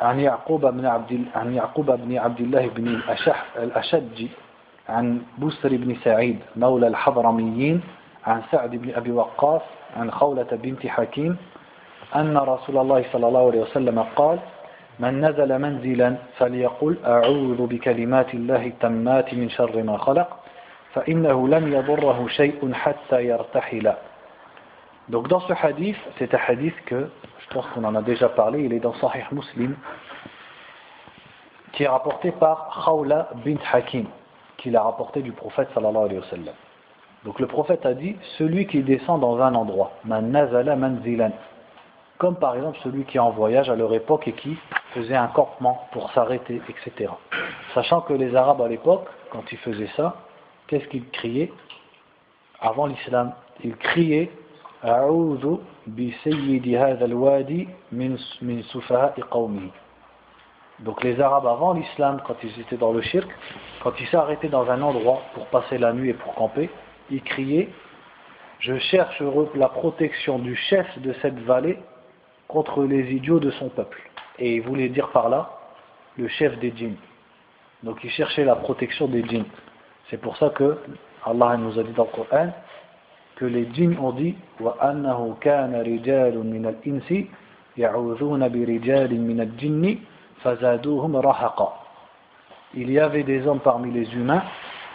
عن 0.00 0.20
يعقوب 0.20 0.66
بن 0.66 0.86
عبد 0.86 1.24
عن 1.34 1.54
يعقوب 1.54 1.90
بن 1.90 2.18
عبد 2.18 2.40
الله 2.40 2.66
بن 2.68 2.88
الأشح 2.88 3.44
الأشج 3.56 4.26
عن 4.88 5.22
بسر 5.38 5.68
بن 5.76 5.94
سعيد 6.04 6.38
مولى 6.56 6.86
الحضرميين 6.86 7.80
عن 8.26 8.42
سعد 8.52 8.70
بن 8.70 8.94
أبي 8.94 9.10
وقاص 9.12 9.62
عن 9.96 10.10
خولة 10.10 10.48
بنت 10.52 10.86
حكيم 10.86 11.36
أن 12.16 12.36
رسول 12.38 12.76
الله 12.78 13.04
صلى 13.12 13.28
الله 13.28 13.46
عليه 13.46 13.60
وسلم 13.60 13.98
قال 14.16 14.38
من 15.00 15.20
نزل 15.24 15.58
منزلا 15.58 16.16
فليقل 16.38 16.96
أعوذ 17.06 17.66
بكلمات 17.66 18.34
الله 18.34 18.66
التمات 18.66 19.34
من 19.34 19.50
شر 19.50 19.82
ما 19.82 19.96
خلق 19.96 20.28
فإنه 20.94 21.48
لم 21.48 21.72
يضره 21.72 22.28
شيء 22.28 22.72
حتى 22.72 23.24
يرتحل 23.26 23.94
Donc 25.08 25.26
dans 25.26 25.40
ce 25.40 25.52
hadith, 25.52 25.96
c'est 26.18 26.32
un 26.34 26.38
hadith 26.46 26.74
que, 26.86 27.08
je 27.40 27.48
pense 27.52 27.66
qu'on 27.74 27.82
en 27.82 27.96
a 27.96 28.02
déjà 28.02 28.28
parlé, 28.28 28.62
il 28.62 28.72
est 28.72 28.78
dans 28.78 28.94
Sahih 28.94 29.24
Muslim, 29.32 29.74
qui 31.72 31.82
est 31.82 31.88
rapporté 31.88 32.30
par 32.30 32.84
Khawla 32.84 33.30
bint 33.44 33.58
Hakim, 33.72 34.06
qui 34.58 34.70
l'a 34.70 34.82
rapporté 34.82 35.22
du 35.22 35.32
prophète 35.32 35.68
sallallahu 35.74 36.04
alayhi 36.04 36.20
wa 36.20 36.26
sallam. 36.30 36.54
Donc 37.24 37.40
le 37.40 37.48
prophète 37.48 37.84
a 37.86 37.94
dit, 37.94 38.16
celui 38.38 38.68
qui 38.68 38.82
descend 38.82 39.20
dans 39.20 39.40
un 39.40 39.52
endroit, 39.56 39.90
man 40.04 40.30
nazala 40.30 40.76
manzilan, 40.76 41.32
comme 42.20 42.36
par 42.36 42.54
exemple 42.54 42.78
celui 42.84 43.04
qui 43.04 43.16
est 43.16 43.20
en 43.20 43.30
voyage 43.30 43.70
à 43.70 43.74
leur 43.74 43.94
époque 43.94 44.28
et 44.28 44.32
qui 44.32 44.58
faisait 44.92 45.16
un 45.16 45.28
campement 45.28 45.88
pour 45.90 46.12
s'arrêter, 46.12 46.60
etc. 46.68 47.10
Sachant 47.74 48.02
que 48.02 48.12
les 48.12 48.36
Arabes 48.36 48.60
à 48.60 48.68
l'époque, 48.68 49.06
quand 49.30 49.42
ils 49.50 49.56
faisaient 49.58 49.88
ça, 49.96 50.16
qu'est-ce 50.66 50.86
qu'ils 50.88 51.08
criaient 51.08 51.50
Avant 52.60 52.86
l'islam, 52.86 53.32
ils 53.64 53.74
criaient 53.76 54.30
donc 60.78 61.02
les 61.04 61.20
Arabes 61.20 61.46
avant 61.46 61.72
l'islam, 61.74 62.22
quand 62.26 62.36
ils 62.42 62.60
étaient 62.60 62.76
dans 62.76 62.92
le 62.92 63.02
shirk, 63.02 63.28
quand 63.82 63.92
ils 64.00 64.06
s'arrêtaient 64.08 64.48
dans 64.48 64.70
un 64.70 64.80
endroit 64.80 65.20
pour 65.34 65.46
passer 65.46 65.76
la 65.78 65.92
nuit 65.92 66.10
et 66.10 66.14
pour 66.14 66.34
camper, 66.34 66.70
ils 67.10 67.22
criaient 67.22 67.68
Je 68.60 68.78
cherche 68.78 69.22
la 69.54 69.68
protection 69.68 70.38
du 70.38 70.54
chef 70.56 70.86
de 70.98 71.14
cette 71.22 71.38
vallée 71.40 71.78
contre 72.49 72.83
les 72.83 73.11
idiots 73.11 73.39
de 73.39 73.51
son 73.51 73.69
peuple. 73.69 74.01
Et 74.39 74.55
ils 74.55 74.61
voulaient 74.61 74.89
dire 74.89 75.09
par 75.09 75.29
là 75.29 75.51
le 76.17 76.27
chef 76.27 76.57
des 76.59 76.73
djinns. 76.75 76.97
Donc 77.83 78.03
ils 78.03 78.11
cherchaient 78.11 78.45
la 78.45 78.55
protection 78.55 79.07
des 79.07 79.23
djinns. 79.23 79.45
C'est 80.09 80.21
pour 80.21 80.37
ça 80.37 80.49
que 80.49 80.77
Allah 81.25 81.57
nous 81.57 81.79
a 81.79 81.83
dit 81.83 81.93
dans 81.93 82.05
le 82.05 82.23
Coran 82.23 82.49
que 83.35 83.45
les 83.45 83.67
djinns 83.73 83.97
ont 83.99 84.11
dit 84.11 84.35
وَأَنَّهُ 84.59 85.37
كَانَ 85.41 85.75
رِجَالٌ 85.75 86.37
مِنَ 86.37 86.65
الْإِنسِ 86.65 87.27
يَعُوذُونَ 87.77 88.47
بِرِجَالٍ 88.47 89.11
مِنَ 89.19 89.41
الْجِنِّ 89.41 89.97
فَزَادُوهُمْ 90.43 91.15
رَحَقًا 91.15 91.73
Il 92.75 92.91
y 92.91 92.99
avait 92.99 93.23
des 93.23 93.45
hommes 93.47 93.59
parmi 93.59 93.91
les 93.91 94.13
humains 94.13 94.43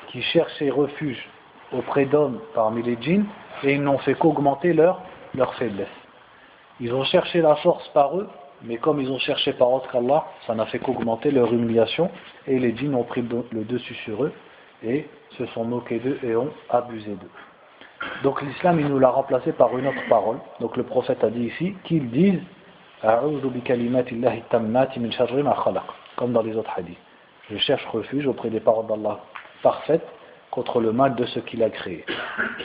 qui 0.09 0.23
cherchaient 0.23 0.71
refuge 0.71 1.29
auprès 1.73 2.07
d'hommes 2.07 2.41
parmi 2.55 2.83
les 2.83 2.97
djinns 3.01 3.27
et 3.63 3.75
ils 3.75 3.83
n'ont 3.83 3.99
fait 3.99 4.15
qu'augmenter 4.15 4.73
leur, 4.73 5.03
leur 5.35 5.55
faiblesse. 5.55 5.89
Ils 6.80 6.94
ont 6.94 7.04
cherché 7.04 7.42
la 7.42 7.56
force 7.58 7.88
par 7.90 8.18
eux, 8.18 8.28
mais 8.64 8.78
comme 8.78 9.02
ils 9.02 9.12
ont 9.12 9.20
cherché 9.20 9.54
par 9.54 9.72
autre 9.72 9.90
qu'Allah, 9.92 10.26
ça 10.46 10.56
n'a 10.56 10.66
fait 10.66 10.80
qu'augmenter 10.80 11.32
leur 11.32 11.54
humiliation 11.54 12.10
et 12.48 12.60
les 12.60 12.76
djinns 12.76 12.96
ont 12.96 13.04
pris 13.04 13.24
le 13.52 13.64
dessus 13.64 13.96
sur 14.06 14.24
eux 14.24 14.34
et 14.84 15.08
se 15.38 15.46
sont 15.48 15.64
moqués 15.64 16.00
d'eux 16.00 16.20
et 16.24 16.36
ont 16.36 16.52
abusé 16.70 17.12
d'eux. 17.12 17.30
Donc 18.24 18.42
l'islam, 18.42 18.80
il 18.80 18.88
nous 18.88 19.00
l'a 19.00 19.10
remplacé 19.10 19.52
par 19.52 19.78
une 19.78 19.88
autre 19.88 20.08
parole. 20.10 20.38
Donc 20.60 20.78
le 20.78 20.84
prophète 20.84 21.24
a 21.24 21.30
dit 21.30 21.46
ici 21.46 21.76
qu'ils 21.84 22.10
disent 22.10 22.42
comme 26.16 26.32
dans 26.32 26.42
les 26.42 26.56
autres 26.56 26.72
hadiths. 26.76 26.98
Je 27.52 27.58
cherche 27.58 27.86
refuge 27.88 28.26
auprès 28.28 28.50
des 28.50 28.60
paroles 28.60 28.88
d'Allah 28.88 29.20
parfaites 29.62 30.08
contre 30.50 30.80
le 30.80 30.92
mal 30.92 31.16
de 31.16 31.26
ce 31.26 31.40
qu'il 31.40 31.62
a 31.64 31.70
créé. 31.70 32.06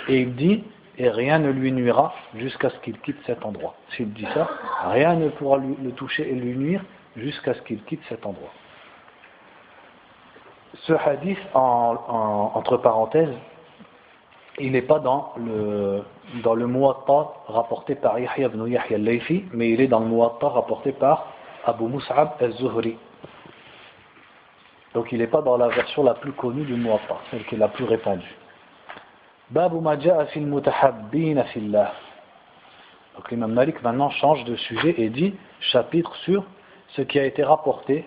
Et 0.08 0.20
il 0.20 0.34
dit 0.34 0.64
et 1.00 1.08
rien 1.08 1.38
ne 1.38 1.50
lui 1.50 1.72
nuira 1.72 2.12
jusqu'à 2.34 2.68
ce 2.68 2.76
qu'il 2.80 3.00
quitte 3.00 3.16
cet 3.24 3.46
endroit. 3.46 3.74
S'il 3.96 4.12
dit 4.12 4.26
ça, 4.34 4.46
rien 4.84 5.14
ne 5.14 5.30
pourra 5.30 5.56
le 5.56 5.92
toucher 5.92 6.30
et 6.30 6.34
lui 6.34 6.54
nuire 6.54 6.84
jusqu'à 7.16 7.54
ce 7.54 7.62
qu'il 7.62 7.82
quitte 7.84 8.02
cet 8.10 8.26
endroit. 8.26 8.50
Ce 10.82 10.92
hadith, 10.92 11.38
entre 11.54 12.76
parenthèses, 12.76 13.34
il 14.58 14.72
n'est 14.72 14.82
pas 14.82 14.98
dans 14.98 15.32
le, 15.38 16.02
dans 16.44 16.54
le 16.54 16.68
rapporté 17.46 17.94
par 17.94 18.18
Yahya 18.18 18.48
ibn 18.48 18.66
Yahya 18.66 18.96
al-Layfi, 18.96 19.46
mais 19.54 19.70
il 19.70 19.80
est 19.80 19.88
dans 19.88 20.00
le 20.00 20.06
Muwatta 20.06 20.48
rapporté 20.48 20.92
par 20.92 21.32
Abu 21.64 21.84
Mus'ab 21.84 22.32
al-Zuhri. 22.40 22.98
Donc 24.92 25.12
il 25.12 25.18
n'est 25.18 25.28
pas 25.28 25.40
dans 25.40 25.56
la 25.56 25.68
version 25.68 26.04
la 26.04 26.12
plus 26.12 26.32
connue 26.32 26.64
du 26.64 26.74
Muwatta, 26.74 27.16
celle 27.30 27.46
qui 27.46 27.54
est 27.54 27.58
la 27.58 27.68
plus 27.68 27.84
répandue. 27.84 28.36
Babu 29.50 29.80
ma 29.80 29.96
fil 30.26 30.46
mutahabbin 30.46 31.42
fillah. 31.52 31.92
Donc 33.16 33.30
l'imam 33.30 33.52
Malik 33.52 33.82
maintenant 33.82 34.10
change 34.10 34.44
de 34.44 34.54
sujet 34.56 34.94
et 34.98 35.10
dit 35.10 35.34
chapitre 35.60 36.14
sur 36.24 36.44
ce 36.90 37.02
qui 37.02 37.18
a 37.18 37.24
été 37.24 37.42
rapporté 37.42 38.06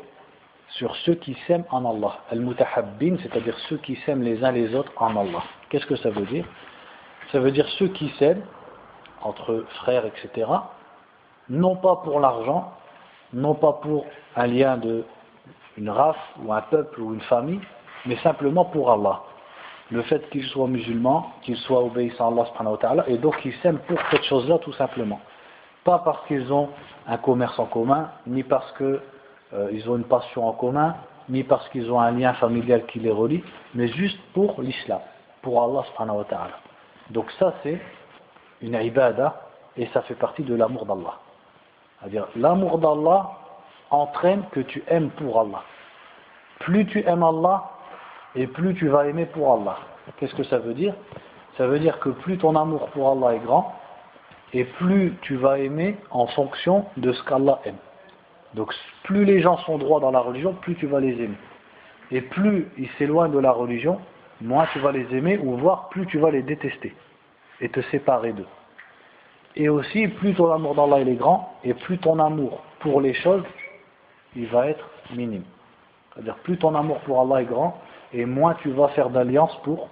sur 0.70 0.96
ceux 0.98 1.16
qui 1.16 1.38
s'aiment 1.46 1.66
en 1.70 1.86
Allah. 1.86 2.20
Al-mutahabbin, 2.32 3.18
c'est-à-dire 3.22 3.58
ceux 3.70 3.78
qui 3.78 3.96
s'aiment 4.06 4.24
les 4.24 4.44
uns 4.44 4.52
les 4.52 4.74
autres 4.74 4.92
en 4.98 5.16
Allah. 5.16 5.44
Qu'est-ce 5.70 5.86
que 5.86 5.96
ça 5.98 6.10
veut 6.10 6.26
dire? 6.26 6.46
Ça 7.32 7.40
veut 7.40 7.52
dire 7.52 7.68
ceux 7.78 7.90
qui 7.90 8.10
s'aiment, 8.18 8.44
entre 9.22 9.66
frères, 9.82 10.06
etc., 10.06 10.48
non 11.50 11.76
pas 11.76 11.98
pour 11.98 12.20
l'argent, 12.20 12.72
non 13.34 13.54
pas 13.54 13.74
pour 13.74 14.06
un 14.36 14.48
lien 14.48 14.78
de 14.78 15.04
une 15.78 15.90
race 15.90 16.16
ou 16.44 16.54
un 16.54 16.62
peuple 16.62 17.02
ou 17.02 17.14
une 17.14 17.22
famille, 17.22 17.60
mais 18.06 18.16
simplement 18.18 18.66
pour 18.66 18.92
Allah. 18.92 19.24
Le 19.94 20.02
fait 20.02 20.28
qu'ils 20.32 20.46
soient 20.46 20.68
musulmans, 20.68 21.32
qu'ils 21.44 21.58
soient 21.58 21.84
obéissants 21.84 22.36
à 22.36 22.90
Allah 22.90 23.04
et 23.08 23.20
donc 23.20 23.36
ils 23.46 23.54
s'aiment 23.62 23.78
pour 23.78 24.00
cette 24.10 24.24
chose-là 24.24 24.58
tout 24.58 24.74
simplement. 24.74 25.20
Pas 25.84 26.00
parce 26.00 26.26
qu'ils 26.26 26.52
ont 26.52 26.70
un 27.06 27.18
commerce 27.18 27.60
en 27.60 27.66
commun, 27.66 28.10
ni 28.26 28.42
parce 28.42 28.72
que 28.72 29.00
euh, 29.54 29.88
ont 29.88 29.96
une 29.96 30.06
passion 30.06 30.48
en 30.48 30.54
commun, 30.54 30.96
ni 31.30 31.44
parce 31.44 31.70
qu'ils 31.70 31.92
ont 31.92 32.00
un 32.00 32.10
lien 32.10 32.34
familial 32.34 32.88
qui 32.88 33.02
les 33.02 33.12
relie, 33.12 33.44
mais 33.76 33.88
juste 33.88 34.18
pour 34.34 34.60
l'islam, 34.64 35.00
pour 35.44 35.62
Allah. 35.62 35.84
Donc 37.12 37.30
ça 37.38 37.54
c'est 37.62 37.80
une 38.64 38.74
ibada 38.74 39.44
et 39.78 39.86
ça 39.94 40.02
fait 40.02 40.16
partie 40.16 40.42
de 40.42 40.56
l'amour 40.56 40.88
d'Allah. 40.88 41.20
C'est-à-dire 42.00 42.26
l'amour 42.36 42.80
d'Allah 42.80 43.30
entraîne 43.92 44.44
que 44.52 44.62
tu 44.62 44.84
aimes 44.88 45.12
pour 45.12 45.40
Allah. 45.40 45.62
Plus 46.62 46.88
tu 46.88 47.06
aimes 47.06 47.22
Allah 47.22 47.70
et 48.36 48.48
plus 48.48 48.74
tu 48.76 48.88
vas 48.88 49.08
aimer 49.08 49.26
pour 49.26 49.54
Allah. 49.54 49.78
Qu'est-ce 50.18 50.36
que 50.36 50.44
ça 50.44 50.58
veut 50.58 50.74
dire? 50.74 50.96
Ça 51.58 51.68
veut 51.68 51.80
dire 51.80 52.00
que 52.00 52.10
plus 52.10 52.38
ton 52.38 52.56
amour 52.56 52.90
pour 52.90 53.12
Allah 53.12 53.36
est 53.36 53.40
grand 53.40 53.74
et 54.54 54.64
plus 54.64 55.14
tu 55.22 55.36
vas 55.36 55.60
aimer 55.60 55.98
en 56.12 56.28
fonction 56.28 56.86
de 56.98 57.12
ce 57.12 57.24
qu'Allah 57.24 57.60
aime. 57.66 57.78
Donc 58.54 58.74
plus 59.04 59.26
les 59.26 59.42
gens 59.42 59.58
sont 59.60 59.78
droits 59.78 60.00
dans 60.00 60.12
la 60.12 60.20
religion, 60.20 60.54
plus 60.54 60.76
tu 60.76 60.88
vas 60.88 61.00
les 61.00 61.14
aimer. 61.22 61.38
Et 62.12 62.22
plus 62.22 62.68
ils 62.78 62.90
s'éloignent 62.98 63.32
de 63.32 63.40
la 63.40 63.52
religion, 63.52 64.00
moins 64.42 64.68
tu 64.74 64.80
vas 64.80 64.92
les 64.92 65.14
aimer, 65.16 65.40
ou 65.40 65.58
voire 65.58 65.90
plus 65.90 66.06
tu 66.08 66.20
vas 66.20 66.32
les 66.32 66.44
détester 66.44 66.94
et 67.62 67.70
te 67.70 67.82
séparer 67.84 68.34
d'eux. 68.34 68.48
Et 69.56 69.70
aussi, 69.70 70.08
plus 70.08 70.34
ton 70.34 70.52
amour 70.52 70.76
d'Allah 70.76 71.00
est 71.02 71.16
grand, 71.16 71.54
et 71.64 71.74
plus 71.74 71.98
ton 72.00 72.20
amour 72.20 72.62
pour 72.80 73.02
les 73.02 73.14
choses, 73.14 73.44
il 74.36 74.48
va 74.48 74.68
être 74.68 74.88
minime. 75.16 75.44
C'est-à-dire, 76.14 76.36
plus 76.38 76.58
ton 76.58 76.76
amour 76.76 77.00
pour 77.02 77.22
Allah 77.22 77.42
est 77.42 77.46
grand, 77.46 77.80
et 78.14 78.26
moins 78.26 78.54
tu 78.56 78.70
vas 78.72 78.90
faire 78.90 79.10
d'alliance 79.10 79.56
pour 79.64 79.90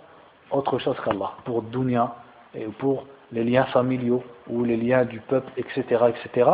autre 0.52 0.80
chose 0.80 0.98
qu'Allah, 1.04 1.32
pour 1.46 1.62
dunya, 1.64 2.14
et 2.54 2.66
pour 2.66 3.06
les 3.32 3.44
liens 3.44 3.66
familiaux 3.66 4.24
ou 4.48 4.64
les 4.64 4.78
liens 4.78 5.06
du 5.06 5.20
peuple, 5.22 5.52
etc., 5.58 5.84
etc., 6.10 6.50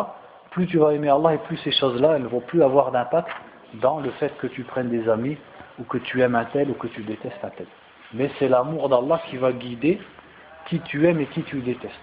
plus 0.51 0.67
tu 0.67 0.77
vas 0.77 0.93
aimer 0.93 1.09
Allah 1.09 1.35
et 1.35 1.37
plus 1.39 1.57
ces 1.57 1.71
choses-là, 1.71 2.13
elles 2.15 2.23
ne 2.23 2.27
vont 2.27 2.39
plus 2.39 2.63
avoir 2.63 2.91
d'impact 2.91 3.29
dans 3.75 3.99
le 3.99 4.11
fait 4.11 4.35
que 4.37 4.47
tu 4.47 4.63
prennes 4.63 4.89
des 4.89 5.07
amis 5.09 5.37
ou 5.79 5.83
que 5.83 5.97
tu 5.97 6.21
aimes 6.21 6.35
un 6.35 6.45
tel 6.45 6.69
ou 6.69 6.73
que 6.73 6.87
tu 6.87 7.03
détestes 7.03 7.43
un 7.43 7.49
tel. 7.49 7.67
Mais 8.13 8.31
c'est 8.39 8.47
l'amour 8.47 8.89
d'Allah 8.89 9.21
qui 9.29 9.37
va 9.37 9.51
guider 9.51 9.99
qui 10.67 10.79
tu 10.81 11.07
aimes 11.07 11.19
et 11.19 11.27
qui 11.27 11.43
tu 11.43 11.59
détestes. 11.61 11.93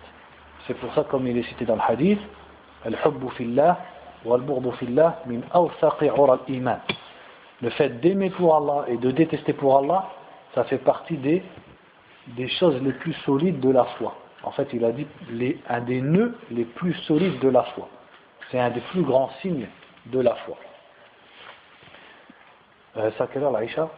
C'est 0.67 0.75
pour 0.75 0.93
ça, 0.95 1.05
comme 1.05 1.27
il 1.27 1.37
est 1.37 1.43
cité 1.45 1.65
dans 1.65 1.77
le 1.77 1.83
hadith, 1.87 2.21
Al-hubbu 2.85 3.31
fillah 3.37 3.79
wal-burdu 4.25 4.73
fillah 4.73 5.23
min 5.27 5.41
iman. 6.49 6.79
Le 7.64 7.70
fait 7.72 8.00
d'aimer 8.00 8.30
pour 8.30 8.56
Allah 8.56 8.86
et 8.88 8.98
de 8.98 9.12
détester 9.12 9.54
pour 9.54 9.78
Allah, 9.78 10.10
ça 10.56 10.64
fait 10.64 10.78
partie 10.78 11.18
des, 11.18 11.44
des 12.28 12.48
choses 12.48 12.82
les 12.82 12.94
plus 12.94 13.14
solides 13.26 13.60
de 13.60 13.70
la 13.70 13.84
foi. 13.84 14.16
En 14.44 14.52
fait, 14.52 14.70
il 14.74 14.86
a 14.86 14.92
dit 14.92 15.06
les, 15.30 15.60
un 15.68 15.82
des 15.82 16.02
nœuds 16.02 16.38
les 16.52 16.64
plus 16.64 16.94
solides 17.06 17.40
de 17.40 17.50
la 17.50 17.64
foi. 17.64 17.90
C'est 18.50 18.60
un 18.60 18.70
des 18.70 18.80
plus 18.80 19.02
grands 19.04 19.30
signes 19.42 19.68
de 20.06 20.20
la 20.20 20.36
foi. 20.36 20.56
Euh, 22.98 23.12
c'est 23.18 23.24
à 23.24 23.28
quelle 23.28 23.44
heure 23.44 23.52
l'Aïcha 23.52 23.90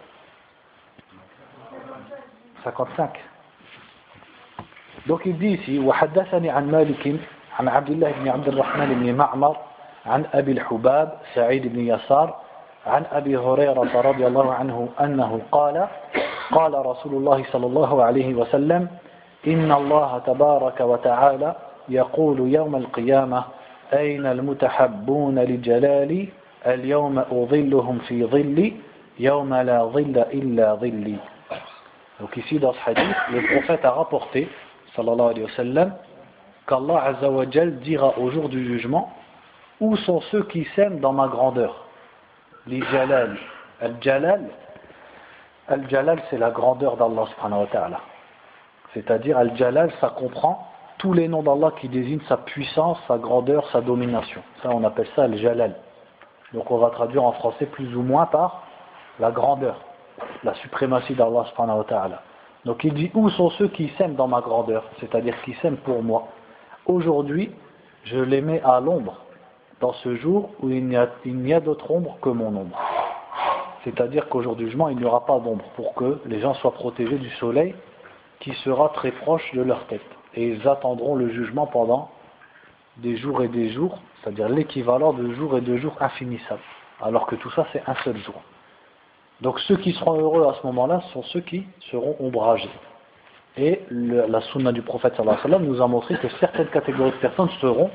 55. 2.64 3.20
Donc 5.08 5.22
il 5.26 5.38
dit 5.38 5.54
ici 5.54 5.80
وحدثني 5.80 6.50
عن 6.50 6.72
مالك 6.72 7.20
عن 7.60 7.68
عبد 7.68 7.90
الله 7.90 8.12
بن 8.12 8.30
عبد 8.30 8.48
الرحمن 8.48 8.94
بن 8.94 9.16
معمر 9.16 9.58
عن 10.06 10.26
أبي 10.34 10.52
الحباب 10.52 11.20
سعيد 11.34 11.74
بن 11.74 11.80
يسار 11.80 12.42
عن 12.87 13.03
أبي 13.13 13.37
هريرة 13.37 14.01
رضي 14.01 14.27
الله 14.27 14.55
عنه 14.55 14.89
أنه 15.01 15.41
قال 15.53 15.87
قال 16.53 16.87
رسول 16.87 17.15
الله 17.15 17.45
صلى 17.53 17.67
الله 17.67 18.03
عليه 18.05 18.35
وسلم 18.35 18.89
إن 19.47 19.73
الله 19.73 20.19
تبارك 20.27 20.81
وتعالى 20.81 21.55
يقول 21.89 22.41
يوم 22.55 22.77
القيامة 22.77 23.45
أين 23.93 24.27
المتحبون 24.27 25.39
لجلالي 25.39 26.29
اليوم 26.67 27.19
أظلهم 27.19 27.99
في 27.99 28.25
ظلي 28.25 28.73
يوم 29.19 29.55
لا 29.55 29.85
ظل 29.85 30.25
إلا 30.33 30.75
ظلي 30.75 31.17
Donc 32.19 32.35
ici 32.39 32.59
dans 32.59 32.73
ce 32.73 32.79
hadith, 32.91 33.15
le 33.31 33.43
prophète 33.43 33.85
a 33.85 33.91
rapporté, 33.91 34.49
sallallahu 34.95 35.31
alayhi 35.33 35.43
wa 35.45 35.51
sallam, 35.55 35.93
qu'Allah 36.67 37.03
azza 37.09 37.29
wa 37.31 37.45
jal 37.51 37.79
dira 37.81 38.19
au 38.19 38.31
jour 38.31 38.49
du 38.49 38.65
jugement, 38.65 39.13
où 39.81 39.97
sont 39.99 40.23
ceux 40.33 40.43
qui 40.45 40.67
s'aiment 40.75 41.01
dans 41.01 41.13
ma 41.13 41.27
grandeur 41.29 41.86
Li 42.67 42.83
jalal. 42.91 43.37
Al-jalal, 43.81 44.45
al-jalal 45.69 46.23
c'est 46.31 46.39
la 46.39 46.51
grandeur 46.51 46.97
d'Allah 46.97 47.27
subhanahu 47.35 47.61
wa 47.61 47.67
ta'ala. 47.67 48.01
C'est-à-dire, 48.95 49.37
al-jalal, 49.37 49.93
ça 50.01 50.09
comprend 50.09 50.67
tous 50.99 51.13
les 51.13 51.29
noms 51.29 51.43
d'Allah 51.43 51.73
qui 51.79 51.89
désignent 51.89 52.25
sa 52.29 52.39
puissance, 52.39 52.99
sa 53.07 53.19
grandeur, 53.19 53.69
sa 53.71 53.83
domination. 53.83 54.43
Ça, 54.63 54.71
on 54.71 54.83
appelle 54.85 55.09
ça 55.15 55.25
al-jalal. 55.25 55.75
Donc, 56.55 56.71
on 56.71 56.79
va 56.79 56.91
traduire 56.91 57.23
en 57.23 57.33
français 57.33 57.67
plus 57.67 57.95
ou 57.95 58.03
moins 58.03 58.27
par 58.27 58.63
la 59.21 59.31
grandeur, 59.31 59.77
la 60.43 60.55
suprématie 60.55 61.15
d'Allah 61.15 61.45
subhanahu 61.51 61.79
wa 61.79 61.85
ta'ala. 61.85 62.23
Donc, 62.65 62.83
il 62.83 62.95
dit 62.95 63.11
où 63.15 63.29
sont 63.31 63.51
ceux 63.51 63.69
qui 63.69 63.93
s'aiment 63.99 64.15
dans 64.15 64.29
ma 64.29 64.41
grandeur, 64.41 64.85
c'est-à-dire 65.01 65.35
qui 65.43 65.55
s'aiment 65.61 65.77
pour 65.77 66.03
moi. 66.03 66.29
Aujourd'hui, 66.87 67.53
je 68.05 68.19
les 68.19 68.41
mets 68.41 68.63
à 68.63 68.81
l'ombre, 68.81 69.19
dans 69.81 69.93
ce 69.93 70.17
jour 70.17 70.51
où 70.61 70.71
il 70.71 70.87
n'y 70.87 70.97
a, 70.97 71.09
a 71.57 71.61
d'autre 71.61 71.91
ombre 71.91 72.19
que 72.21 72.29
mon 72.29 72.49
ombre. 72.49 72.79
C'est-à-dire 73.85 74.29
qu'au 74.29 74.43
jour 74.43 74.57
du 74.57 74.67
jugement, 74.67 74.89
il 74.89 74.97
n'y 74.97 75.05
aura 75.05 75.27
pas 75.27 75.39
d'ombre 75.39 75.65
pour 75.77 75.95
que 75.95 76.19
les 76.27 76.41
gens 76.41 76.55
soient 76.55 76.73
protégés 76.73 77.19
du 77.19 77.31
soleil 77.37 77.75
qui 78.41 78.53
sera 78.65 78.89
très 78.91 79.13
proche 79.13 79.55
de 79.55 79.63
leur 79.63 79.87
tête. 79.87 80.01
Et 80.35 80.49
ils 80.49 80.69
attendront 80.69 81.15
le 81.15 81.29
jugement 81.29 81.67
pendant 81.67 82.11
des 82.99 83.17
jours 83.17 83.43
et 83.43 83.49
des 83.49 83.71
jours, 83.71 83.99
c'est-à-dire 84.21 84.49
l'équivalent 84.49 85.13
de 85.13 85.33
jours 85.35 85.57
et 85.57 85.61
de 85.61 85.77
jours 85.77 85.95
infinissables. 86.01 86.61
Alors 87.01 87.27
que 87.27 87.37
tout 87.37 87.51
ça, 87.51 87.67
c'est 87.73 87.83
un 87.87 87.95
seul 88.03 88.17
jour. 88.19 88.43
Donc 89.41 89.61
ceux 89.61 89.77
qui 89.77 89.93
seront 89.93 90.19
heureux 90.19 90.49
à 90.49 90.55
ce 90.61 90.67
moment-là 90.67 91.03
sont 91.13 91.23
ceux 91.25 91.41
qui 91.41 91.67
seront 91.91 92.17
ombragés. 92.21 92.71
Et 93.59 93.83
la 93.91 94.41
sunna 94.41 94.73
du 94.73 94.83
prophète 94.83 95.15
sallallahu 95.17 95.65
nous 95.65 95.81
a 95.81 95.87
montré 95.87 96.17
que 96.17 96.29
certaines 96.41 96.69
catégories 96.69 97.13
de 97.13 97.17
personnes 97.17 97.51
seront 97.61 97.91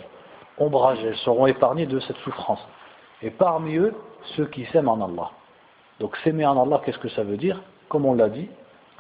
ombragées, 0.58 1.08
elles 1.08 1.18
seront 1.18 1.48
épargnées 1.48 1.86
de 1.86 2.00
cette 2.00 2.18
souffrance. 2.18 2.66
Et 3.22 3.30
parmi 3.30 3.76
eux, 3.76 3.94
ceux 4.36 4.46
qui 4.46 4.66
s'aiment 4.66 4.90
en 4.90 5.04
Allah. 5.04 5.32
Donc 6.00 6.18
s'aimer 6.18 6.46
en 6.46 6.62
Allah, 6.62 6.82
qu'est-ce 6.84 6.98
que 6.98 7.10
ça 7.10 7.24
veut 7.24 7.38
dire? 7.38 7.62
Comme 7.90 8.06
on 8.06 8.16
l'a 8.16 8.30
dit, 8.30 8.50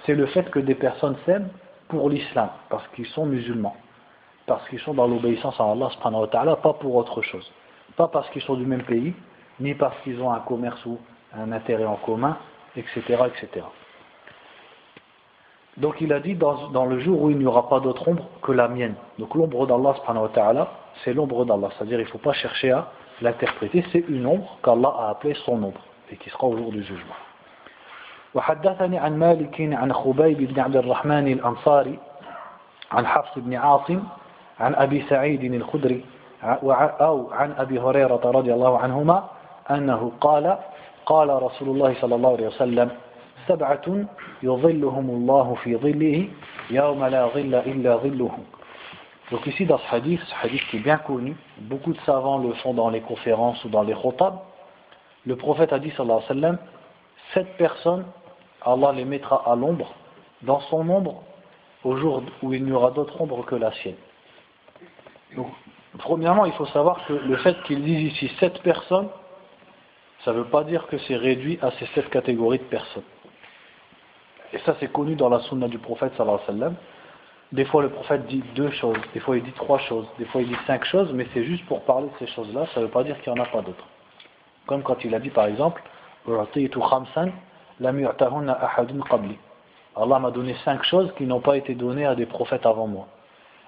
c'est 0.05 0.15
le 0.15 0.25
fait 0.27 0.49
que 0.51 0.59
des 0.59 0.75
personnes 0.75 1.15
s'aiment 1.25 1.49
pour 1.87 2.09
l'islam, 2.09 2.49
parce 2.69 2.87
qu'ils 2.89 3.07
sont 3.07 3.25
musulmans, 3.25 3.75
parce 4.45 4.67
qu'ils 4.69 4.79
sont 4.79 4.93
dans 4.93 5.07
l'obéissance 5.07 5.59
à 5.59 5.63
Allah 5.65 6.55
pas 6.55 6.73
pour 6.73 6.95
autre 6.95 7.21
chose. 7.21 7.51
Pas 7.97 8.07
parce 8.07 8.29
qu'ils 8.29 8.41
sont 8.43 8.55
du 8.55 8.65
même 8.65 8.83
pays, 8.83 9.13
ni 9.59 9.73
parce 9.73 9.95
qu'ils 10.03 10.21
ont 10.21 10.31
un 10.31 10.39
commerce 10.39 10.83
ou 10.85 10.97
un 11.35 11.51
intérêt 11.51 11.85
en 11.85 11.97
commun, 11.97 12.37
etc. 12.75 13.01
etc. 13.27 13.65
Donc 15.77 16.01
il 16.01 16.11
a 16.13 16.19
dit 16.19 16.35
dans, 16.35 16.69
dans 16.69 16.85
le 16.85 16.99
jour 16.99 17.21
où 17.21 17.29
il 17.29 17.37
n'y 17.37 17.45
aura 17.45 17.69
pas 17.69 17.79
d'autre 17.79 18.07
ombre 18.07 18.25
que 18.41 18.51
la 18.51 18.67
mienne. 18.67 18.95
Donc 19.19 19.35
l'ombre 19.35 19.65
d'Allah 19.65 19.95
subhanahu 19.95 20.23
wa 20.23 20.29
ta'ala, 20.29 20.71
c'est 21.03 21.13
l'ombre 21.13 21.45
d'Allah. 21.45 21.69
C'est-à-dire 21.77 21.99
il 21.99 22.05
ne 22.05 22.09
faut 22.09 22.17
pas 22.17 22.33
chercher 22.33 22.71
à 22.71 22.87
l'interpréter, 23.21 23.83
c'est 23.91 24.03
une 24.07 24.25
ombre 24.25 24.57
qu'Allah 24.63 24.93
a 24.99 25.09
appelée 25.09 25.35
son 25.45 25.61
ombre 25.63 25.81
et 26.11 26.17
qui 26.17 26.29
sera 26.29 26.47
au 26.47 26.57
jour 26.57 26.71
du 26.71 26.83
jugement. 26.83 27.15
وحدثني 28.35 28.97
عن 28.97 29.19
مالك 29.19 29.61
عن 29.61 29.93
خبيب 29.93 30.53
بن 30.53 30.59
عبد 30.59 30.75
الرحمن 30.75 31.27
الأنصاري 31.27 31.99
عن 32.91 33.07
حفص 33.07 33.31
بن 33.35 33.53
عاصم 33.53 34.03
عن 34.59 34.75
أبي 34.75 35.01
سعيد 35.09 35.43
الخدري 35.43 36.05
أو 36.43 37.29
عن 37.31 37.51
أبي 37.57 37.79
هريرة 37.79 38.21
رضي 38.25 38.53
الله 38.53 38.79
عنهما 38.79 39.29
أنه 39.71 40.11
قال 40.21 40.57
قال 41.05 41.43
رسول 41.43 41.69
الله 41.69 41.95
صلى 42.01 42.15
الله 42.15 42.31
عليه 42.33 42.47
وسلم 42.47 42.89
سبعة 43.47 44.05
يظلهم 44.43 45.09
الله 45.09 45.55
في 45.63 45.75
ظله 45.75 46.27
يوم 46.69 47.05
لا 47.05 47.27
ظل 47.27 47.55
إلا 47.55 47.95
ظله 47.95 48.37
Donc 49.31 49.47
ici 49.47 49.65
dans 49.65 49.77
ce 49.77 49.95
hadith, 49.95 50.21
ce 50.21 50.45
hadith 50.45 50.61
qui 50.69 50.77
est 50.77 50.81
bien 50.81 50.97
connu, 50.97 51.35
beaucoup 51.57 51.93
de 51.93 51.99
savants 52.01 52.37
le 52.37 52.53
font 52.55 52.73
dans 52.73 52.89
les 52.89 53.01
conférences 53.01 53.63
ou 53.63 53.69
dans 53.69 53.83
les 53.83 53.93
khotab, 53.93 54.39
le 55.25 55.35
prophète 55.35 55.71
a 55.71 55.79
dit 55.79 55.91
sallallahu 55.91 56.17
alayhi 56.17 56.41
wa 56.41 56.41
sallam, 56.41 56.57
sept 57.33 57.57
personnes 57.57 58.05
Allah 58.63 58.91
les 58.91 59.05
mettra 59.05 59.43
à 59.49 59.55
l'ombre, 59.55 59.93
dans 60.43 60.59
son 60.61 60.87
ombre, 60.89 61.23
au 61.83 61.95
jour 61.97 62.23
où 62.43 62.53
il 62.53 62.63
n'y 62.63 62.71
aura 62.71 62.91
d'autre 62.91 63.19
ombre 63.19 63.43
que 63.45 63.55
la 63.55 63.71
sienne. 63.71 63.95
Donc, 65.35 65.47
premièrement, 65.97 66.45
il 66.45 66.53
faut 66.53 66.67
savoir 66.67 67.05
que 67.07 67.13
le 67.13 67.37
fait 67.37 67.55
qu'il 67.63 67.83
dise 67.83 68.13
ici 68.13 68.31
sept 68.39 68.61
personnes, 68.61 69.09
ça 70.23 70.31
ne 70.31 70.37
veut 70.37 70.49
pas 70.49 70.63
dire 70.63 70.85
que 70.87 70.97
c'est 70.99 71.15
réduit 71.15 71.57
à 71.61 71.71
ces 71.71 71.87
sept 71.87 72.09
catégories 72.09 72.59
de 72.59 72.63
personnes. 72.65 73.03
Et 74.53 74.59
ça, 74.59 74.75
c'est 74.79 74.91
connu 74.91 75.15
dans 75.15 75.29
la 75.29 75.39
sunna 75.41 75.67
du 75.67 75.79
prophète, 75.79 76.13
sallallahu 76.17 76.39
alayhi 76.47 76.59
wa 76.59 76.59
sallam. 76.59 76.75
Des 77.51 77.65
fois, 77.65 77.81
le 77.81 77.89
prophète 77.89 78.25
dit 78.27 78.41
deux 78.55 78.71
choses, 78.71 78.97
des 79.13 79.19
fois, 79.19 79.35
il 79.35 79.43
dit 79.43 79.51
trois 79.51 79.79
choses, 79.79 80.07
des 80.17 80.23
fois, 80.25 80.41
il 80.41 80.47
dit 80.47 80.55
cinq 80.65 80.85
choses, 80.85 81.11
mais 81.13 81.27
c'est 81.33 81.43
juste 81.43 81.65
pour 81.65 81.81
parler 81.81 82.07
de 82.07 82.25
ces 82.25 82.27
choses-là, 82.33 82.65
ça 82.73 82.79
ne 82.79 82.85
veut 82.85 82.91
pas 82.91 83.03
dire 83.03 83.19
qu'il 83.21 83.33
n'y 83.33 83.39
en 83.39 83.43
a 83.43 83.47
pas 83.47 83.61
d'autres. 83.61 83.85
Comme 84.67 84.83
quand 84.83 85.03
il 85.03 85.13
a 85.13 85.19
dit, 85.19 85.29
par 85.29 85.47
exemple, 85.47 85.83
Allah 89.95 90.19
m'a 90.19 90.31
donné 90.31 90.55
cinq 90.63 90.83
choses 90.85 91.13
qui 91.17 91.25
n'ont 91.25 91.41
pas 91.41 91.57
été 91.57 91.75
données 91.75 92.05
à 92.05 92.15
des 92.15 92.25
prophètes 92.25 92.65
avant 92.65 92.87
moi. 92.87 93.07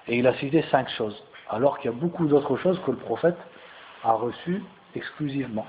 Et 0.08 0.18
il 0.18 0.26
a 0.26 0.34
cité 0.34 0.62
cinq 0.70 0.88
choses, 0.88 1.22
alors 1.50 1.78
qu'il 1.78 1.90
y 1.90 1.94
a 1.94 1.96
beaucoup 1.96 2.26
d'autres 2.26 2.56
choses 2.56 2.80
que 2.86 2.90
le 2.90 2.96
prophète 2.96 3.36
a 4.02 4.12
reçues 4.12 4.62
exclusivement. 4.94 5.66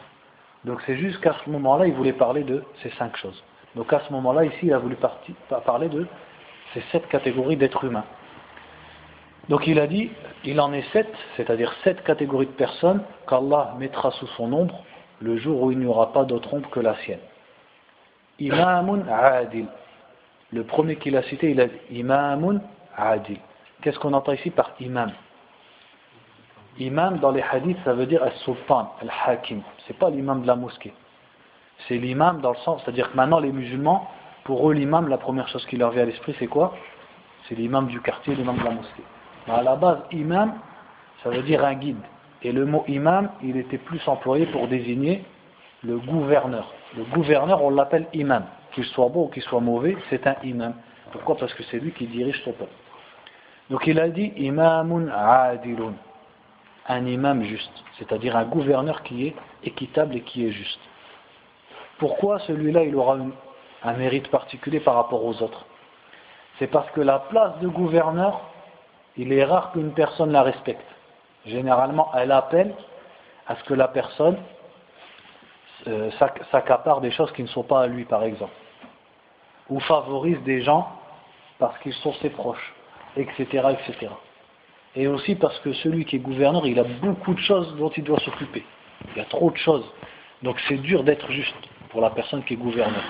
Donc 0.64 0.82
c'est 0.86 0.96
juste 0.96 1.20
qu'à 1.20 1.36
ce 1.44 1.50
moment-là, 1.50 1.88
il 1.88 1.94
voulait 1.94 2.14
parler 2.14 2.44
de 2.44 2.64
ces 2.82 2.92
cinq 2.92 3.18
choses. 3.18 3.44
Donc 3.76 3.92
à 3.92 4.00
ce 4.08 4.14
moment-là, 4.14 4.46
ici, 4.46 4.60
il 4.64 4.74
a 4.74 4.78
voulu 4.78 4.96
parler 5.66 5.90
de 5.90 6.08
ces 6.76 6.82
sept 6.92 7.08
catégories 7.08 7.58
d'êtres 7.58 7.86
humains. 7.86 8.06
Donc 9.50 9.66
il 9.66 9.80
a 9.80 9.88
dit, 9.88 10.12
il 10.44 10.60
en 10.60 10.74
est 10.74 10.88
sept, 10.92 11.12
c'est-à-dire 11.38 11.74
sept 11.84 12.04
catégories 12.04 12.48
de 12.48 12.52
personnes 12.52 13.02
qu'Allah 13.28 13.76
mettra 13.80 14.12
sous 14.12 14.28
son 14.28 14.52
ombre 14.54 14.84
le 15.22 15.38
jour 15.38 15.64
où 15.64 15.72
il 15.72 15.80
n'y 15.80 15.86
aura 15.86 16.12
pas 16.12 16.26
d'autre 16.26 16.54
ombre 16.54 16.70
que 16.70 16.80
la 16.80 16.96
sienne. 16.98 17.20
Imamun 18.40 19.08
adil. 19.08 19.68
Le 20.52 20.64
premier 20.64 20.98
qu'il 20.98 21.16
a 21.16 21.24
cité, 21.24 21.52
il 21.52 21.62
a 21.62 21.68
dit 21.68 21.80
Imamun 21.92 22.60
adil. 22.98 23.40
Qu'est-ce 23.82 23.98
qu'on 24.00 24.14
entend 24.14 24.34
ici 24.34 24.50
par 24.50 24.72
imam? 24.80 25.12
Imam 26.78 27.20
dans 27.20 27.32
les 27.32 27.42
hadiths, 27.42 27.78
ça 27.86 27.94
veut 27.94 28.06
dire 28.06 28.22
al-sultan, 28.22 28.92
al-hakim. 29.02 29.62
C'est 29.88 29.98
pas 29.98 30.10
l'imam 30.10 30.42
de 30.42 30.48
la 30.48 30.56
mosquée. 30.56 30.94
C'est 31.88 31.98
l'imam 31.98 32.42
dans 32.42 32.52
le 32.52 32.58
sens, 32.58 32.82
c'est-à-dire 32.84 33.12
que 33.12 33.16
maintenant 33.16 33.40
les 33.40 33.52
musulmans, 33.52 34.10
pour 34.46 34.70
eux 34.70 34.74
l'imam, 34.74 35.10
la 35.10 35.18
première 35.18 35.48
chose 35.50 35.66
qui 35.66 35.76
leur 35.76 35.92
vient 35.92 36.04
à 36.04 36.06
l'esprit, 36.06 36.34
c'est 36.40 36.48
quoi? 36.48 36.74
C'est 37.50 37.56
l'imam 37.56 37.88
du 37.88 38.00
quartier, 38.00 38.34
l'imam 38.36 38.58
de 38.58 38.64
la 38.64 38.72
mosquée. 38.72 39.04
À 39.48 39.62
la 39.62 39.76
base, 39.76 40.00
imam, 40.12 40.54
ça 41.22 41.30
veut 41.30 41.44
dire 41.44 41.66
un 41.66 41.74
guide. 41.74 42.02
Et 42.42 42.52
le 42.52 42.66
mot 42.66 42.86
imam, 42.88 43.30
il 43.44 43.58
était 43.58 43.78
plus 43.78 44.02
employé 44.08 44.46
pour 44.46 44.68
désigner 44.68 45.26
le 45.84 45.98
gouverneur. 45.98 46.72
Le 46.96 47.04
gouverneur, 47.04 47.64
on 47.64 47.72
l'appelle 47.72 48.08
imam. 48.14 48.46
Qu'il 48.72 48.86
soit 48.86 49.10
beau 49.10 49.26
ou 49.26 49.28
qu'il 49.30 49.44
soit 49.44 49.60
mauvais, 49.60 49.98
c'est 50.10 50.26
un 50.28 50.36
imam. 50.44 50.74
Pourquoi? 51.12 51.36
Parce 51.38 51.54
que 51.54 51.64
c'est 51.64 51.80
lui 51.80 51.92
qui 51.92 52.08
dirige 52.08 52.42
son 52.44 52.52
peuple. 52.52 52.72
Donc 53.70 53.88
il 53.88 54.00
a 54.00 54.10
dit 54.10 54.32
imamun 54.38 55.08
adilun, 55.08 55.94
un 56.88 57.06
imam 57.06 57.44
juste, 57.44 57.84
c'est-à-dire 57.98 58.36
un 58.36 58.46
gouverneur 58.46 59.02
qui 59.02 59.28
est 59.28 59.36
équitable 59.64 60.16
et 60.16 60.22
qui 60.22 60.46
est 60.46 60.52
juste. 60.52 60.80
Pourquoi 61.98 62.38
celui-là 62.40 62.84
il 62.84 62.96
aura 62.96 63.18
un 63.86 63.94
mérite 63.94 64.30
particulier 64.30 64.80
par 64.80 64.96
rapport 64.96 65.24
aux 65.24 65.42
autres 65.42 65.66
C'est 66.60 66.68
parce 66.68 66.90
que 66.92 67.02
la 67.02 67.20
place 67.20 67.60
de 67.60 67.68
gouverneur, 67.68 68.42
il 69.18 69.32
est 69.32 69.44
rare 69.44 69.72
qu'une 69.72 69.94
personne 69.94 70.32
la 70.32 70.44
respecte. 70.44 70.86
Généralement, 71.46 72.12
elle 72.16 72.32
appelle 72.32 72.74
à 73.48 73.56
ce 73.56 73.64
que 73.64 73.74
la 73.74 73.88
personne 73.88 74.38
euh, 75.88 76.10
s'accapare 76.52 77.02
des 77.02 77.12
choses 77.12 77.32
qui 77.34 77.44
ne 77.44 77.48
sont 77.48 77.64
pas 77.64 77.82
à 77.84 77.88
lui, 77.88 78.06
par 78.06 78.24
exemple, 78.24 78.54
ou 79.70 79.80
favorise 79.82 80.42
des 80.44 80.64
gens 80.64 80.88
parce 81.60 81.78
qu'ils 81.80 81.94
sont 81.94 82.14
ses 82.14 82.32
proches, 82.32 82.74
etc., 83.16 83.68
etc. 83.72 84.12
Et 84.96 85.08
aussi 85.08 85.36
parce 85.36 85.60
que 85.60 85.74
celui 85.74 86.06
qui 86.06 86.16
est 86.16 86.20
gouverneur, 86.20 86.66
il 86.66 86.80
a 86.80 86.84
beaucoup 86.84 87.34
de 87.34 87.40
choses 87.40 87.76
dont 87.76 87.90
il 87.90 88.04
doit 88.04 88.20
s'occuper. 88.20 88.66
Il 89.12 89.18
y 89.18 89.22
a 89.22 89.26
trop 89.26 89.52
de 89.52 89.58
choses. 89.58 89.86
Donc 90.42 90.60
c'est 90.68 90.78
dur 90.78 91.04
d'être 91.04 91.30
juste 91.32 91.56
pour 91.90 92.02
la 92.02 92.10
personne 92.10 92.44
qui 92.44 92.54
est 92.56 92.58
gouverneur. 92.58 93.04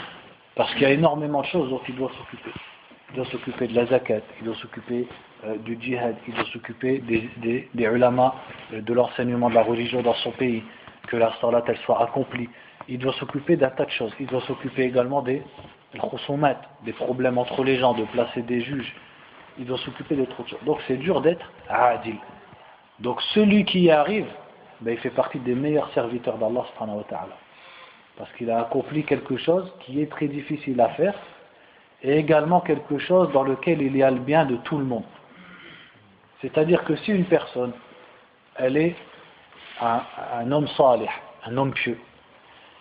Parce 0.56 0.72
qu'il 0.74 0.84
y 0.84 0.86
a 0.86 0.92
énormément 0.92 1.42
de 1.42 1.48
choses 1.48 1.70
dont 1.70 1.82
il 1.88 1.96
doit 1.96 2.12
s'occuper. 2.18 2.52
Il 3.12 3.16
doit 3.18 3.26
s'occuper 3.26 3.68
de 3.68 3.76
la 3.76 3.86
zakat, 3.86 4.22
il 4.40 4.46
doit 4.46 4.56
s'occuper 4.56 5.08
euh, 5.46 5.58
du 5.58 5.78
djihad, 5.80 6.16
il 6.28 6.34
doit 6.34 6.46
s'occuper 6.46 7.00
des, 7.00 7.30
des, 7.38 7.84
ulamas, 7.84 8.34
euh, 8.74 8.82
de 8.82 8.94
l'enseignement 8.94 9.50
de 9.50 9.56
la 9.56 9.64
religion 9.64 10.02
dans 10.02 10.16
son 10.16 10.32
pays, 10.32 10.64
que 11.08 11.18
la 11.18 11.34
salat 11.40 11.64
elle 11.68 11.78
soit 11.80 12.02
accomplie. 12.02 12.50
Il 12.88 13.00
doit 13.00 13.14
s'occuper 13.14 13.58
d'un 13.58 13.70
tas 13.70 13.86
de 13.86 13.92
choses. 13.92 14.14
Il 14.20 14.28
doit 14.28 14.42
s'occuper 14.42 14.84
également 14.84 15.22
des 15.22 15.44
des 16.84 16.94
problèmes 16.94 17.38
entre 17.38 17.64
les 17.64 17.78
gens, 17.78 17.94
de 17.94 18.04
placer 18.06 18.42
des 18.42 18.62
juges. 18.62 18.94
Il 19.58 19.66
doit 19.66 19.78
s'occuper 19.78 20.16
de 20.16 20.26
trop 20.26 20.44
de 20.44 20.50
choses. 20.50 20.64
Donc 20.66 20.80
c'est 20.88 20.98
dur 20.98 21.22
d'être 21.22 21.50
adil. 21.70 22.18
Donc 23.00 23.22
celui 23.34 23.64
qui 23.66 23.82
y 23.82 23.92
arrive, 23.92 24.28
ben, 24.82 24.92
il 24.92 25.00
fait 25.00 25.10
partie 25.10 25.40
des 25.40 25.56
meilleurs 25.56 25.90
serviteurs 25.94 26.38
d'Allah 26.38 26.66
parce 28.18 28.32
qu'il 28.34 28.50
a 28.50 28.62
accompli 28.62 29.04
quelque 29.04 29.38
chose 29.38 29.72
qui 29.82 30.02
est 30.02 30.10
très 30.10 30.28
difficile 30.28 30.80
à 30.82 30.90
faire 30.90 31.16
et 32.02 32.18
également 32.18 32.62
quelque 32.62 32.98
chose 33.00 33.32
dans 33.32 33.44
lequel 33.44 33.82
il 33.82 33.96
y 33.96 34.04
a 34.04 34.12
le 34.12 34.20
bien 34.20 34.46
de 34.46 34.58
tout 34.58 34.78
le 34.78 34.86
monde. 34.86 35.04
C'est-à-dire 36.42 36.84
que 36.84 36.96
si 36.98 37.12
une 37.12 37.26
personne, 37.26 37.74
elle 38.56 38.78
est 38.78 38.96
un, 39.82 40.52
homme 40.52 40.68
salih, 40.70 41.10
un 41.46 41.58
homme 41.58 41.74
pieux, 41.74 41.98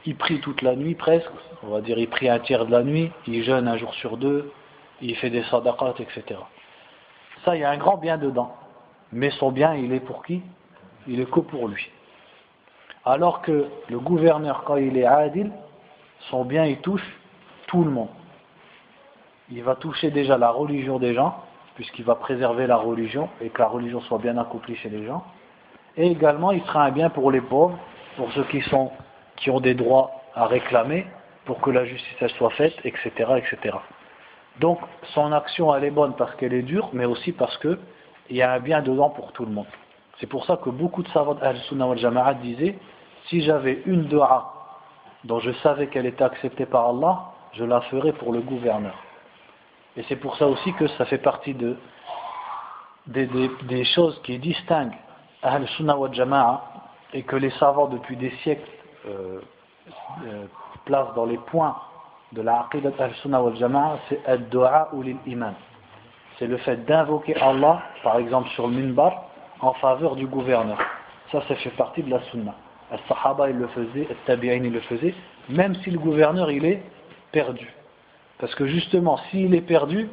il 0.07 0.17
prie 0.17 0.41
toute 0.41 0.63
la 0.63 0.77
nuit 0.77 0.95
presque, 0.95 1.31
on 1.63 1.69
va 1.69 1.81
dire 1.81 1.99
il 1.99 2.09
prie 2.09 2.29
un 2.29 2.39
tiers 2.41 2.67
de 2.67 2.71
la 2.71 2.83
nuit, 2.83 3.11
il 3.27 3.43
jeûne 3.43 3.67
un 3.67 3.77
jour 3.77 3.95
sur 3.95 4.17
deux, 4.17 4.53
il 5.01 5.17
fait 5.17 5.31
des 5.31 5.43
sadaqat, 5.45 5.95
etc. 5.99 6.41
Ça, 7.45 7.57
il 7.57 7.61
y 7.61 7.65
a 7.65 7.71
un 7.71 7.77
grand 7.77 7.97
bien 7.97 8.19
dedans. 8.19 8.55
Mais 9.13 9.31
son 9.31 9.51
bien, 9.53 9.75
il 9.75 9.93
est 9.93 10.01
pour 10.01 10.25
qui? 10.25 10.43
Il 11.07 11.21
est 11.21 11.31
que 11.31 11.41
pour 11.41 11.69
lui. 11.69 11.91
Alors 13.07 13.43
que 13.43 13.67
le 13.91 13.99
gouverneur, 13.99 14.65
quand 14.65 14.77
il 14.77 14.97
est 14.97 15.05
adil, 15.05 15.51
son 16.31 16.45
bien, 16.45 16.65
il 16.65 16.79
touche 16.79 17.05
tout 17.67 17.85
le 17.85 17.91
monde. 17.91 18.09
Il 19.51 19.63
va 19.63 19.75
toucher 19.75 20.11
déjà 20.11 20.39
la 20.39 20.51
religion 20.51 20.99
des 20.99 21.13
gens, 21.13 21.37
puisqu'il 21.75 22.05
va 22.05 22.15
préserver 22.15 22.67
la 22.67 22.77
religion 22.77 23.29
et 23.43 23.51
que 23.51 23.61
la 23.61 23.69
religion 23.69 24.01
soit 24.03 24.19
bien 24.19 24.39
accomplie 24.39 24.77
chez 24.77 24.89
les 24.89 25.05
gens. 25.05 25.23
Et 25.99 26.11
également, 26.11 26.51
il 26.51 26.63
sera 26.63 26.85
un 26.85 26.91
bien 26.91 27.11
pour 27.11 27.31
les 27.31 27.43
pauvres, 27.43 27.79
pour 28.17 28.33
ceux 28.33 28.45
qui, 28.45 28.63
ont 29.51 29.61
des 29.61 29.75
droits 29.75 30.11
à 30.35 30.47
réclamer, 30.47 31.07
pour 31.45 31.61
que 31.61 31.71
la 31.71 31.85
justice 31.85 32.27
soit 32.39 32.51
faite, 32.51 32.75
etc., 32.85 33.11
etc. 33.37 33.77
Donc, 34.61 34.79
son 35.13 35.31
action, 35.33 35.75
elle 35.75 35.85
est 35.85 35.91
bonne 35.91 36.15
parce 36.17 36.35
qu'elle 36.37 36.55
est 36.55 36.63
dure, 36.63 36.89
mais 36.95 37.05
aussi 37.05 37.33
parce 37.33 37.57
qu'il 37.59 37.77
y 38.31 38.41
a 38.41 38.53
un 38.53 38.61
bien 38.61 38.81
dedans 38.81 39.11
pour 39.11 39.33
tout 39.33 39.45
le 39.45 39.53
monde. 39.53 39.67
C'est 40.21 40.27
pour 40.27 40.45
ça 40.47 40.57
que 40.57 40.71
beaucoup 40.71 41.03
de 41.03 41.09
savants 41.09 41.37
al-Sunnah 41.41 41.87
wal-Jama'at 41.87 42.35
disaient 42.35 42.79
si 43.27 43.43
j'avais 43.43 43.83
une 43.87 44.05
dua 44.05 44.53
dont 45.25 45.41
je 45.41 45.53
savais 45.63 45.89
qu'elle 45.89 46.07
était 46.07 46.25
acceptée 46.25 46.67
par 46.67 46.89
Allah, 46.89 47.33
je 47.53 47.65
la 47.65 47.81
ferais 47.83 48.13
pour 48.13 48.33
le 48.33 48.41
gouverneur. 48.41 48.95
Et 49.97 50.05
c'est 50.09 50.17
pour 50.17 50.37
ça 50.37 50.47
aussi 50.47 50.73
que 50.75 50.87
ça 50.89 51.05
fait 51.05 51.19
partie 51.19 51.55
de, 51.55 51.77
des, 53.07 53.85
choses 53.85 54.21
qui 54.23 54.39
distinguent 54.39 54.97
Ahl-Sunnah 55.43 55.97
wa 55.97 56.11
Jama'a 56.13 56.63
et 57.13 57.23
que 57.23 57.37
les 57.37 57.51
savants 57.53 57.87
depuis 57.87 58.17
des 58.17 58.31
siècles 58.43 58.69
euh, 59.07 59.41
euh, 60.27 60.47
placent 60.85 61.15
dans 61.15 61.27
les 61.27 61.39
points 61.39 61.77
de 62.33 62.43
la 62.43 62.63
aqidat 62.63 62.91
Ahl-Sunnah 62.99 63.41
wa 63.41 63.55
Jama'a, 63.55 63.99
c'est 64.09 64.27
ad-du'a 64.27 64.89
ou 64.93 65.03
l'imam. 65.03 65.55
C'est 66.39 66.49
le 66.49 66.57
fait 66.59 66.85
d'invoquer 66.85 67.41
Allah, 67.41 67.83
par 68.03 68.17
exemple 68.19 68.49
sur 68.51 68.67
le 68.67 68.75
minbar, 68.75 69.31
en 69.67 69.73
faveur 69.75 70.17
du 70.17 70.27
gouverneur. 70.27 70.79
Ça, 71.33 71.43
ça 71.49 71.55
fait 71.57 71.71
partie 71.71 72.03
de 72.03 72.11
la 72.11 72.21
Sunnah. 72.31 72.55
Al-Sahaba, 72.91 73.51
il 73.51 73.57
le 73.57 73.67
faisait, 73.69 74.07
Al-Tabi'in, 74.11 74.63
il 74.65 74.73
le 74.73 74.81
faisait, 74.81 75.15
même 75.49 75.75
si 75.77 75.91
le 75.91 75.99
gouverneur, 75.99 76.51
il 76.51 76.65
est 76.65 76.83
perdu. 77.33 77.73
Parce 78.39 78.55
que 78.55 78.67
justement, 78.67 79.19
s'il 79.31 79.55
est 79.55 79.63
perdu, 79.63 80.09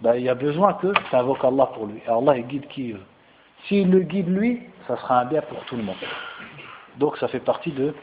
ben, 0.00 0.14
il 0.14 0.22
y 0.22 0.28
a 0.28 0.34
besoin 0.34 0.74
que 0.74 0.88
tu 1.08 1.16
invoques 1.16 1.44
Allah 1.44 1.66
pour 1.74 1.86
lui. 1.86 2.00
Et 2.06 2.10
Allah, 2.10 2.36
il 2.36 2.46
guide 2.46 2.66
qui 2.68 2.92
veut. 2.92 3.00
S'il 3.66 3.90
le 3.90 4.00
guide 4.00 4.28
lui, 4.28 4.62
ça 4.86 4.96
sera 4.96 5.20
un 5.20 5.24
bien 5.26 5.42
pour 5.42 5.64
tout 5.64 5.76
le 5.76 5.82
monde. 5.82 5.96
Donc 6.98 7.16
ça 7.18 7.28
fait 7.28 7.40
partie 7.40 7.72
de, 7.72 7.94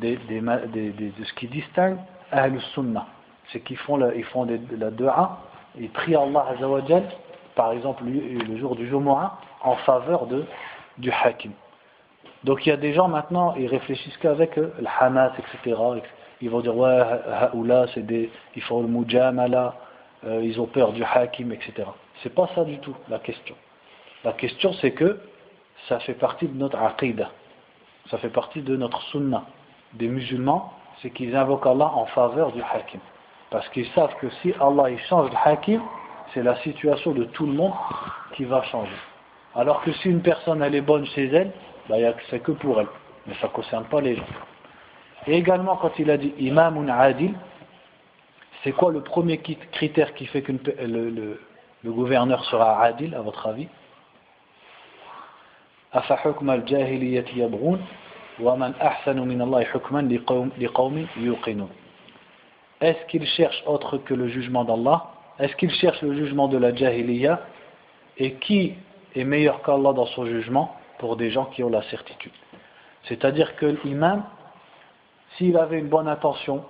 ce 0.00 1.32
qui 1.34 1.46
distingue 1.48 1.98
Ahl 2.32 2.60
Sunnah. 2.74 3.06
C'est 3.52 3.60
qu'ils 3.60 3.76
font, 3.76 3.96
la, 3.96 4.14
ils 4.14 4.24
font 4.24 4.46
la 4.78 4.90
dua, 4.90 5.38
ils 5.78 5.90
prient 5.90 6.16
Allah 6.16 6.46
Azzawajal, 6.50 7.04
par 7.54 7.72
exemple 7.72 8.04
le 8.04 8.56
jour 8.56 8.76
du 8.76 8.88
Jumu'ah, 8.88 9.38
en 9.62 9.76
faveur 9.76 10.26
de, 10.26 10.44
du 10.98 11.10
Hakim. 11.10 11.52
Donc 12.44 12.66
il 12.66 12.68
y 12.68 12.72
a 12.72 12.76
des 12.76 12.92
gens 12.92 13.08
maintenant, 13.08 13.54
ils 13.56 13.66
réfléchissent 13.66 14.16
qu'avec 14.18 14.56
le 14.56 14.72
Hamas, 15.00 15.32
etc. 15.38 15.80
Ils 16.40 16.50
vont 16.50 16.60
dire, 16.60 16.76
ouais, 16.76 17.00
Haoula, 17.40 17.86
c'est 17.94 18.04
des, 18.04 18.30
ils 18.54 18.62
font 18.62 18.82
le 18.82 18.88
Mujamala, 18.88 19.74
euh, 20.26 20.42
ils 20.44 20.60
ont 20.60 20.66
peur 20.66 20.92
du 20.92 21.02
Hakim, 21.02 21.52
etc. 21.52 21.88
C'est 22.22 22.34
pas 22.34 22.48
ça 22.54 22.64
du 22.64 22.78
tout 22.78 22.94
la 23.08 23.18
question. 23.18 23.54
La 24.24 24.32
question 24.32 24.72
c'est 24.80 24.92
que 24.92 25.20
ça 25.88 25.98
fait 26.00 26.14
partie 26.14 26.46
de 26.46 26.56
notre 26.56 26.78
aqidah, 26.78 27.30
ça 28.10 28.18
fait 28.18 28.28
partie 28.28 28.62
de 28.62 28.76
notre 28.76 29.02
sunnah 29.04 29.44
des 29.94 30.08
musulmans, 30.08 30.72
c'est 31.00 31.10
qu'ils 31.10 31.36
invoquent 31.36 31.66
Allah 31.66 31.92
en 31.94 32.06
faveur 32.06 32.52
du 32.52 32.62
Hakim. 32.62 33.00
Parce 33.50 33.68
qu'ils 33.70 33.88
savent 33.88 34.14
que 34.20 34.28
si 34.42 34.52
Allah 34.60 34.90
il 34.90 34.98
change 35.00 35.30
le 35.30 35.36
Hakim, 35.44 35.80
c'est 36.34 36.42
la 36.42 36.56
situation 36.62 37.12
de 37.12 37.24
tout 37.24 37.46
le 37.46 37.52
monde 37.52 37.72
qui 38.34 38.44
va 38.44 38.62
changer. 38.64 38.90
Alors 39.54 39.82
que 39.82 39.92
si 39.92 40.10
une 40.10 40.20
personne 40.20 40.62
elle 40.62 40.74
est 40.74 40.80
bonne 40.80 41.06
chez 41.06 41.26
elle, 41.26 41.52
bah, 41.88 41.96
c'est 42.28 42.40
que 42.40 42.52
pour 42.52 42.80
elle, 42.80 42.88
mais 43.26 43.34
ça 43.40 43.46
ne 43.46 43.52
concerne 43.52 43.84
pas 43.84 44.00
les 44.00 44.16
gens. 44.16 44.26
Et 45.26 45.36
également, 45.36 45.76
quand 45.76 45.92
il 45.98 46.10
a 46.10 46.16
dit 46.16 46.34
imam 46.38 46.88
adil, 46.90 47.34
c'est 48.62 48.72
quoi 48.72 48.90
le 48.90 49.02
premier 49.02 49.38
critère 49.38 50.14
qui 50.14 50.26
fait 50.26 50.42
que 50.42 50.52
le, 50.52 51.38
gouverneur 51.84 52.44
sera 52.46 52.82
adil, 52.82 53.14
à 53.14 53.20
votre 53.20 53.46
avis? 53.46 53.68
Est-ce 62.80 63.06
qu'il 63.06 63.26
cherche 63.26 63.62
autre 63.66 63.98
que 63.98 64.14
le 64.14 64.28
jugement 64.28 64.64
d'Allah? 64.64 65.14
Est-ce 65.38 65.56
qu'il 65.56 65.70
cherche 65.70 66.00
le 66.02 66.14
jugement 66.14 66.48
de 66.48 66.58
la 66.58 66.74
jahiliya 66.74 67.40
Et 68.18 68.34
qui 68.34 68.74
est 69.14 69.24
meilleur 69.24 69.62
qu'Allah 69.62 69.92
dans 69.92 70.06
son 70.06 70.26
jugement 70.26 70.76
pour 70.98 71.16
des 71.16 71.30
gens 71.30 71.46
qui 71.46 71.64
ont 71.64 71.70
la 71.70 71.82
certitude? 71.82 72.32
C'est-à-dire 73.04 73.56
que 73.56 73.66
l'imam, 73.84 74.24
s'il 75.36 75.56
avait 75.56 75.78
une 75.78 75.88
bonne 75.88 76.08
intention 76.08 76.64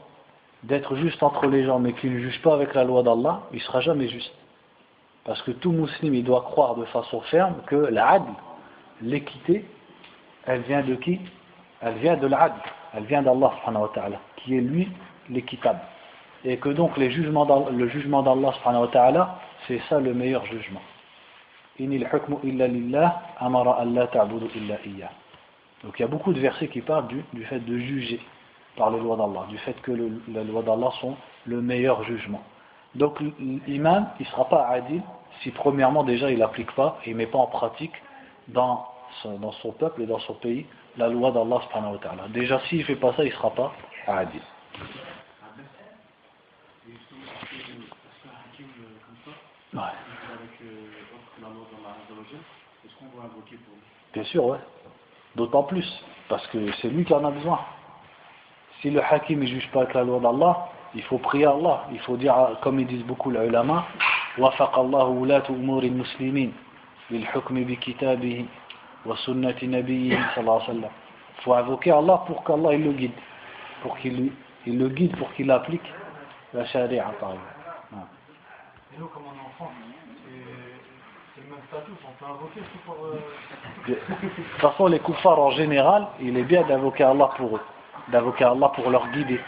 d'être 0.62 0.96
juste 0.96 1.22
entre 1.22 1.46
les 1.46 1.64
gens, 1.64 1.78
mais 1.78 1.92
qu'il 1.92 2.14
ne 2.14 2.18
juge 2.20 2.40
pas 2.40 2.54
avec 2.54 2.74
la 2.74 2.84
loi 2.84 3.02
d'Allah, 3.02 3.42
il 3.52 3.58
ne 3.58 3.62
sera 3.62 3.80
jamais 3.80 4.08
juste. 4.08 4.32
Parce 5.24 5.40
que 5.42 5.50
tout 5.50 5.72
musulman, 5.72 6.22
doit 6.22 6.42
croire 6.42 6.74
de 6.74 6.84
façon 6.86 7.20
ferme 7.22 7.56
que 7.66 7.76
l'adl, 7.76 8.26
l'équité, 9.02 9.64
elle 10.46 10.62
vient 10.62 10.82
de 10.82 10.94
qui? 10.94 11.20
Elle 11.80 11.94
vient 11.96 12.16
de 12.16 12.26
l'adl, 12.26 12.54
elle 12.94 13.04
vient 13.04 13.22
d'Allah 13.22 13.52
qui 14.36 14.56
est 14.56 14.60
lui 14.60 14.88
l'équitable. 15.28 15.80
Et 16.44 16.58
que 16.58 16.68
donc 16.68 16.96
le 16.96 17.08
jugement 17.08 17.46
d'Allah, 17.46 18.52
c'est 19.66 19.80
ça 19.88 19.98
le 19.98 20.12
meilleur 20.14 20.44
jugement. 20.46 20.82
Donc 21.78 21.88
il 25.98 26.00
y 26.00 26.04
a 26.04 26.06
beaucoup 26.06 26.32
de 26.32 26.40
versets 26.40 26.68
qui 26.68 26.80
parlent 26.80 27.08
du, 27.08 27.44
fait 27.44 27.58
de 27.60 27.78
juger 27.78 28.20
par 28.76 28.90
les 28.90 29.00
lois 29.00 29.16
d'Allah, 29.16 29.46
du 29.48 29.58
fait 29.58 29.74
que 29.82 29.92
les 29.92 30.44
lois 30.44 30.62
d'Allah 30.62 30.90
sont 31.00 31.16
le 31.46 31.60
meilleur 31.60 32.04
jugement. 32.04 32.42
Donc 32.94 33.18
l'imam, 33.66 34.08
il 34.20 34.22
ne 34.22 34.28
sera 34.28 34.48
pas 34.48 34.68
adil 34.68 35.02
si 35.42 35.50
premièrement 35.50 36.04
déjà 36.04 36.30
il 36.30 36.38
n'applique 36.38 36.72
pas 36.72 36.98
il 37.06 37.12
ne 37.12 37.18
met 37.18 37.26
pas 37.26 37.38
en 37.38 37.46
pratique 37.46 37.94
dans 38.48 38.86
son, 39.22 39.38
dans 39.38 39.52
son 39.52 39.72
peuple 39.72 40.02
et 40.02 40.06
dans 40.06 40.20
son 40.20 40.34
pays 40.34 40.66
la 40.96 41.08
loi 41.08 41.32
d'Allah. 41.32 41.60
Déjà 42.28 42.60
s'il 42.68 42.78
ne 42.78 42.84
fait 42.84 42.96
pas 42.96 43.12
ça, 43.14 43.24
il 43.24 43.30
ne 43.30 43.34
sera 43.34 43.50
pas 43.50 43.72
adil. 44.06 44.42
Ouais. 49.73 49.81
Bien 54.13 54.23
sûr, 54.23 54.45
ouais. 54.45 54.57
D'autant 55.35 55.63
plus, 55.63 56.03
parce 56.27 56.45
que 56.47 56.71
c'est 56.81 56.89
lui 56.89 57.05
qui 57.05 57.13
en 57.13 57.23
a 57.23 57.31
besoin. 57.31 57.59
Si 58.81 58.89
le 58.89 59.03
hakim 59.03 59.41
ne 59.41 59.45
juge 59.45 59.69
pas 59.71 59.81
avec 59.81 59.93
la 59.93 60.03
loi 60.03 60.19
d'Allah, 60.19 60.69
il 60.95 61.03
faut 61.03 61.17
prier 61.19 61.45
Allah. 61.45 61.85
Il 61.91 61.99
faut 61.99 62.17
dire, 62.17 62.35
comme 62.61 62.79
ils 62.79 62.87
disent 62.87 63.05
beaucoup 63.05 63.29
les 63.29 63.45
ulama, 63.45 63.85
وفق 64.37 64.79
الله 64.79 65.03
ولاة 65.03 65.43
أمور 65.49 65.83
المسلمين 65.83 66.53
للحكم 67.11 67.63
بكتابه 67.63 68.45
وسنة 69.05 69.59
نبيه 69.63 70.29
صلى 70.35 70.41
الله 70.41 70.53
عليه 70.53 70.63
وسلم. 70.63 70.89
Il 71.37 71.41
faut 71.43 71.53
invoquer 71.53 71.91
Allah 71.91 72.23
pour 72.25 72.43
qu'Allah 72.43 72.73
il 72.73 72.83
le 72.85 72.91
guide, 72.93 73.11
pour 73.81 73.97
qu'il 73.97 74.31
il 74.65 74.77
le 74.77 74.87
guide, 74.89 75.17
pour 75.17 75.33
qu'il 75.33 75.51
applique 75.51 75.83
la 76.53 76.63
charia 76.65 77.03
par 77.19 77.31
exemple. 77.31 77.52
Nous, 78.98 79.06
comme 79.06 79.24
en 79.24 79.46
enfant, 79.48 79.72
c'est 81.34 81.40
le 81.40 81.50
même 81.50 81.64
statut, 81.68 81.92
on 82.06 82.12
peut 82.12 82.30
invoquer 82.30 82.60
pour. 82.86 82.96
Euh... 83.06 83.18
De 83.88 83.94
toute 83.94 84.60
façon, 84.60 84.86
les 84.86 85.00
koufars 85.00 85.38
en 85.38 85.50
général, 85.50 86.06
il 86.20 86.36
est 86.36 86.44
bien 86.44 86.62
d'invoquer 86.62 87.04
Allah 87.04 87.30
pour 87.36 87.56
eux, 87.56 87.60
d'invoquer 88.08 88.44
Allah 88.44 88.68
pour 88.74 88.90
leur 88.90 89.08
guider 89.08 89.40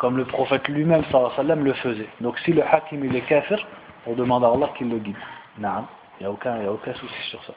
comme 0.00 0.16
le 0.16 0.24
prophète 0.24 0.66
lui-même 0.68 1.04
sallam 1.36 1.62
le 1.62 1.74
faisait. 1.74 2.08
Donc 2.22 2.38
si 2.38 2.54
le 2.54 2.64
hakim 2.64 3.04
il 3.04 3.14
est 3.14 3.20
kafir, 3.20 3.64
on 4.06 4.14
demande 4.14 4.42
à 4.44 4.48
Allah 4.48 4.70
qu'il 4.76 4.88
le 4.88 4.98
guide. 4.98 5.14
Non, 5.58 5.84
il 6.18 6.22
n'y 6.22 6.26
a, 6.26 6.30
aucun, 6.32 6.94
souci 6.94 7.22
sur 7.28 7.44
ça. 7.44 7.52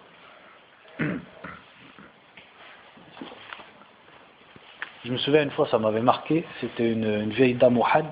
Je 5.06 5.12
me 5.12 5.18
souviens 5.18 5.44
une 5.44 5.52
fois, 5.52 5.68
ça 5.68 5.80
m'avait 5.80 6.02
marqué, 6.02 6.46
c'était 6.60 6.92
une, 6.92 7.30
vieille 7.30 7.54
dame 7.54 7.78
au 7.78 7.86
Hajj, 7.86 8.08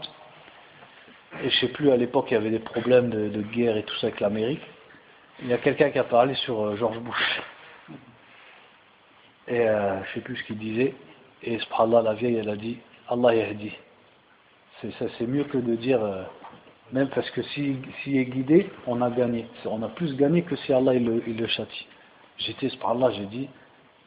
et 1.43 1.49
je 1.49 1.59
sais 1.59 1.67
plus, 1.69 1.91
à 1.91 1.97
l'époque 1.97 2.27
il 2.29 2.35
y 2.35 2.37
avait 2.37 2.49
des 2.49 2.59
problèmes 2.59 3.09
de, 3.09 3.41
guerre 3.41 3.77
et 3.77 3.83
tout 3.83 3.95
ça 3.95 4.07
avec 4.07 4.19
l'Amérique. 4.19 4.61
Il 5.41 5.47
y 5.47 5.53
a 5.53 5.57
quelqu'un 5.57 5.89
qui 5.89 5.99
a 5.99 6.03
parlé 6.03 6.35
sur 6.35 6.61
euh, 6.61 6.75
George 6.75 6.99
Bush. 6.99 7.41
Et 9.47 9.67
euh, 9.67 10.03
je 10.03 10.13
sais 10.13 10.21
plus 10.21 10.37
ce 10.37 10.43
qu'il 10.43 10.57
disait, 10.57 10.93
et 11.43 11.57
subhanallah, 11.59 12.03
la 12.03 12.13
vieille 12.13 12.35
elle 12.35 12.49
a 12.49 12.55
dit, 12.55 12.77
Allah 13.09 13.35
yahdi 13.35 13.73
c'est 14.89 15.27
mieux 15.27 15.43
que 15.43 15.57
de 15.57 15.75
dire, 15.75 16.03
euh, 16.03 16.23
même 16.91 17.09
parce 17.09 17.29
que 17.31 17.43
s'il 17.43 17.77
si, 18.03 18.17
est 18.17 18.25
guidé, 18.25 18.69
on 18.87 19.01
a 19.01 19.09
gagné. 19.09 19.47
On 19.65 19.83
a 19.83 19.87
plus 19.89 20.15
gagné 20.15 20.41
que 20.41 20.55
si 20.55 20.73
Allah 20.73 20.95
il 20.95 21.05
le, 21.05 21.23
il 21.27 21.37
le 21.37 21.47
châtie. 21.47 21.87
J'étais 22.37 22.69
par 22.77 22.91
Allah, 22.91 23.11
j'ai 23.11 23.25
dit, 23.25 23.47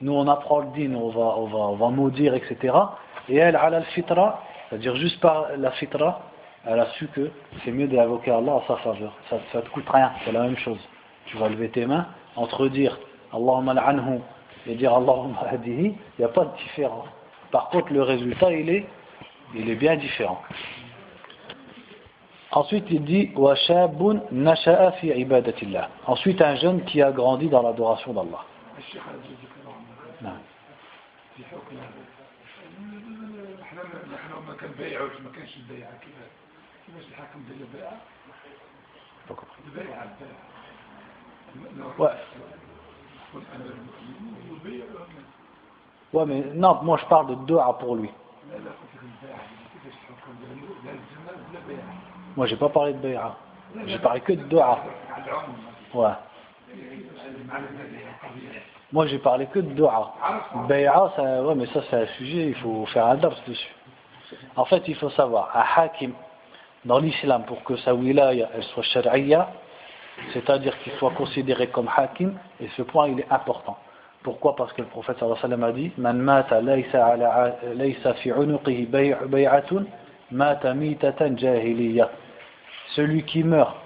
nous 0.01 0.12
on 0.12 0.26
apprend 0.26 0.61
le 0.61 0.66
din, 0.76 0.95
on 0.95 1.11
va, 1.11 1.37
on 1.39 1.47
va, 1.47 1.59
on 1.59 1.76
va 1.76 1.89
maudire, 1.91 2.35
etc. 2.35 2.74
Et 3.28 3.37
elle, 3.37 3.57
a 3.57 3.70
la 3.70 3.82
fitra, 3.82 4.43
c'est-à-dire 4.68 4.97
juste 4.97 5.20
par 5.20 5.57
la 5.57 5.70
fitra, 5.72 6.22
elle 6.66 6.80
a 6.80 6.86
su 6.92 7.08
que 7.08 7.30
c'est 7.64 7.70
mieux 7.70 7.86
d'invoquer 7.86 8.30
Allah 8.30 8.54
à 8.56 8.62
sa 8.66 8.76
faveur. 8.76 9.12
Ça 9.30 9.36
ne 9.54 9.60
te 9.60 9.68
coûte 9.70 9.88
rien, 9.88 10.12
c'est 10.24 10.32
la 10.32 10.42
même 10.42 10.56
chose. 10.56 10.78
Tu 11.26 11.36
vas 11.36 11.48
lever 11.48 11.68
tes 11.70 11.86
mains, 11.86 12.06
entre 12.36 12.68
dire 12.68 12.98
Allahumma 13.32 13.74
l'anhu 13.74 14.20
et 14.66 14.74
dire 14.74 14.94
Allahumma 14.94 15.40
hadihi, 15.50 15.86
il 15.86 15.96
n'y 16.18 16.24
a 16.24 16.28
pas 16.28 16.44
de 16.44 16.56
différence. 16.56 17.06
Par 17.50 17.68
contre, 17.68 17.92
le 17.92 18.02
résultat, 18.02 18.52
il 18.52 18.68
est 18.70 18.86
il 19.54 19.70
est 19.70 19.76
bien 19.76 19.96
différent. 19.96 20.42
Ensuite, 22.52 22.86
il 22.90 23.04
dit 23.04 23.32
Ensuite, 26.06 26.40
un 26.40 26.54
jeune 26.56 26.84
qui 26.84 27.02
a 27.02 27.12
grandi 27.12 27.48
dans 27.48 27.62
l'adoration 27.62 28.12
d'Allah. 28.12 28.44
Ouais. 41.99 42.09
ouais, 46.12 46.26
mais 46.26 46.41
non, 46.55 46.82
moi 46.82 46.99
je 46.99 47.07
parle 47.07 47.28
de 47.28 47.35
dua 47.47 47.72
pour 47.78 47.97
lui. 47.97 48.11
Moi, 52.37 52.47
j'ai 52.47 52.57
pas 52.57 52.68
parlé 52.68 52.93
de 52.95 52.99
Bay'a. 52.99 53.37
J'ai 53.87 53.99
parlé 53.99 54.20
que 54.20 54.32
de 54.32 54.43
Dua. 54.45 54.78
Ouais. 55.95 56.09
Moi, 58.93 59.07
j'ai 59.07 59.18
parlé 59.18 59.47
que 59.47 59.61
de 59.61 59.72
Dua. 59.72 60.14
Bay'a, 60.68 61.12
ça, 61.16 61.43
ouais, 61.43 61.55
mais 61.55 61.66
ça, 61.66 61.80
c'est 61.89 62.03
un 62.03 62.07
sujet, 62.18 62.49
il 62.49 62.55
faut 62.57 62.87
faire 62.87 63.07
un 63.07 63.16
dars 63.16 63.37
dessus. 63.47 63.72
En 64.57 64.64
fait, 64.64 64.82
il 64.89 64.97
faut 64.97 65.11
savoir, 65.11 65.51
un 65.55 65.82
hakim, 65.82 66.12
dans 66.85 66.99
l'islam, 66.99 67.45
pour 67.47 67.62
que 67.64 67.76
sa 67.76 67.95
wilaya, 67.95 68.51
elle 68.55 68.62
soit 68.64 68.82
shari'a, 68.82 69.51
c'est-à-dire 70.32 70.78
qu'il 70.82 70.93
soit 70.95 71.12
considéré 71.12 71.68
comme 71.68 71.89
hakim, 71.95 72.35
et 72.61 72.68
ce 72.76 72.82
point, 72.82 73.09
il 73.09 73.20
est 73.20 73.30
important. 73.30 73.76
Pourquoi? 74.22 74.57
Parce 74.57 74.72
que 74.72 74.80
le 74.80 74.89
prophète 74.89 75.18
sallallahu 75.18 75.45
alayhi 75.45 75.64
a 75.64 75.72
dit 75.72 75.93
Man 75.99 76.18
mata 76.18 76.61
laysa 76.62 78.14
fi 78.14 78.30
unuqihi 78.30 78.87
bay'atun 78.87 79.85
mata 80.30 80.72
mitatan 80.72 81.37
jahiliya. 81.37 82.11
Celui 82.95 83.24
qui 83.24 83.45
meurt, 83.45 83.76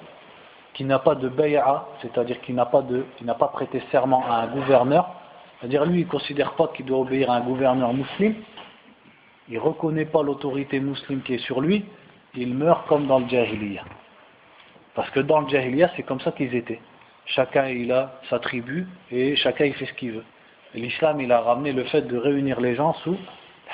qui 0.74 0.84
n'a 0.84 1.00
pas 1.00 1.16
de 1.16 1.28
bay'a, 1.28 1.86
c'est-à-dire 2.02 2.40
qui 2.42 2.52
n'a 2.52 2.66
pas 2.66 2.82
de, 2.82 3.04
qui 3.16 3.24
n'a 3.24 3.34
pas 3.34 3.48
prêté 3.48 3.82
serment 3.90 4.24
à 4.30 4.42
un 4.42 4.46
gouverneur, 4.46 5.08
c'est-à-dire 5.58 5.84
lui 5.84 6.02
il 6.02 6.06
ne 6.06 6.10
considère 6.10 6.52
pas 6.52 6.68
qu'il 6.68 6.86
doit 6.86 7.00
obéir 7.00 7.30
à 7.32 7.36
un 7.36 7.40
gouverneur 7.40 7.92
musulman, 7.92 8.36
il 9.48 9.54
ne 9.54 9.60
reconnaît 9.60 10.04
pas 10.04 10.22
l'autorité 10.22 10.78
musulmane 10.78 11.22
qui 11.22 11.34
est 11.34 11.38
sur 11.38 11.60
lui, 11.60 11.84
il 12.34 12.54
meurt 12.54 12.86
comme 12.88 13.06
dans 13.06 13.18
le 13.18 13.28
jahiliya. 13.28 13.82
Parce 14.94 15.10
que 15.10 15.20
dans 15.20 15.40
le 15.40 15.48
jahiliya, 15.48 15.90
c'est 15.96 16.02
comme 16.02 16.20
ça 16.20 16.32
qu'ils 16.32 16.54
étaient 16.54 16.80
chacun 17.28 17.66
il 17.68 17.92
a 17.92 18.12
sa 18.30 18.38
tribu 18.38 18.86
et 19.10 19.36
chacun 19.36 19.66
il 19.66 19.74
fait 19.74 19.86
ce 19.86 19.92
qu'il 19.94 20.12
veut. 20.12 20.24
L'islam 20.74 21.20
il 21.20 21.30
a 21.32 21.40
ramené 21.40 21.72
le 21.72 21.84
fait 21.84 22.02
de 22.02 22.16
réunir 22.16 22.60
les 22.60 22.74
gens 22.74 22.94
sous 23.04 23.16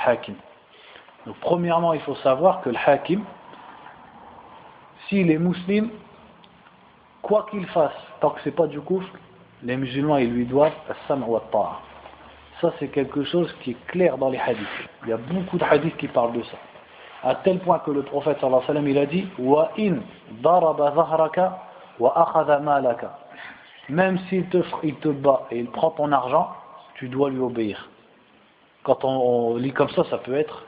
hakim. 0.04 0.34
Donc 1.26 1.36
premièrement 1.40 1.94
il 1.94 2.00
faut 2.00 2.16
savoir 2.16 2.60
que 2.62 2.70
le 2.70 2.76
hakim, 2.84 3.24
s'il 5.08 5.30
est 5.30 5.38
musulman, 5.38 5.88
quoi 7.22 7.46
qu'il 7.50 7.66
fasse, 7.66 7.92
tant 8.20 8.30
que 8.30 8.40
c'est 8.44 8.54
pas 8.54 8.66
du 8.66 8.80
coup, 8.80 9.02
les 9.62 9.76
musulmans 9.76 10.18
ils 10.18 10.30
lui 10.30 10.44
doivent 10.44 10.74
as-sam 10.90 11.24
wa 11.24 11.42
Ça 12.60 12.72
c'est 12.78 12.88
quelque 12.88 13.24
chose 13.24 13.54
qui 13.62 13.72
est 13.72 13.86
clair 13.86 14.18
dans 14.18 14.30
les 14.30 14.38
hadiths. 14.38 14.66
Il 15.04 15.10
y 15.10 15.12
a 15.12 15.16
beaucoup 15.16 15.58
de 15.58 15.64
hadiths 15.64 15.96
qui 15.96 16.08
parlent 16.08 16.32
de 16.32 16.42
ça. 16.42 16.58
À 17.24 17.36
tel 17.36 17.60
point 17.60 17.78
que 17.78 17.90
le 17.90 18.02
prophète 18.02 18.38
sallallahu 18.40 18.62
alayhi 18.68 18.68
wa 18.68 18.74
sallam 18.74 18.88
il 18.88 18.98
a 18.98 19.06
dit 19.06 19.26
wa 19.38 19.70
in 19.78 19.96
daraba 20.42 20.92
zahraka 20.94 21.58
wa 21.98 22.60
malaka 22.62 23.24
même 23.88 24.18
s'il 24.28 24.46
te, 24.46 24.58
il 24.82 24.94
te 24.96 25.08
bat 25.08 25.46
et 25.50 25.58
il 25.58 25.66
prend 25.66 25.90
ton 25.90 26.10
argent, 26.12 26.48
tu 26.94 27.08
dois 27.08 27.30
lui 27.30 27.40
obéir. 27.40 27.88
Quand 28.82 29.04
on, 29.04 29.56
lit 29.56 29.72
comme 29.72 29.90
ça, 29.90 30.04
ça 30.10 30.18
peut 30.18 30.34
être, 30.34 30.64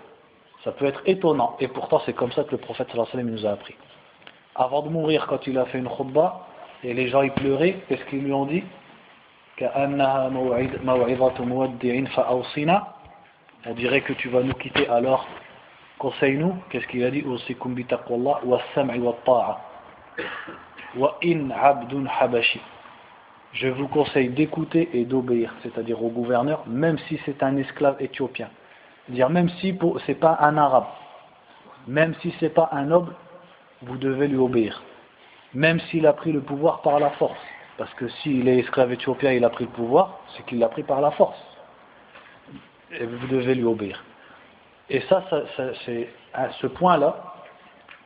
ça 0.65 0.73
peut 0.73 0.87
être 0.87 1.03
étonnant. 1.07 1.57
Et 1.61 1.69
pourtant, 1.69 2.01
c'est 2.05 2.13
comme 2.13 2.33
ça 2.33 2.45
que 2.45 2.53
le 2.53 2.59
prophète 2.59 2.89
sallallahu 2.91 3.11
alayhi 3.13 3.31
wa 3.31 3.33
sallam 3.33 3.43
nous 3.43 3.47
a 3.47 3.53
appris. 3.53 3.75
Avant 4.55 4.83
de 4.83 4.89
mourir, 4.89 5.27
quand 5.29 5.47
il 5.47 5.59
a 5.59 5.67
fait 5.67 5.79
une 5.79 5.89
khutbah, 5.89 6.47
et 6.83 6.95
les 6.95 7.09
gens 7.09 7.23
y 7.23 7.31
pleuraient, 7.31 7.77
qu'est-ce 7.89 8.05
qu'ils 8.05 8.23
lui 8.23 8.33
ont 8.33 8.47
dit 8.47 8.63
On 13.67 13.75
dirait 13.75 14.01
que 14.03 14.13
tu 14.13 14.29
vas 14.29 14.43
nous 14.43 14.55
quitter 14.55 14.89
alors. 14.89 15.27
Conseille-nous, 15.99 16.57
qu'est-ce 16.71 16.87
qu'il 16.87 17.05
a 17.05 17.11
dit? 17.11 17.25
Wa 20.97 21.19
in 21.23 21.51
abdun 21.51 22.07
habashi 22.07 22.61
je 23.57 23.69
vous 23.69 23.89
conseille 23.89 24.29
d'écouter 24.29 24.91
et 24.93 25.05
d'obéir, 25.05 25.55
c'est-à-dire 25.63 26.03
au 26.03 26.11
gouverneur, 26.11 26.65
même 26.67 26.99
si 27.09 27.19
c'est 27.25 27.43
un 27.43 27.57
esclave 27.57 27.97
éthiopien. 28.01 28.51
C'est-à-dire 29.07 29.31
même 29.31 29.49
si 29.49 29.77
ce 29.79 30.09
n'est 30.09 30.19
pas 30.19 30.37
un 30.41 30.59
arabe, 30.59 30.87
même 31.87 32.15
si 32.21 32.33
ce 32.33 32.45
n'est 32.45 32.51
pas 32.51 32.69
un 32.73 32.85
noble, 32.85 33.15
vous 33.83 33.97
devez 33.97 34.29
lui 34.29 34.37
obéir. 34.37 34.83
Même 35.55 35.81
s'il 35.81 36.07
a 36.07 36.13
pris 36.13 36.33
le 36.33 36.41
pouvoir 36.41 36.83
par 36.83 37.01
la 37.01 37.11
force. 37.11 37.41
Parce 37.79 37.93
que 37.95 38.09
s'il 38.09 38.49
est 38.49 38.59
esclave 38.59 38.93
éthiopien 38.93 39.33
il 39.33 39.45
a 39.45 39.51
pris 39.51 39.65
le 39.65 39.71
pouvoir, 39.71 40.21
c'est 40.37 40.45
qu'il 40.45 40.59
l'a 40.59 40.69
pris 40.69 40.83
par 40.83 41.01
la 41.01 41.11
force. 41.13 41.39
Et 42.99 43.07
vous 43.07 43.27
devez 43.29 43.55
lui 43.55 43.65
obéir. 43.65 44.05
Et 44.89 45.01
ça, 45.09 45.25
c'est 45.85 46.09
à 46.33 46.51
ce 46.61 46.67
point-là, 46.67 47.35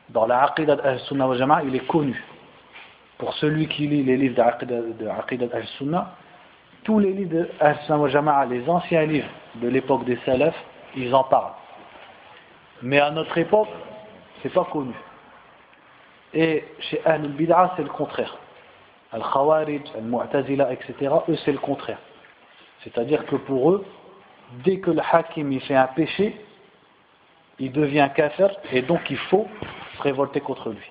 dans 0.09 0.27
la 0.27 0.45
Aqidah 0.45 0.79
al-Sunnah 0.83 1.29
wa 1.29 1.63
il 1.65 1.77
est 1.77 1.87
connu 1.87 2.21
pour 3.19 3.35
celui 3.35 3.69
qui 3.69 3.87
lit 3.87 4.03
les 4.03 4.17
livres 4.17 4.35
d'Aqidat 4.35 5.47
al-Sunnah, 5.53 6.15
tous 6.85 6.99
les 6.99 7.13
livres 7.13 7.31
de 7.31 7.49
al-Sunnah 7.61 8.47
les 8.47 8.69
anciens 8.69 9.05
livres 9.05 9.29
de 9.57 9.69
l'époque 9.69 10.05
des 10.05 10.19
Salafs, 10.25 10.57
ils 10.97 11.15
en 11.15 11.25
parlent. 11.25 11.53
Mais 12.83 12.99
à 12.99 13.11
notre 13.11 13.37
époque, 13.37 13.69
c'est 14.43 14.53
pas 14.53 14.67
connu. 14.73 14.95
Et 16.33 16.65
chez 16.79 17.03
Ahl 17.05 17.25
al-Bid'ah, 17.25 17.75
c'est 17.77 17.83
le 17.83 17.91
contraire. 17.91 18.35
Al-Khawarij, 19.13 19.83
Al-Mu'tazila, 19.97 20.73
etc., 20.73 20.95
eux, 21.29 21.37
c'est 21.45 21.53
le 21.53 21.59
contraire. 21.59 21.99
C'est-à-dire 22.85 23.27
que 23.27 23.37
pour 23.37 23.73
eux, 23.73 23.85
dès 24.65 24.79
que 24.79 24.91
le 24.91 25.03
hakim 25.13 25.53
il 25.53 25.61
fait 25.61 25.75
un 25.75 25.89
péché, 25.89 26.35
il 27.61 27.73
devient 27.73 28.09
kafir 28.15 28.51
et 28.73 28.83
donc 28.83 29.11
il 29.11 29.19
faut 29.19 29.47
se 29.97 30.03
révolter 30.03 30.41
contre 30.41 30.71
lui. 30.71 30.91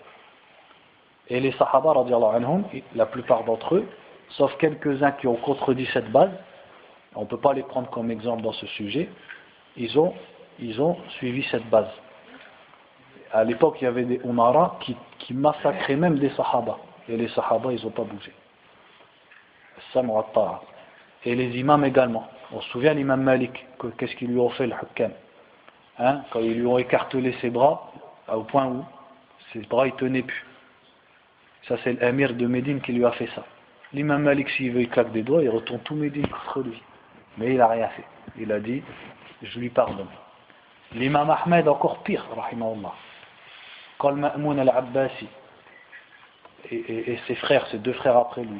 Et 1.27 1.39
les 1.39 1.51
Sahaba, 1.53 1.91
anhum, 1.91 2.63
la 2.95 3.05
plupart 3.05 3.43
d'entre 3.43 3.75
eux, 3.75 3.87
sauf 4.29 4.55
quelques-uns 4.57 5.11
qui 5.13 5.27
ont 5.27 5.35
contredit 5.35 5.87
cette 5.93 6.11
base, 6.11 6.31
on 7.15 7.21
ne 7.21 7.25
peut 7.25 7.37
pas 7.39 7.53
les 7.53 7.63
prendre 7.63 7.89
comme 7.89 8.11
exemple 8.11 8.43
dans 8.43 8.53
ce 8.53 8.67
sujet, 8.67 9.09
ils 9.77 9.99
ont, 9.99 10.13
suivi 11.17 11.43
cette 11.51 11.67
base. 11.69 11.89
À 13.31 13.43
l'époque, 13.43 13.77
il 13.81 13.85
y 13.85 13.87
avait 13.87 14.05
des 14.05 14.21
Umara 14.23 14.77
qui, 14.81 14.95
qui 15.19 15.33
massacraient 15.33 15.95
même 15.95 16.17
des 16.17 16.29
Sahaba. 16.31 16.77
Et 17.07 17.17
les 17.17 17.27
Sahaba, 17.29 17.71
ils 17.71 17.83
n'ont 17.83 17.91
pas 17.91 18.03
bougé. 18.03 18.33
Et 21.25 21.35
les 21.35 21.57
imams 21.57 21.85
également. 21.85 22.27
On 22.51 22.61
se 22.61 22.69
souvient 22.69 22.93
l'imam 22.93 23.21
Malik, 23.21 23.65
qu'est-ce 23.97 24.15
qu'ils 24.15 24.29
lui 24.29 24.39
ont 24.39 24.49
fait 24.49 24.67
le 24.67 24.73
Hukam? 24.73 25.11
Hein, 25.99 26.21
Quand 26.31 26.39
ils 26.39 26.59
lui 26.59 26.65
ont 26.65 26.77
écartelé 26.77 27.35
ses 27.41 27.49
bras, 27.49 27.91
au 28.27 28.43
point 28.43 28.65
où 28.67 28.85
ses 29.53 29.59
bras 29.61 29.85
ne 29.85 29.91
tenaient 29.91 30.23
plus. 30.23 30.45
Ça, 31.67 31.75
c'est 31.83 31.93
l'amir 31.93 32.33
de 32.33 32.47
Médine 32.47 32.81
qui 32.81 32.93
lui 32.93 33.05
a 33.05 33.11
fait 33.11 33.29
ça. 33.35 33.43
L'imam 33.93 34.23
Malik, 34.23 34.49
s'il 34.51 34.71
veut, 34.71 34.81
il 34.81 34.89
claque 34.89 35.11
des 35.11 35.23
doigts, 35.23 35.41
il 35.41 35.49
retourne 35.49 35.79
tout 35.81 35.95
Médine 35.95 36.27
contre 36.27 36.61
lui. 36.61 36.81
Mais 37.37 37.51
il 37.51 37.57
n'a 37.57 37.67
rien 37.67 37.87
fait. 37.89 38.05
Il 38.37 38.51
a 38.51 38.59
dit, 38.59 38.83
je 39.41 39.59
lui 39.59 39.69
pardonne. 39.69 40.07
L'imam 40.93 41.29
Ahmed, 41.29 41.67
encore 41.67 42.03
pire, 42.03 42.25
rahimahullah. 42.35 42.93
Quand 43.97 44.11
le 44.11 44.17
Ma'moun 44.17 44.59
al-Abbasi 44.59 45.27
et, 46.71 47.19
ses 47.27 47.35
frères, 47.35 47.67
ses 47.67 47.77
deux 47.77 47.93
frères 47.93 48.17
après 48.17 48.43
lui, 48.43 48.59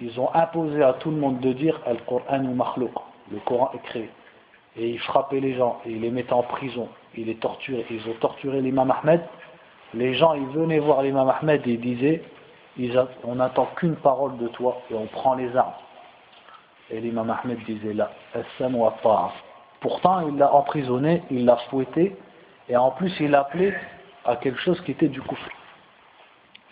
ils 0.00 0.18
ont 0.20 0.32
imposé 0.34 0.82
à 0.82 0.94
tout 0.94 1.10
le 1.10 1.16
monde 1.16 1.40
de 1.40 1.52
dire 1.52 1.80
Al-Qur'an 1.86 2.44
ou 2.44 2.56
le 3.30 3.38
Coran 3.40 3.72
est 3.74 3.82
créé. 3.82 4.10
Et 4.76 4.90
ils 4.90 5.00
frappaient 5.00 5.40
les 5.40 5.54
gens, 5.54 5.80
et 5.84 5.90
ils 5.90 6.00
les 6.00 6.10
mettaient 6.10 6.32
en 6.32 6.42
prison, 6.42 6.88
ils 7.16 7.26
les 7.26 7.36
torturaient, 7.36 7.86
ils 7.90 8.08
ont 8.08 8.14
torturé 8.20 8.60
l'imam 8.60 8.90
Ahmed. 8.90 9.22
Les 9.94 10.14
gens, 10.14 10.34
ils 10.34 10.46
venaient 10.48 10.78
voir 10.78 11.02
l'imam 11.02 11.28
Ahmed 11.28 11.66
et 11.66 11.72
ils 11.72 11.80
disaient 11.80 12.22
On 13.24 13.36
n'attend 13.36 13.66
qu'une 13.76 13.96
parole 13.96 14.36
de 14.38 14.48
toi 14.48 14.80
et 14.90 14.94
on 14.94 15.06
prend 15.06 15.34
les 15.34 15.56
armes. 15.56 15.72
Et 16.90 17.00
l'imam 17.00 17.30
Ahmed 17.30 17.58
disait 17.64 17.94
là, 17.94 18.10
Pourtant, 19.80 20.28
il 20.28 20.36
l'a 20.36 20.52
emprisonné, 20.52 21.22
il 21.30 21.44
l'a 21.44 21.56
fouetté, 21.70 22.16
et 22.68 22.76
en 22.76 22.90
plus, 22.90 23.12
il 23.20 23.30
l'appelait 23.30 23.74
à 24.24 24.36
quelque 24.36 24.60
chose 24.60 24.80
qui 24.82 24.92
était 24.92 25.08
du 25.08 25.20
kufr. 25.22 25.48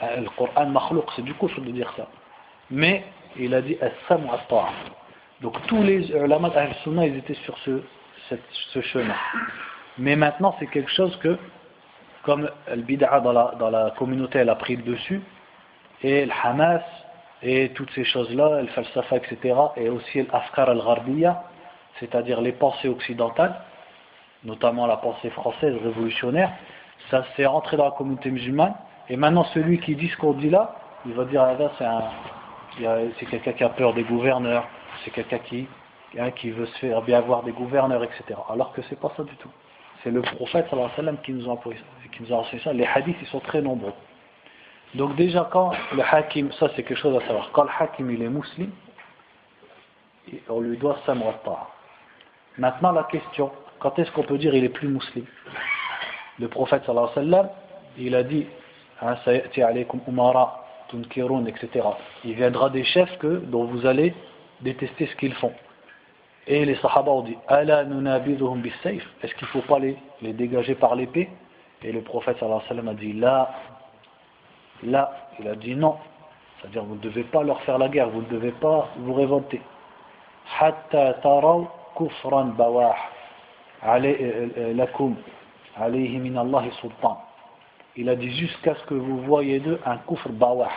Euh, 0.03 0.21
le 0.21 0.29
Coran 0.31 0.73
c'est 1.15 1.23
du 1.23 1.35
kufr 1.35 1.61
de 1.61 1.71
dire 1.71 1.93
ça. 1.97 2.07
Mais, 2.71 3.05
il 3.37 3.55
a 3.55 3.63
dit 3.63 3.79
Donc, 5.43 5.55
tous 5.67 5.83
les 5.83 6.11
ulama 6.13 6.51
d'Ahl-Sunnah, 6.51 7.07
ils 7.07 7.17
étaient 7.19 7.35
sur 7.35 7.57
ce, 7.59 8.81
chemin. 8.81 9.15
Mais 9.99 10.17
maintenant, 10.17 10.55
c'est 10.59 10.67
quelque 10.67 10.91
chose 10.91 11.15
que, 11.19 11.39
comme 12.23 12.51
le 12.69 12.83
bid'a 12.83 13.21
dans 13.21 13.33
la, 13.33 13.55
dans 13.59 13.71
la 13.71 13.91
communauté, 13.99 14.39
elle 14.39 14.49
a 14.49 14.55
pris 14.55 14.77
le 14.77 14.83
dessus, 14.83 15.21
et 16.03 16.25
le 16.25 16.33
Hamas, 16.43 16.83
et 17.43 17.71
toutes 17.71 17.91
ces 17.93 18.05
choses-là, 18.05 18.63
le 18.63 18.69
falsafa, 18.69 19.17
etc., 19.17 19.55
et 19.77 19.89
aussi 19.89 20.23
l'afkar 20.33 20.71
al-gharbiya, 20.71 21.45
c'est-à-dire 22.01 22.41
les 22.41 22.53
pensées 22.53 22.89
occidentales, 22.89 23.55
notamment 24.45 24.87
la 24.87 24.97
pensée 24.97 25.31
française 25.31 25.75
révolutionnaire, 25.83 26.51
ça 27.11 27.25
s'est 27.37 27.47
rentré 27.47 27.77
dans 27.77 27.85
la 27.85 27.91
communauté 27.93 28.31
musulmane, 28.31 28.75
et 29.09 29.17
maintenant 29.17 29.45
celui 29.55 29.79
qui 29.81 29.95
dit 29.97 30.09
ce 30.09 30.17
qu'on 30.17 30.33
dit 30.33 30.51
là, 30.51 30.75
il 31.05 31.13
va 31.13 31.25
dire, 31.25 31.43
ah, 31.43 32.11
c'est 33.19 33.27
quelqu'un 33.27 33.53
qui 33.53 33.65
a 33.65 33.69
peur 33.69 33.95
des 33.95 34.03
gouverneurs, 34.03 34.67
c'est 35.05 35.11
quelqu'un 35.11 35.39
qui, 35.39 35.67
hein, 36.19 36.31
qui 36.33 36.51
veut 36.51 36.67
se 36.67 36.79
faire 36.79 37.03
bien 37.03 37.21
voir 37.21 37.43
des 37.43 37.53
gouverneurs, 37.53 38.03
etc. 38.05 38.39
Alors 38.51 38.73
que 38.73 38.83
c'est 38.89 38.99
pas 38.99 39.13
ça 39.17 39.25
du 39.25 39.37
tout. 39.37 39.51
C'est 40.03 40.11
le 40.11 40.23
prophète 40.23 40.67
sallallahu 40.71 40.91
alayhi 40.91 40.91
wa 40.91 40.97
sallam 40.97 41.19
qui 41.23 41.33
nous 41.33 41.49
a 41.49 42.37
enseigné 42.37 42.63
ça. 42.63 42.73
Les 42.73 42.87
hadiths, 42.87 43.17
ils 43.21 43.29
sont 43.29 43.41
très 43.41 43.61
nombreux. 43.61 43.93
Donc 44.95 45.17
déjà 45.17 45.49
quand 45.51 45.73
le 45.93 46.03
hakim, 46.03 46.53
ça 46.53 46.69
c'est 46.75 46.83
quelque 46.83 46.99
chose 46.99 47.17
à 47.17 47.27
savoir, 47.27 47.51
quand 47.53 47.65
le 47.65 47.71
hakim 47.79 48.11
il 48.11 48.23
est 48.23 48.29
musulman, 48.29 48.71
on 50.49 50.61
lui 50.61 50.77
doit 50.77 50.99
samrata. 51.05 51.69
Maintenant 52.59 52.93
la 52.93 53.05
question, 53.05 53.51
quand 53.79 53.99
est-ce 53.99 54.11
qu'on 54.13 54.23
peut 54.23 54.39
dire 54.39 54.55
il 54.55 54.65
est 54.65 54.71
plus 54.71 54.89
musulman? 54.89 55.27
Le 56.39 56.49
prophète 56.49 56.85
sallallahu 56.85 57.11
alayhi 57.17 57.31
wa 57.31 57.37
sallam, 57.37 57.51
il 57.99 58.15
a 58.15 58.23
dit, 58.23 58.47
hein, 59.03 59.17
umara 60.09 60.65
tunkirun, 60.89 61.47
etc. 61.47 61.85
Il 62.25 62.35
viendra 62.35 62.71
des 62.71 62.85
chefs 62.85 63.19
que, 63.19 63.39
dont 63.39 63.65
vous 63.65 63.87
allez 63.87 64.15
détester 64.61 65.07
ce 65.07 65.17
qu'ils 65.17 65.35
font. 65.35 65.53
Et 66.47 66.65
les 66.65 66.77
sahaba 66.77 67.11
ont 67.11 67.23
dit, 67.23 67.37
est-ce 67.51 69.35
qu'il 69.35 69.47
ne 69.47 69.53
faut 69.53 69.63
pas 69.63 69.79
les, 69.79 69.97
les 70.23 70.33
dégager 70.33 70.75
par 70.75 70.95
l'épée? 70.95 71.29
Et 71.83 71.93
le 71.93 72.03
prophète 72.03 72.39
sallallahu 72.39 72.89
a 72.89 72.95
dit, 72.95 73.13
là, 73.13 73.53
Là, 74.83 75.29
il 75.41 75.49
a 75.49 75.55
dit 75.55 75.75
non. 75.75 75.97
C'est-à-dire, 76.61 76.85
vous 76.85 76.97
ne 76.97 77.01
devez 77.01 77.25
pas 77.25 77.43
leur 77.43 77.61
faire 77.63 77.79
la 77.79 77.89
guerre, 77.89 78.11
vous 78.11 78.23
ne 78.23 78.29
devez 78.29 78.53
pas 78.53 78.89
vous 78.99 79.15
révolter. 79.15 79.61
Euh, 80.63 81.13
euh, 83.85 84.87
Allah 85.77 86.63
sultan. 86.81 87.21
Il 87.97 88.09
a 88.09 88.17
dit 88.17 88.31
jusqu'à 88.37 88.75
ce 88.75 88.85
que 88.85 88.95
vous 88.95 89.21
voyez 89.23 89.59
d'eux 89.61 89.81
un 89.85 89.99
kufr 89.99 90.29
bawah. 90.31 90.71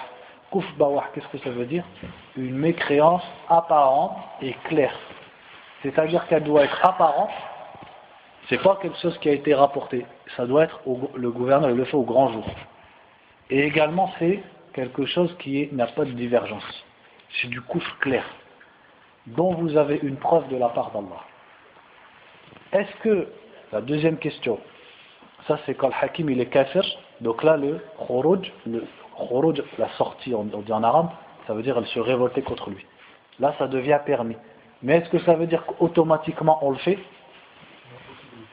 Qu'est-ce 0.51 1.27
que 1.27 1.37
ça 1.39 1.49
veut 1.51 1.65
dire? 1.65 1.83
Une 2.35 2.55
mécréance 2.57 3.23
apparente 3.47 4.17
et 4.41 4.53
claire. 4.65 4.95
C'est-à-dire 5.83 6.27
qu'elle 6.27 6.43
doit 6.43 6.63
être 6.63 6.85
apparente. 6.85 7.31
C'est 8.47 8.61
pas 8.61 8.77
quelque 8.81 8.97
chose 8.97 9.17
qui 9.19 9.29
a 9.29 9.33
été 9.33 9.53
rapporté. 9.53 10.05
Ça 10.35 10.45
doit 10.47 10.63
être 10.63 10.79
le 11.15 11.29
gouverneur 11.29 11.69
le 11.69 11.85
fait 11.85 11.95
au 11.95 12.03
grand 12.03 12.31
jour. 12.31 12.45
Et 13.51 13.63
également, 13.63 14.11
c'est 14.17 14.41
quelque 14.73 15.05
chose 15.05 15.35
qui 15.39 15.69
n'a 15.71 15.87
pas 15.87 16.05
de 16.05 16.11
divergence. 16.11 16.85
C'est 17.41 17.47
du 17.47 17.61
coufre 17.61 17.97
clair, 17.99 18.25
dont 19.27 19.53
vous 19.53 19.77
avez 19.77 19.99
une 20.01 20.17
preuve 20.17 20.47
de 20.49 20.57
la 20.57 20.69
part 20.69 20.91
d'Allah. 20.91 21.23
Est-ce 22.71 22.95
que, 23.03 23.27
la 23.71 23.81
deuxième 23.81 24.17
question, 24.17 24.59
ça 25.47 25.59
c'est 25.65 25.75
quand 25.75 25.87
le 25.87 25.93
hakim 26.01 26.29
il 26.29 26.39
est 26.39 26.47
kafir, 26.47 26.83
donc 27.21 27.43
là 27.43 27.57
le 27.57 27.79
khuruj, 28.07 28.51
le 28.65 28.85
khuruj, 29.27 29.61
la 29.77 29.89
sortie, 29.97 30.33
on, 30.33 30.43
dit 30.43 30.73
en 30.73 30.83
arabe, 30.83 31.09
ça 31.47 31.53
veut 31.53 31.63
dire 31.63 31.77
elle 31.77 31.87
se 31.87 31.99
révolter 31.99 32.41
contre 32.41 32.69
lui. 32.69 32.85
Là 33.39 33.53
ça 33.57 33.67
devient 33.67 33.99
permis. 34.05 34.37
Mais 34.81 34.97
est-ce 34.97 35.09
que 35.09 35.19
ça 35.19 35.35
veut 35.35 35.47
dire 35.47 35.65
qu'automatiquement 35.65 36.59
on 36.61 36.71
le 36.71 36.77
fait? 36.77 36.99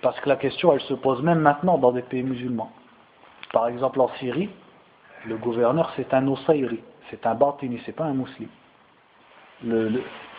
Parce 0.02 0.18
que 0.20 0.28
la 0.28 0.36
question 0.36 0.72
elle 0.72 0.80
se 0.80 0.94
pose 0.94 1.22
même 1.22 1.40
maintenant 1.40 1.78
dans 1.78 1.92
des 1.92 2.02
pays 2.02 2.22
musulmans. 2.22 2.70
Par 3.52 3.68
exemple 3.68 4.00
en 4.00 4.08
Syrie, 4.18 4.50
le 5.24 5.36
gouverneur 5.36 5.92
c'est 5.96 6.12
un 6.12 6.26
Osayri, 6.28 6.80
c'est 7.10 7.26
un 7.26 7.34
Batini, 7.34 7.80
c'est 7.86 7.92
pas 7.92 8.04
un 8.04 8.14
musulman. 8.14 8.50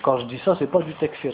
Quand 0.04 0.20
je 0.20 0.26
dis 0.26 0.38
ça, 0.40 0.56
c'est 0.60 0.70
pas 0.70 0.82
du 0.82 0.94
tekfir. 0.96 1.34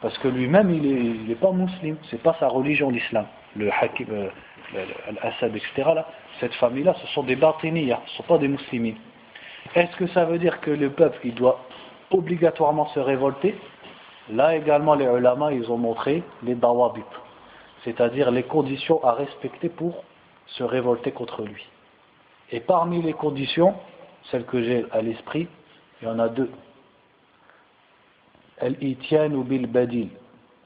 Parce 0.00 0.16
que 0.18 0.28
lui-même, 0.28 0.70
il 0.70 1.26
n'est 1.26 1.34
pas 1.34 1.52
musulman, 1.52 1.96
c'est 2.10 2.22
pas 2.22 2.36
sa 2.40 2.48
religion 2.48 2.90
l'islam. 2.90 3.26
Le 3.56 3.70
Hakim, 3.70 4.08
euh, 4.10 4.28
Al-Assad, 5.08 5.54
etc. 5.54 5.72
Là, 5.94 6.06
cette 6.40 6.54
famille-là, 6.54 6.94
ce 7.00 7.06
sont 7.08 7.22
des 7.22 7.36
Batiniyas, 7.36 8.00
ce 8.06 8.12
ne 8.12 8.16
sont 8.16 8.22
pas 8.24 8.38
des 8.38 8.48
musulmans. 8.48 8.98
Est-ce 9.74 9.96
que 9.96 10.06
ça 10.08 10.24
veut 10.24 10.38
dire 10.38 10.60
que 10.60 10.70
le 10.70 10.90
peuple, 10.90 11.18
il 11.24 11.34
doit 11.34 11.60
obligatoirement 12.10 12.86
se 12.88 13.00
révolter? 13.00 13.58
Là 14.30 14.56
également, 14.56 14.94
les 14.94 15.04
ulama, 15.04 15.52
ils 15.52 15.70
ont 15.70 15.78
montré 15.78 16.22
les 16.42 16.54
dawabit, 16.54 17.02
c'est-à-dire 17.84 18.30
les 18.30 18.42
conditions 18.42 19.02
à 19.04 19.12
respecter 19.12 19.68
pour 19.68 20.04
se 20.46 20.62
révolter 20.62 21.12
contre 21.12 21.42
lui. 21.42 21.66
Et 22.50 22.60
parmi 22.60 23.02
les 23.02 23.12
conditions, 23.12 23.74
celles 24.30 24.44
que 24.44 24.62
j'ai 24.62 24.86
à 24.92 25.02
l'esprit, 25.02 25.48
il 26.00 26.08
y 26.08 26.10
en 26.10 26.18
a 26.18 26.28
deux. 26.28 26.50
El 28.58 28.76
itian 28.82 29.32
ou 29.32 29.42
bil 29.42 29.66
badil. 29.66 30.08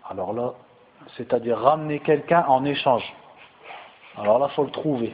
Alors 0.09 0.33
là, 0.33 0.55
c'est-à-dire 1.16 1.59
ramener 1.59 2.01
quelqu'un 2.01 2.45
en 2.49 2.64
échange. 2.64 3.05
Alors 4.16 4.39
là, 4.39 4.49
il 4.51 4.55
faut 4.55 4.64
le 4.64 4.71
trouver. 4.71 5.12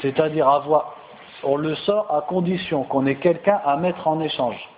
C'est-à-dire 0.00 0.48
avoir, 0.48 0.96
on 1.44 1.56
le 1.56 1.74
sort 1.74 2.12
à 2.14 2.22
condition 2.22 2.84
qu'on 2.84 3.06
ait 3.06 3.16
quelqu'un 3.16 3.60
à 3.64 3.76
mettre 3.76 4.08
en 4.08 4.20
échange, 4.20 4.68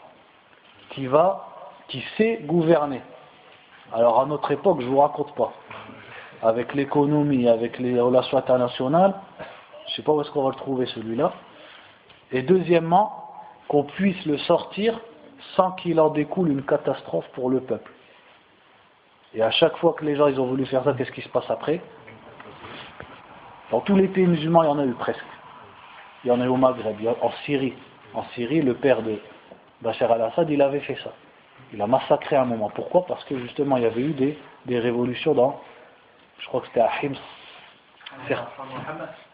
qui 0.91 1.07
va, 1.07 1.47
qui 1.89 2.03
sait 2.17 2.41
gouverner. 2.43 3.01
Alors 3.93 4.21
à 4.21 4.27
notre 4.27 4.51
époque, 4.51 4.81
je 4.81 4.87
ne 4.87 4.91
vous 4.91 5.01
raconte 5.01 5.35
pas. 5.35 5.53
Avec 6.43 6.75
l'économie, 6.75 7.49
avec 7.49 7.79
les 7.79 7.99
relations 7.99 8.37
internationales, 8.37 9.15
je 9.87 9.93
ne 9.93 9.97
sais 9.97 10.03
pas 10.03 10.13
où 10.13 10.21
est-ce 10.21 10.31
qu'on 10.31 10.45
va 10.45 10.51
le 10.51 10.57
trouver 10.57 10.87
celui-là. 10.87 11.33
Et 12.33 12.43
deuxièmement, 12.43 13.25
qu'on 13.69 13.85
puisse 13.85 14.25
le 14.27 14.39
sortir 14.39 15.01
sans 15.57 15.73
qu'il 15.73 16.01
en 16.01 16.11
découle 16.11 16.51
une 16.51 16.65
catastrophe 16.65 17.27
pour 17.35 17.51
le 17.51 17.61
peuple. 17.61 17.91
Et 19.35 19.43
à 19.43 19.51
chaque 19.51 19.77
fois 19.79 19.95
que 19.95 20.05
les 20.05 20.17
gens 20.17 20.27
ont 20.39 20.47
voulu 20.47 20.65
faire 20.67 20.85
ça, 20.85 20.93
qu'est-ce 20.95 21.13
qui 21.13 21.23
se 21.23 21.29
passe 21.29 21.51
après? 21.51 21.81
Dans 23.71 23.81
tous 23.81 23.97
les 23.97 24.09
pays 24.09 24.27
musulmans, 24.27 24.63
il 24.63 24.67
y 24.67 24.71
en 24.71 24.79
a 24.79 24.85
eu 24.85 24.95
presque. 24.95 25.25
Il 26.25 26.29
y 26.29 26.31
en 26.31 26.41
a 26.41 26.45
eu 26.45 26.49
au 26.49 26.57
Maghreb, 26.57 26.97
en 27.21 27.31
Syrie. 27.45 27.75
En 28.15 28.25
Syrie, 28.35 28.63
le 28.63 28.75
père 28.75 29.03
de 29.03 29.19
Bachar 29.83 30.13
al-Assad, 30.13 30.49
il 30.51 30.63
avait 30.63 30.81
fait 30.81 30.97
ça. 31.03 31.11
Il 31.73 31.83
a 31.83 31.87
massacré 31.87 32.37
un 32.37 32.45
moment. 32.45 32.71
Pourquoi? 32.75 33.05
Parce 33.07 33.25
que 33.25 33.39
justement, 33.39 33.77
il 33.77 33.83
y 33.83 33.87
avait 33.87 34.01
eu 34.01 34.13
des, 34.13 34.39
des 34.67 34.79
révolutions 34.79 35.35
dans, 35.35 35.61
je 36.39 36.47
crois 36.47 36.61
que 36.61 36.67
c'était 36.69 36.81
à 36.81 36.91
Hims, 37.03 37.17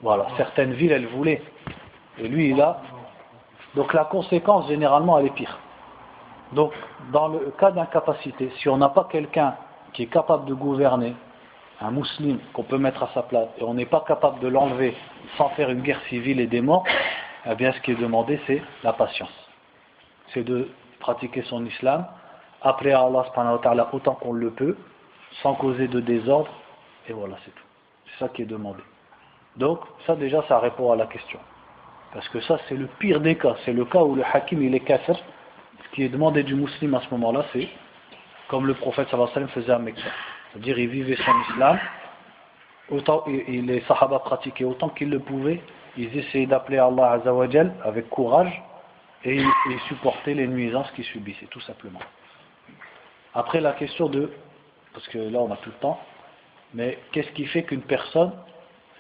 voilà, 0.01 0.27
certaines 0.37 0.73
villes, 0.73 0.93
elles 0.93 1.07
voulaient. 1.07 1.43
Et 2.19 2.29
lui, 2.29 2.51
il 2.51 2.61
a. 2.61 2.81
Donc 3.75 3.93
la 3.95 4.05
conséquence, 4.05 4.69
généralement, 4.69 5.19
elle 5.19 5.27
est 5.27 5.35
pire. 5.35 5.59
Donc, 6.53 6.73
dans 7.13 7.29
le 7.29 7.53
cas 7.59 7.71
d'incapacité, 7.71 8.51
si 8.59 8.69
on 8.69 8.77
n'a 8.77 8.89
pas 8.89 9.07
quelqu'un 9.11 9.55
qui 9.93 10.05
est 10.05 10.07
capable 10.07 10.47
de 10.47 10.55
gouverner, 10.55 11.15
un 11.81 11.91
musulman 11.91 12.39
qu'on 12.53 12.63
peut 12.63 12.79
mettre 12.79 13.03
à 13.03 13.11
sa 13.15 13.23
place, 13.23 13.49
et 13.59 13.63
on 13.63 13.75
n'est 13.75 13.87
pas 13.87 14.05
capable 14.07 14.41
de 14.41 14.49
l'enlever 14.49 14.95
sans 15.37 15.49
faire 15.51 15.71
une 15.71 15.81
guerre 15.81 16.01
civile 16.09 16.41
et 16.41 16.47
des 16.47 16.61
morts, 16.61 16.85
eh 17.47 17.55
bien, 17.55 17.73
ce 17.73 17.81
qui 17.81 17.93
est 17.93 18.01
demandé, 18.01 18.39
c'est 18.47 18.63
la 18.83 18.93
patience. 18.93 19.33
C'est 20.35 20.45
de 20.45 20.69
pratiquer 20.99 21.43
son 21.43 21.65
islam, 21.65 22.07
après 22.63 22.93
Allah 22.93 23.25
autant 23.93 24.15
qu'on 24.15 24.33
le 24.33 24.51
peut, 24.51 24.77
sans 25.43 25.55
causer 25.55 25.89
de 25.89 26.01
désordre, 26.01 26.51
et 27.09 27.13
voilà, 27.13 27.37
c'est 27.45 27.55
tout. 27.55 27.65
C'est 28.07 28.25
ça 28.25 28.29
qui 28.29 28.43
est 28.43 28.47
demandé. 28.47 28.83
Donc, 29.57 29.81
ça 30.07 30.15
déjà, 30.17 30.45
ça 30.49 30.59
répond 30.59 30.93
à 30.93 30.97
la 30.97 31.07
question. 31.07 31.41
Parce 32.13 32.29
que 32.29 32.41
ça, 32.41 32.59
c'est 32.69 32.77
le 32.77 32.87
pire 32.99 33.21
des 33.21 33.37
cas. 33.37 33.57
C'est 33.65 33.73
le 33.73 33.85
cas 33.85 34.03
où 34.03 34.15
le 34.15 34.25
hakim, 34.25 34.63
il 34.63 34.75
est 34.75 34.81
kafir. 34.81 35.17
Ce 35.17 35.95
qui 35.95 36.03
est 36.03 36.09
demandé 36.09 36.43
du 36.43 36.55
musulman 36.55 36.99
à 36.99 37.01
ce 37.03 37.11
moment-là, 37.13 37.45
c'est 37.53 37.69
comme 38.49 38.67
le 38.67 38.75
prophète 38.75 39.09
sallallahu 39.09 39.31
alayhi 39.31 39.47
wa 39.47 39.53
sallam 39.55 39.63
faisait 39.63 39.73
à 39.73 39.79
Mecca. 39.79 40.03
C'est-à-dire, 40.53 40.79
il 40.79 40.89
vivait 40.89 41.17
son 41.17 41.33
islam, 41.51 41.79
autant, 42.91 43.25
les 43.27 43.81
sahaba 43.83 44.19
pratiquaient 44.19 44.65
autant 44.65 44.89
qu'ils 44.89 45.11
le 45.11 45.21
pouvaient. 45.21 45.63
Ils 45.97 46.17
essayaient 46.17 46.47
d'appeler 46.47 46.79
Allah 46.79 47.13
azawajal 47.13 47.75
avec 47.85 48.09
courage 48.09 48.63
et 49.25 49.37
ils 49.37 49.81
supportaient 49.89 50.35
les 50.35 50.47
nuisances 50.47 50.91
qu'ils 50.93 51.05
subissaient, 51.05 51.47
tout 51.47 51.61
simplement. 51.61 52.01
Après, 53.35 53.61
la 53.61 53.73
question 53.73 54.09
de, 54.09 54.33
parce 54.93 55.07
que 55.09 55.19
là, 55.19 55.39
on 55.41 55.51
a 55.53 55.57
tout 55.57 55.71
le 55.71 55.81
temps, 55.81 56.01
mais 56.75 56.99
qu'est-ce 57.13 57.31
qui 57.33 57.47
fait 57.47 57.65
qu'une 57.65 57.83
personne 57.83 58.33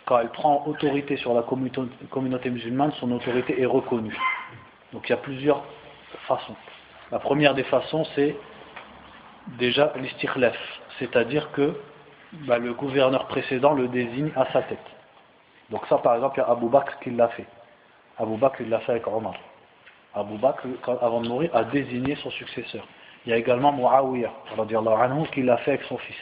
quand 0.07 0.18
elle 0.18 0.30
prend 0.30 0.64
autorité 0.66 1.16
sur 1.16 1.34
la 1.34 1.42
communauté 1.42 2.51
musulmane, 2.51 2.92
son 2.92 3.11
autorité 3.12 3.61
est 3.61 3.66
reconnue? 3.66 4.16
Donc 4.92 5.09
il 5.09 5.11
y 5.11 5.14
a 5.14 5.18
plusieurs 5.18 5.62
façons. 6.26 6.57
La 7.12 7.20
première 7.20 7.55
des 7.55 7.62
façons, 7.64 8.05
c'est 8.16 8.36
déjà 9.59 9.93
l'istirlef, 9.97 10.57
c'est-à-dire 10.99 11.51
que 11.53 11.74
bah, 12.47 12.59
le 12.59 12.72
gouverneur 12.74 13.26
précédent 13.26 13.74
le 13.74 13.88
désigne 13.88 14.30
à 14.36 14.51
sa 14.53 14.62
tête. 14.62 14.78
Donc 15.70 15.86
ça, 15.88 15.99
par 15.99 16.14
exemple, 16.14 16.34
il 16.36 16.41
y 16.41 16.45
a 16.45 16.51
Abu 16.51 16.68
Bakr 16.68 16.99
qui 17.01 17.11
l'a 17.11 17.28
fait. 17.28 17.47
Abu 18.18 18.36
Bakr, 18.36 18.62
il 18.62 18.68
l'a 18.68 18.80
fait 18.80 18.93
avec 18.93 19.07
Omar. 19.07 19.34
Abu 20.14 20.36
Bakr, 20.38 20.66
avant 21.01 21.20
de 21.20 21.28
mourir, 21.28 21.51
a 21.55 21.64
désigné 21.64 22.16
son 22.16 22.30
successeur. 22.30 22.86
Il 23.24 23.30
y 23.30 23.32
a 23.32 23.36
également 23.36 23.72
Muawiyah, 23.72 24.32
qui 25.32 25.43
l'a 25.43 25.57
fait 25.59 25.72
avec 25.72 25.82
son 25.84 25.99
fils 25.99 26.16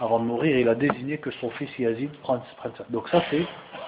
avant 0.00 0.18
de 0.18 0.24
mourir, 0.24 0.58
il 0.58 0.68
a 0.68 0.74
désigné 0.74 1.18
que 1.18 1.30
son 1.32 1.50
fils 1.50 1.70
Yazid 1.78 2.10
prenne 2.22 2.40
ça. 2.76 2.84
Donc 2.90 3.08
ça 3.08 3.22
c'est 3.30 3.46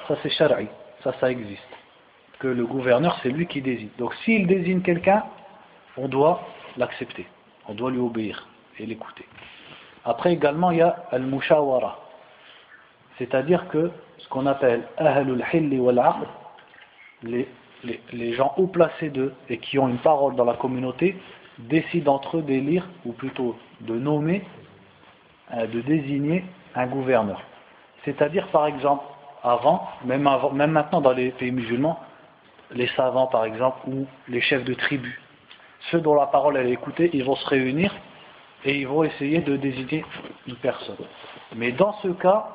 ça 0.09 0.17
c'est 0.23 0.31
shara'i, 0.31 0.69
ça 1.03 1.13
ça 1.21 1.31
existe. 1.31 1.63
Que 2.39 2.49
le 2.49 2.65
gouverneur 2.67 3.19
c'est 3.23 3.31
lui 3.31 3.47
qui 3.47 3.61
désigne. 3.61 3.91
Donc 3.99 4.15
s'il 4.25 4.47
désigne 4.47 4.83
quelqu'un, 4.83 5.25
on 5.97 6.09
doit 6.09 6.43
l'accepter, 6.77 7.27
on 7.69 7.75
doit 7.75 7.91
lui 7.91 7.99
obéir 7.99 8.47
et 8.79 8.87
l'écouter. 8.87 9.27
Après 10.05 10.33
également 10.33 10.71
il 10.71 10.79
y 10.79 10.83
a 10.83 11.05
al-mushawara, 11.11 11.99
c'est-à-dire 13.19 13.69
que 13.69 13.91
ce 14.19 14.29
qu'on 14.29 14.47
appelle 14.47 14.83
ahlul 14.99 15.45
hilli 15.53 15.79
wal 15.79 16.03
les, 17.23 17.49
les, 18.13 18.33
gens 18.35 18.53
haut 18.57 18.67
placés 18.67 19.11
d'eux 19.11 19.33
et 19.49 19.59
qui 19.59 19.79
ont 19.79 19.89
une 19.89 19.99
parole 19.99 20.37
dans 20.37 20.45
la 20.45 20.55
communauté 20.55 21.17
décident 21.59 22.15
entre 22.15 22.39
eux 22.39 22.43
d'élire, 22.43 22.87
ou 23.05 23.13
plutôt 23.13 23.57
de 23.81 23.95
nommer 23.95 24.43
euh, 25.55 25.67
de 25.67 25.81
désigner 25.81 26.45
un 26.75 26.87
gouverneur. 26.87 27.43
C'est-à-dire, 28.05 28.49
par 28.49 28.67
exemple, 28.67 29.05
avant 29.43 29.89
même, 30.05 30.27
avant, 30.27 30.51
même 30.51 30.73
maintenant 30.73 31.01
dans 31.01 31.13
les 31.13 31.31
pays 31.31 31.53
musulmans, 31.53 31.99
les 32.73 32.89
savants, 32.89 33.29
par 33.29 33.45
exemple, 33.45 33.79
ou 33.89 34.07
les 34.29 34.41
chefs 34.41 34.65
de 34.65 34.75
tribus, 34.75 35.19
ceux 35.91 36.01
dont 36.01 36.15
la 36.15 36.27
parole 36.27 36.57
est 36.57 36.71
écoutée, 36.71 37.11
ils 37.13 37.25
vont 37.25 37.37
se 37.37 37.47
réunir 37.49 37.95
et 38.65 38.77
ils 38.77 38.89
vont 38.89 39.05
essayer 39.05 39.41
de 39.41 39.57
désigner 39.57 40.05
une 40.47 40.57
personne. 40.57 40.97
Mais 41.55 41.73
dans 41.73 41.93
ce 42.03 42.09
cas, 42.09 42.49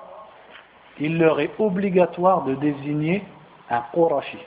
il 0.99 1.17
leur 1.17 1.39
est 1.39 1.51
obligatoire 1.59 2.43
de 2.43 2.55
désigner 2.55 3.23
un 3.69 3.81
Qurashi. 3.93 4.37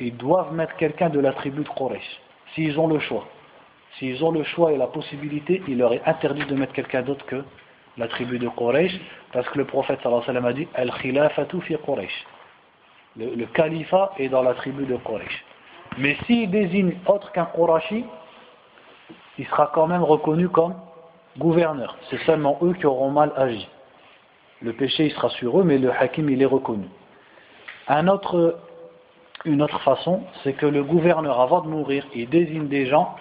Ils 0.00 0.16
doivent 0.16 0.52
mettre 0.52 0.76
quelqu'un 0.76 1.08
de 1.08 1.20
la 1.20 1.32
tribu 1.32 1.62
de 1.62 1.68
Quraysh, 1.68 2.20
s'ils 2.54 2.78
ont 2.78 2.88
le 2.88 2.98
choix. 2.98 3.26
S'ils 3.98 4.24
ont 4.24 4.32
le 4.32 4.42
choix 4.42 4.72
et 4.72 4.76
la 4.76 4.88
possibilité, 4.88 5.62
il 5.68 5.78
leur 5.78 5.92
est 5.92 6.02
interdit 6.04 6.44
de 6.46 6.54
mettre 6.54 6.72
quelqu'un 6.72 7.02
d'autre 7.02 7.24
que 7.26 7.44
la 7.96 8.08
tribu 8.08 8.40
de 8.40 8.48
Quraysh, 8.48 8.98
parce 9.32 9.48
que 9.50 9.58
le 9.58 9.66
prophète 9.66 10.00
sallallahu 10.02 10.28
alayhi 10.28 10.36
wa 10.36 10.42
sallam 10.42 10.46
a 10.46 10.52
dit 10.52 10.68
Al-Khilafatu 10.74 11.60
fi 11.60 11.76
Quraysh. 11.76 12.26
Le, 13.16 13.36
le, 13.36 13.46
califat 13.46 14.12
est 14.18 14.28
dans 14.28 14.42
la 14.42 14.54
tribu 14.54 14.84
de 14.84 14.96
Quraysh. 14.96 15.44
Mais 15.98 16.16
s'il 16.26 16.50
désigne 16.50 16.96
autre 17.06 17.30
qu'un 17.32 17.46
Qurashi, 17.46 18.04
il 19.38 19.46
sera 19.46 19.70
quand 19.72 19.86
même 19.86 20.02
reconnu 20.02 20.48
comme 20.48 20.74
gouverneur. 21.38 21.96
C'est 22.10 22.20
seulement 22.24 22.58
eux 22.62 22.72
qui 22.74 22.86
auront 22.86 23.10
mal 23.10 23.32
agi. 23.36 23.68
Le 24.60 24.72
péché, 24.72 25.06
il 25.06 25.12
sera 25.12 25.28
sur 25.30 25.60
eux, 25.60 25.64
mais 25.64 25.78
le 25.78 25.92
hakim, 25.92 26.30
il 26.30 26.40
est 26.42 26.46
reconnu. 26.46 26.88
Une 27.88 28.08
autre 29.60 29.80
façon, 29.80 30.22
c'est 30.42 30.54
que 30.54 30.66
le 30.66 30.82
gouverneur, 30.82 31.40
avant 31.40 31.60
de 31.60 31.68
mourir, 31.68 32.06
il 32.14 32.28
désigne 32.28 32.66
des 32.68 32.86
gens 32.86 33.14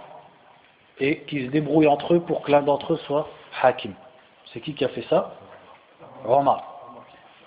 et 0.99 1.21
qui 1.21 1.45
se 1.45 1.51
débrouillent 1.51 1.87
entre 1.87 2.13
eux 2.13 2.21
pour 2.21 2.43
que 2.43 2.51
l'un 2.51 2.61
d'entre 2.61 2.93
eux 2.93 2.99
soit 3.07 3.27
hakim. 3.61 3.93
C'est 4.53 4.61
qui 4.61 4.73
qui 4.73 4.85
a 4.85 4.89
fait 4.89 5.05
ça? 5.09 5.35
Omar. 6.25 6.63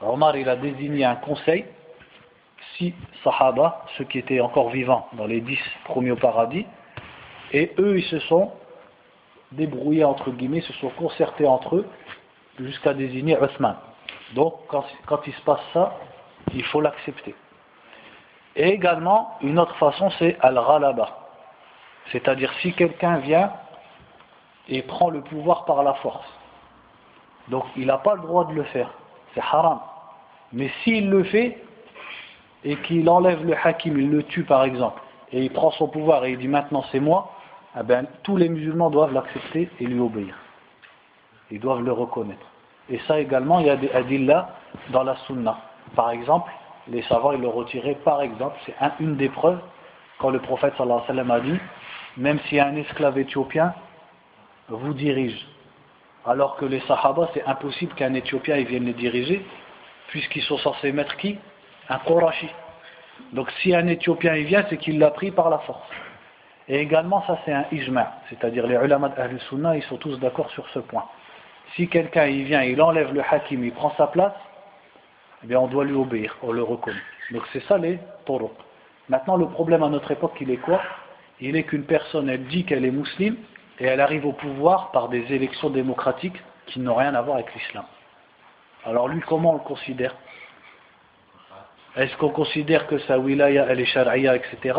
Omar, 0.03 0.37
il 0.37 0.49
a 0.49 0.57
désigné 0.57 1.05
un 1.05 1.15
conseil, 1.15 1.65
six 2.77 2.95
sahaba, 3.25 3.85
ceux 3.97 4.05
qui 4.05 4.19
étaient 4.19 4.41
encore 4.41 4.71
vivants 4.71 5.09
dans 5.13 5.27
les 5.27 5.41
dix 5.41 5.59
premiers 5.85 6.13
au 6.13 6.17
paradis, 6.17 6.67
et 7.53 7.73
eux, 7.79 7.99
ils 7.99 8.05
se 8.05 8.19
sont 8.21 8.53
débrouillés, 9.53 10.05
entre 10.05 10.31
guillemets, 10.31 10.61
se 10.63 10.73
sont 10.75 10.91
concertés 10.91 11.47
entre 11.47 11.77
eux 11.77 11.87
jusqu'à 12.59 12.95
désigner 12.95 13.37
Othman. 13.37 13.77
Donc, 14.35 14.55
quand, 14.69 14.85
il 15.27 15.33
se 15.33 15.41
passe 15.43 15.61
ça, 15.73 15.95
il 16.53 16.65
faut 16.65 16.81
l'accepter. 16.81 17.35
Et 18.57 18.69
également, 18.69 19.37
une 19.43 19.59
autre 19.59 19.77
façon, 19.77 20.11
c'est 20.19 20.37
al-ghalaba. 20.41 21.27
C'est-à-dire 22.11 22.53
si 22.61 22.73
quelqu'un 22.73 23.19
vient 23.19 23.53
et 24.69 24.83
prend 24.83 25.11
le 25.11 25.21
pouvoir 25.21 25.65
par 25.65 25.83
la 25.83 25.95
force. 25.95 26.27
Donc 27.49 27.65
il 27.77 27.87
n'a 27.87 27.99
pas 27.99 28.15
le 28.15 28.23
droit 28.23 28.47
de 28.47 28.55
le 28.55 28.65
faire. 28.65 28.91
C'est 29.35 29.41
haram. 29.41 29.81
Mais 30.53 30.71
s'il 30.83 31.11
le 31.11 31.25
fait 31.25 31.63
et 32.65 32.77
qu'il 32.77 33.09
enlève 33.09 33.45
le 33.45 33.55
hakim, 33.63 33.99
il 33.99 34.11
le 34.11 34.23
tue 34.23 34.45
par 34.45 34.65
exemple, 34.65 35.01
et 35.33 35.43
il 35.43 35.51
prend 35.51 35.71
son 35.73 35.89
pouvoir 35.89 36.25
et 36.25 36.33
il 36.33 36.39
dit 36.39 36.49
maintenant 36.49 36.85
c'est 36.91 37.01
moi, 37.01 37.33
eh 37.79 37.83
ben, 37.83 38.07
tous 38.23 38.37
les 38.37 38.49
musulmans 38.49 38.91
doivent 38.91 39.13
l'accepter 39.13 39.69
et 39.81 39.85
lui 39.85 40.01
obéir. 40.01 40.35
Ils 41.51 41.61
doivent 41.61 41.83
le 41.83 41.93
reconnaître. 41.93 42.47
Et 42.89 42.99
ça 43.07 43.21
également, 43.21 43.61
il 43.61 43.67
y 43.67 43.71
a 43.71 43.77
des 43.77 43.91
adillas 43.91 44.49
dans 44.91 45.03
la 45.03 45.17
sunna. 45.27 45.59
Par 45.95 46.11
exemple, 46.11 46.51
les 46.89 47.03
savants, 47.03 47.33
ils 47.33 47.41
le 47.41 47.49
retiraient, 47.49 47.97
par 47.97 48.23
exemple, 48.23 48.57
c'est 48.65 48.75
une 49.01 49.17
des 49.17 49.29
preuves, 49.29 49.61
quand 50.19 50.31
le 50.31 50.39
prophète 50.39 50.75
alayhi 50.79 51.01
wa 51.01 51.07
sallam 51.07 51.31
a 51.31 51.41
dit 51.41 51.59
même 52.17 52.39
si 52.49 52.59
un 52.59 52.75
esclave 52.77 53.19
éthiopien 53.19 53.75
vous 54.69 54.95
dirige. 54.95 55.47
Alors 56.25 56.57
que 56.57 56.65
les 56.65 56.81
Sahaba, 56.81 57.31
c'est 57.35 57.45
impossible 57.45 57.95
qu'un 57.95 58.15
Éthiopien 58.15 58.57
vienne 58.65 58.85
les 58.85 58.95
diriger, 58.95 59.45
puisqu'ils 60.09 60.43
sont 60.43 60.59
censés 60.59 60.93
mettre 60.93 61.17
qui? 61.17 61.39
Un 61.89 61.99
Qurashi. 61.99 62.49
Donc 63.33 63.51
si 63.63 63.75
un 63.75 63.87
Éthiopien 63.87 64.37
y 64.37 64.45
vient, 64.45 64.65
c'est 64.69 64.77
qu'il 64.77 64.99
l'a 64.99 65.11
pris 65.11 65.31
par 65.31 65.51
la 65.51 65.59
force. 65.59 65.89
Et 66.69 66.79
également, 66.81 67.23
ça 67.27 67.39
c'est 67.45 67.53
un 67.53 67.65
ijma, 67.71 68.13
c'est-à-dire 68.29 68.67
les 68.67 68.75
ulama 68.75 69.11
d'Ahl 69.11 69.39
Sunnah, 69.49 69.77
ils 69.77 69.83
sont 69.85 69.97
tous 69.97 70.19
d'accord 70.19 70.51
sur 70.51 70.69
ce 70.71 70.81
point. 70.81 71.05
Si 71.75 71.89
quelqu'un 71.89 72.27
y 72.27 72.43
vient, 72.43 72.63
il 72.63 72.81
enlève 72.83 73.13
le 73.15 73.23
hakim, 73.23 73.65
il 73.65 73.73
prend 73.73 73.93
sa 73.97 74.09
place, 74.09 74.35
eh 75.45 75.47
bien 75.47 75.61
on 75.61 75.69
doit 75.69 75.85
lui 75.85 75.95
obéir, 75.95 76.37
on 76.43 76.53
le 76.53 76.63
reconnaît. 76.63 76.97
Donc 77.31 77.43
c'est 77.53 77.63
ça 77.65 77.79
les 77.79 77.99
taureaux. 78.25 78.55
Maintenant, 79.09 79.37
le 79.37 79.47
problème 79.47 79.85
à 79.85 79.89
notre 79.89 80.11
époque, 80.11 80.37
il 80.41 80.51
est 80.51 80.57
quoi? 80.57 80.81
Il 81.41 81.55
est 81.55 81.63
qu'une 81.63 81.85
personne, 81.85 82.29
elle 82.29 82.47
dit 82.47 82.65
qu'elle 82.65 82.85
est 82.85 82.91
musulmane 82.91 83.37
et 83.79 83.85
elle 83.85 84.01
arrive 84.01 84.27
au 84.27 84.33
pouvoir 84.33 84.91
par 84.91 85.09
des 85.09 85.33
élections 85.33 85.71
démocratiques 85.71 86.43
qui 86.67 86.81
n'ont 86.81 86.95
rien 86.95 87.15
à 87.15 87.23
voir 87.23 87.37
avec 87.37 87.55
l'islam. 87.55 87.85
Alors 88.85 89.07
lui, 89.09 89.21
comment 89.21 89.51
on 89.51 89.55
le 89.55 89.61
considère? 89.61 90.15
Est-ce 91.97 92.15
qu'on 92.19 92.29
considère 92.29 92.87
que 92.87 92.99
sa 93.01 93.19
wilaya, 93.19 93.67
elle 93.71 93.81
est 93.81 93.87
sharia, 93.87 94.37
etc. 94.37 94.79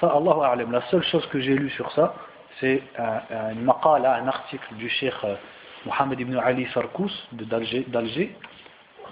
Ça, 0.00 0.08
Allah 0.08 0.48
a'lam. 0.50 0.72
La 0.72 0.82
seule 0.90 1.04
chose 1.04 1.24
que 1.28 1.40
j'ai 1.40 1.54
lu 1.54 1.70
sur 1.70 1.90
ça, 1.92 2.14
c'est 2.60 2.82
un, 2.98 3.54
maqala, 3.54 4.16
un 4.16 4.26
article 4.26 4.74
du 4.74 4.88
cheikh 4.88 5.14
euh, 5.24 5.36
Mohamed 5.86 6.20
ibn 6.20 6.36
Ali 6.36 6.64
Farkous 6.66 7.12
d'Alger, 7.32 8.34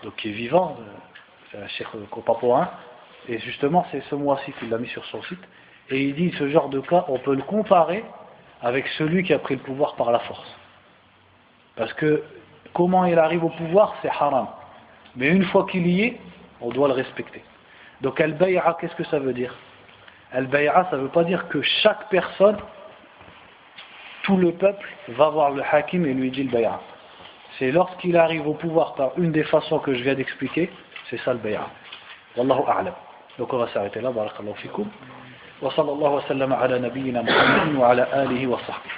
donc 0.03 0.17
qui 0.17 0.31
est 0.31 0.33
vivant, 0.33 0.77
euh, 0.81 0.85
c'est 1.51 1.59
un 1.59 1.69
cheikh 1.69 1.89
copapouin, 2.11 2.69
et 3.29 3.39
justement 3.39 3.87
c'est 3.93 4.03
ce 4.11 4.15
mois-ci 4.15 4.53
qu'il 4.55 4.71
l'a 4.71 4.79
mis 4.79 4.89
sur 4.89 5.05
son 5.07 5.23
site, 5.25 5.43
et 5.91 6.03
il 6.03 6.15
dit 6.15 6.35
ce 6.39 6.49
genre 6.49 6.69
de 6.69 6.81
cas, 6.81 7.05
on 7.09 7.19
peut 7.19 7.35
le 7.35 7.43
comparer 7.43 8.05
avec 8.63 8.87
celui 8.99 9.23
qui 9.23 9.33
a 9.35 9.39
pris 9.39 9.57
le 9.57 9.61
pouvoir 9.61 9.95
par 9.97 10.11
la 10.11 10.21
force. 10.21 10.57
Parce 11.77 11.93
que 11.95 12.23
comment 12.75 13.05
il 13.05 13.19
arrive 13.19 13.45
au 13.45 13.51
pouvoir, 13.51 13.95
c'est 14.03 14.09
haram. 14.09 14.47
Mais 15.17 15.29
une 15.29 15.45
fois 15.45 15.67
qu'il 15.67 15.87
y 15.87 16.03
est, 16.03 16.21
on 16.62 16.70
doit 16.70 16.88
le 16.88 16.94
respecter. 16.94 17.44
Donc 18.02 18.20
al-bay'a, 18.22 18.78
qu'est-ce 18.80 18.96
que 18.96 19.04
ça 19.06 19.20
veut 19.20 19.34
dire 19.34 19.54
Al-bay'a, 20.32 20.88
ça 20.90 20.98
ne 20.98 21.04
veut 21.04 21.10
pas 21.10 21.24
dire 21.24 21.48
que 21.48 21.62
chaque 21.62 22.10
personne, 22.10 22.58
tout 24.24 24.38
le 24.38 24.52
peuple, 24.52 24.88
va 25.10 25.30
voir 25.30 25.52
le 25.52 25.64
hakim 25.72 26.06
et 26.06 26.14
lui 26.14 26.32
dit 26.32 26.44
le 26.44 26.52
bay'a. 26.52 26.80
C'est 27.58 27.72
lorsqu'il 27.72 28.18
arrive 28.18 28.48
au 28.48 28.54
pouvoir 28.54 28.96
par 28.96 29.12
une 29.18 29.32
des 29.32 29.44
façons 29.44 29.80
que 29.80 29.94
je 29.94 30.04
viens 30.04 30.16
d'expliquer, 30.16 30.70
c'est 31.10 31.20
ça 31.22 31.34
le 31.34 31.40
bay'a. 31.40 31.68
Wallahu 32.36 32.64
a'lam. 32.68 32.94
Donc 33.40 33.54
on 33.54 33.58
va 33.58 33.68
s'arrêter 33.70 34.02
là, 34.02 34.12
barakallahu 34.12 34.56
fikum. 34.56 34.88
وصلى 35.62 35.92
الله 35.92 36.12
وسلم 36.12 36.54
على 36.54 36.80
نبينا 36.80 37.22
محمد 37.22 37.76
وعلى 37.76 38.08
آله 38.14 38.48
وصحبه 38.48 38.92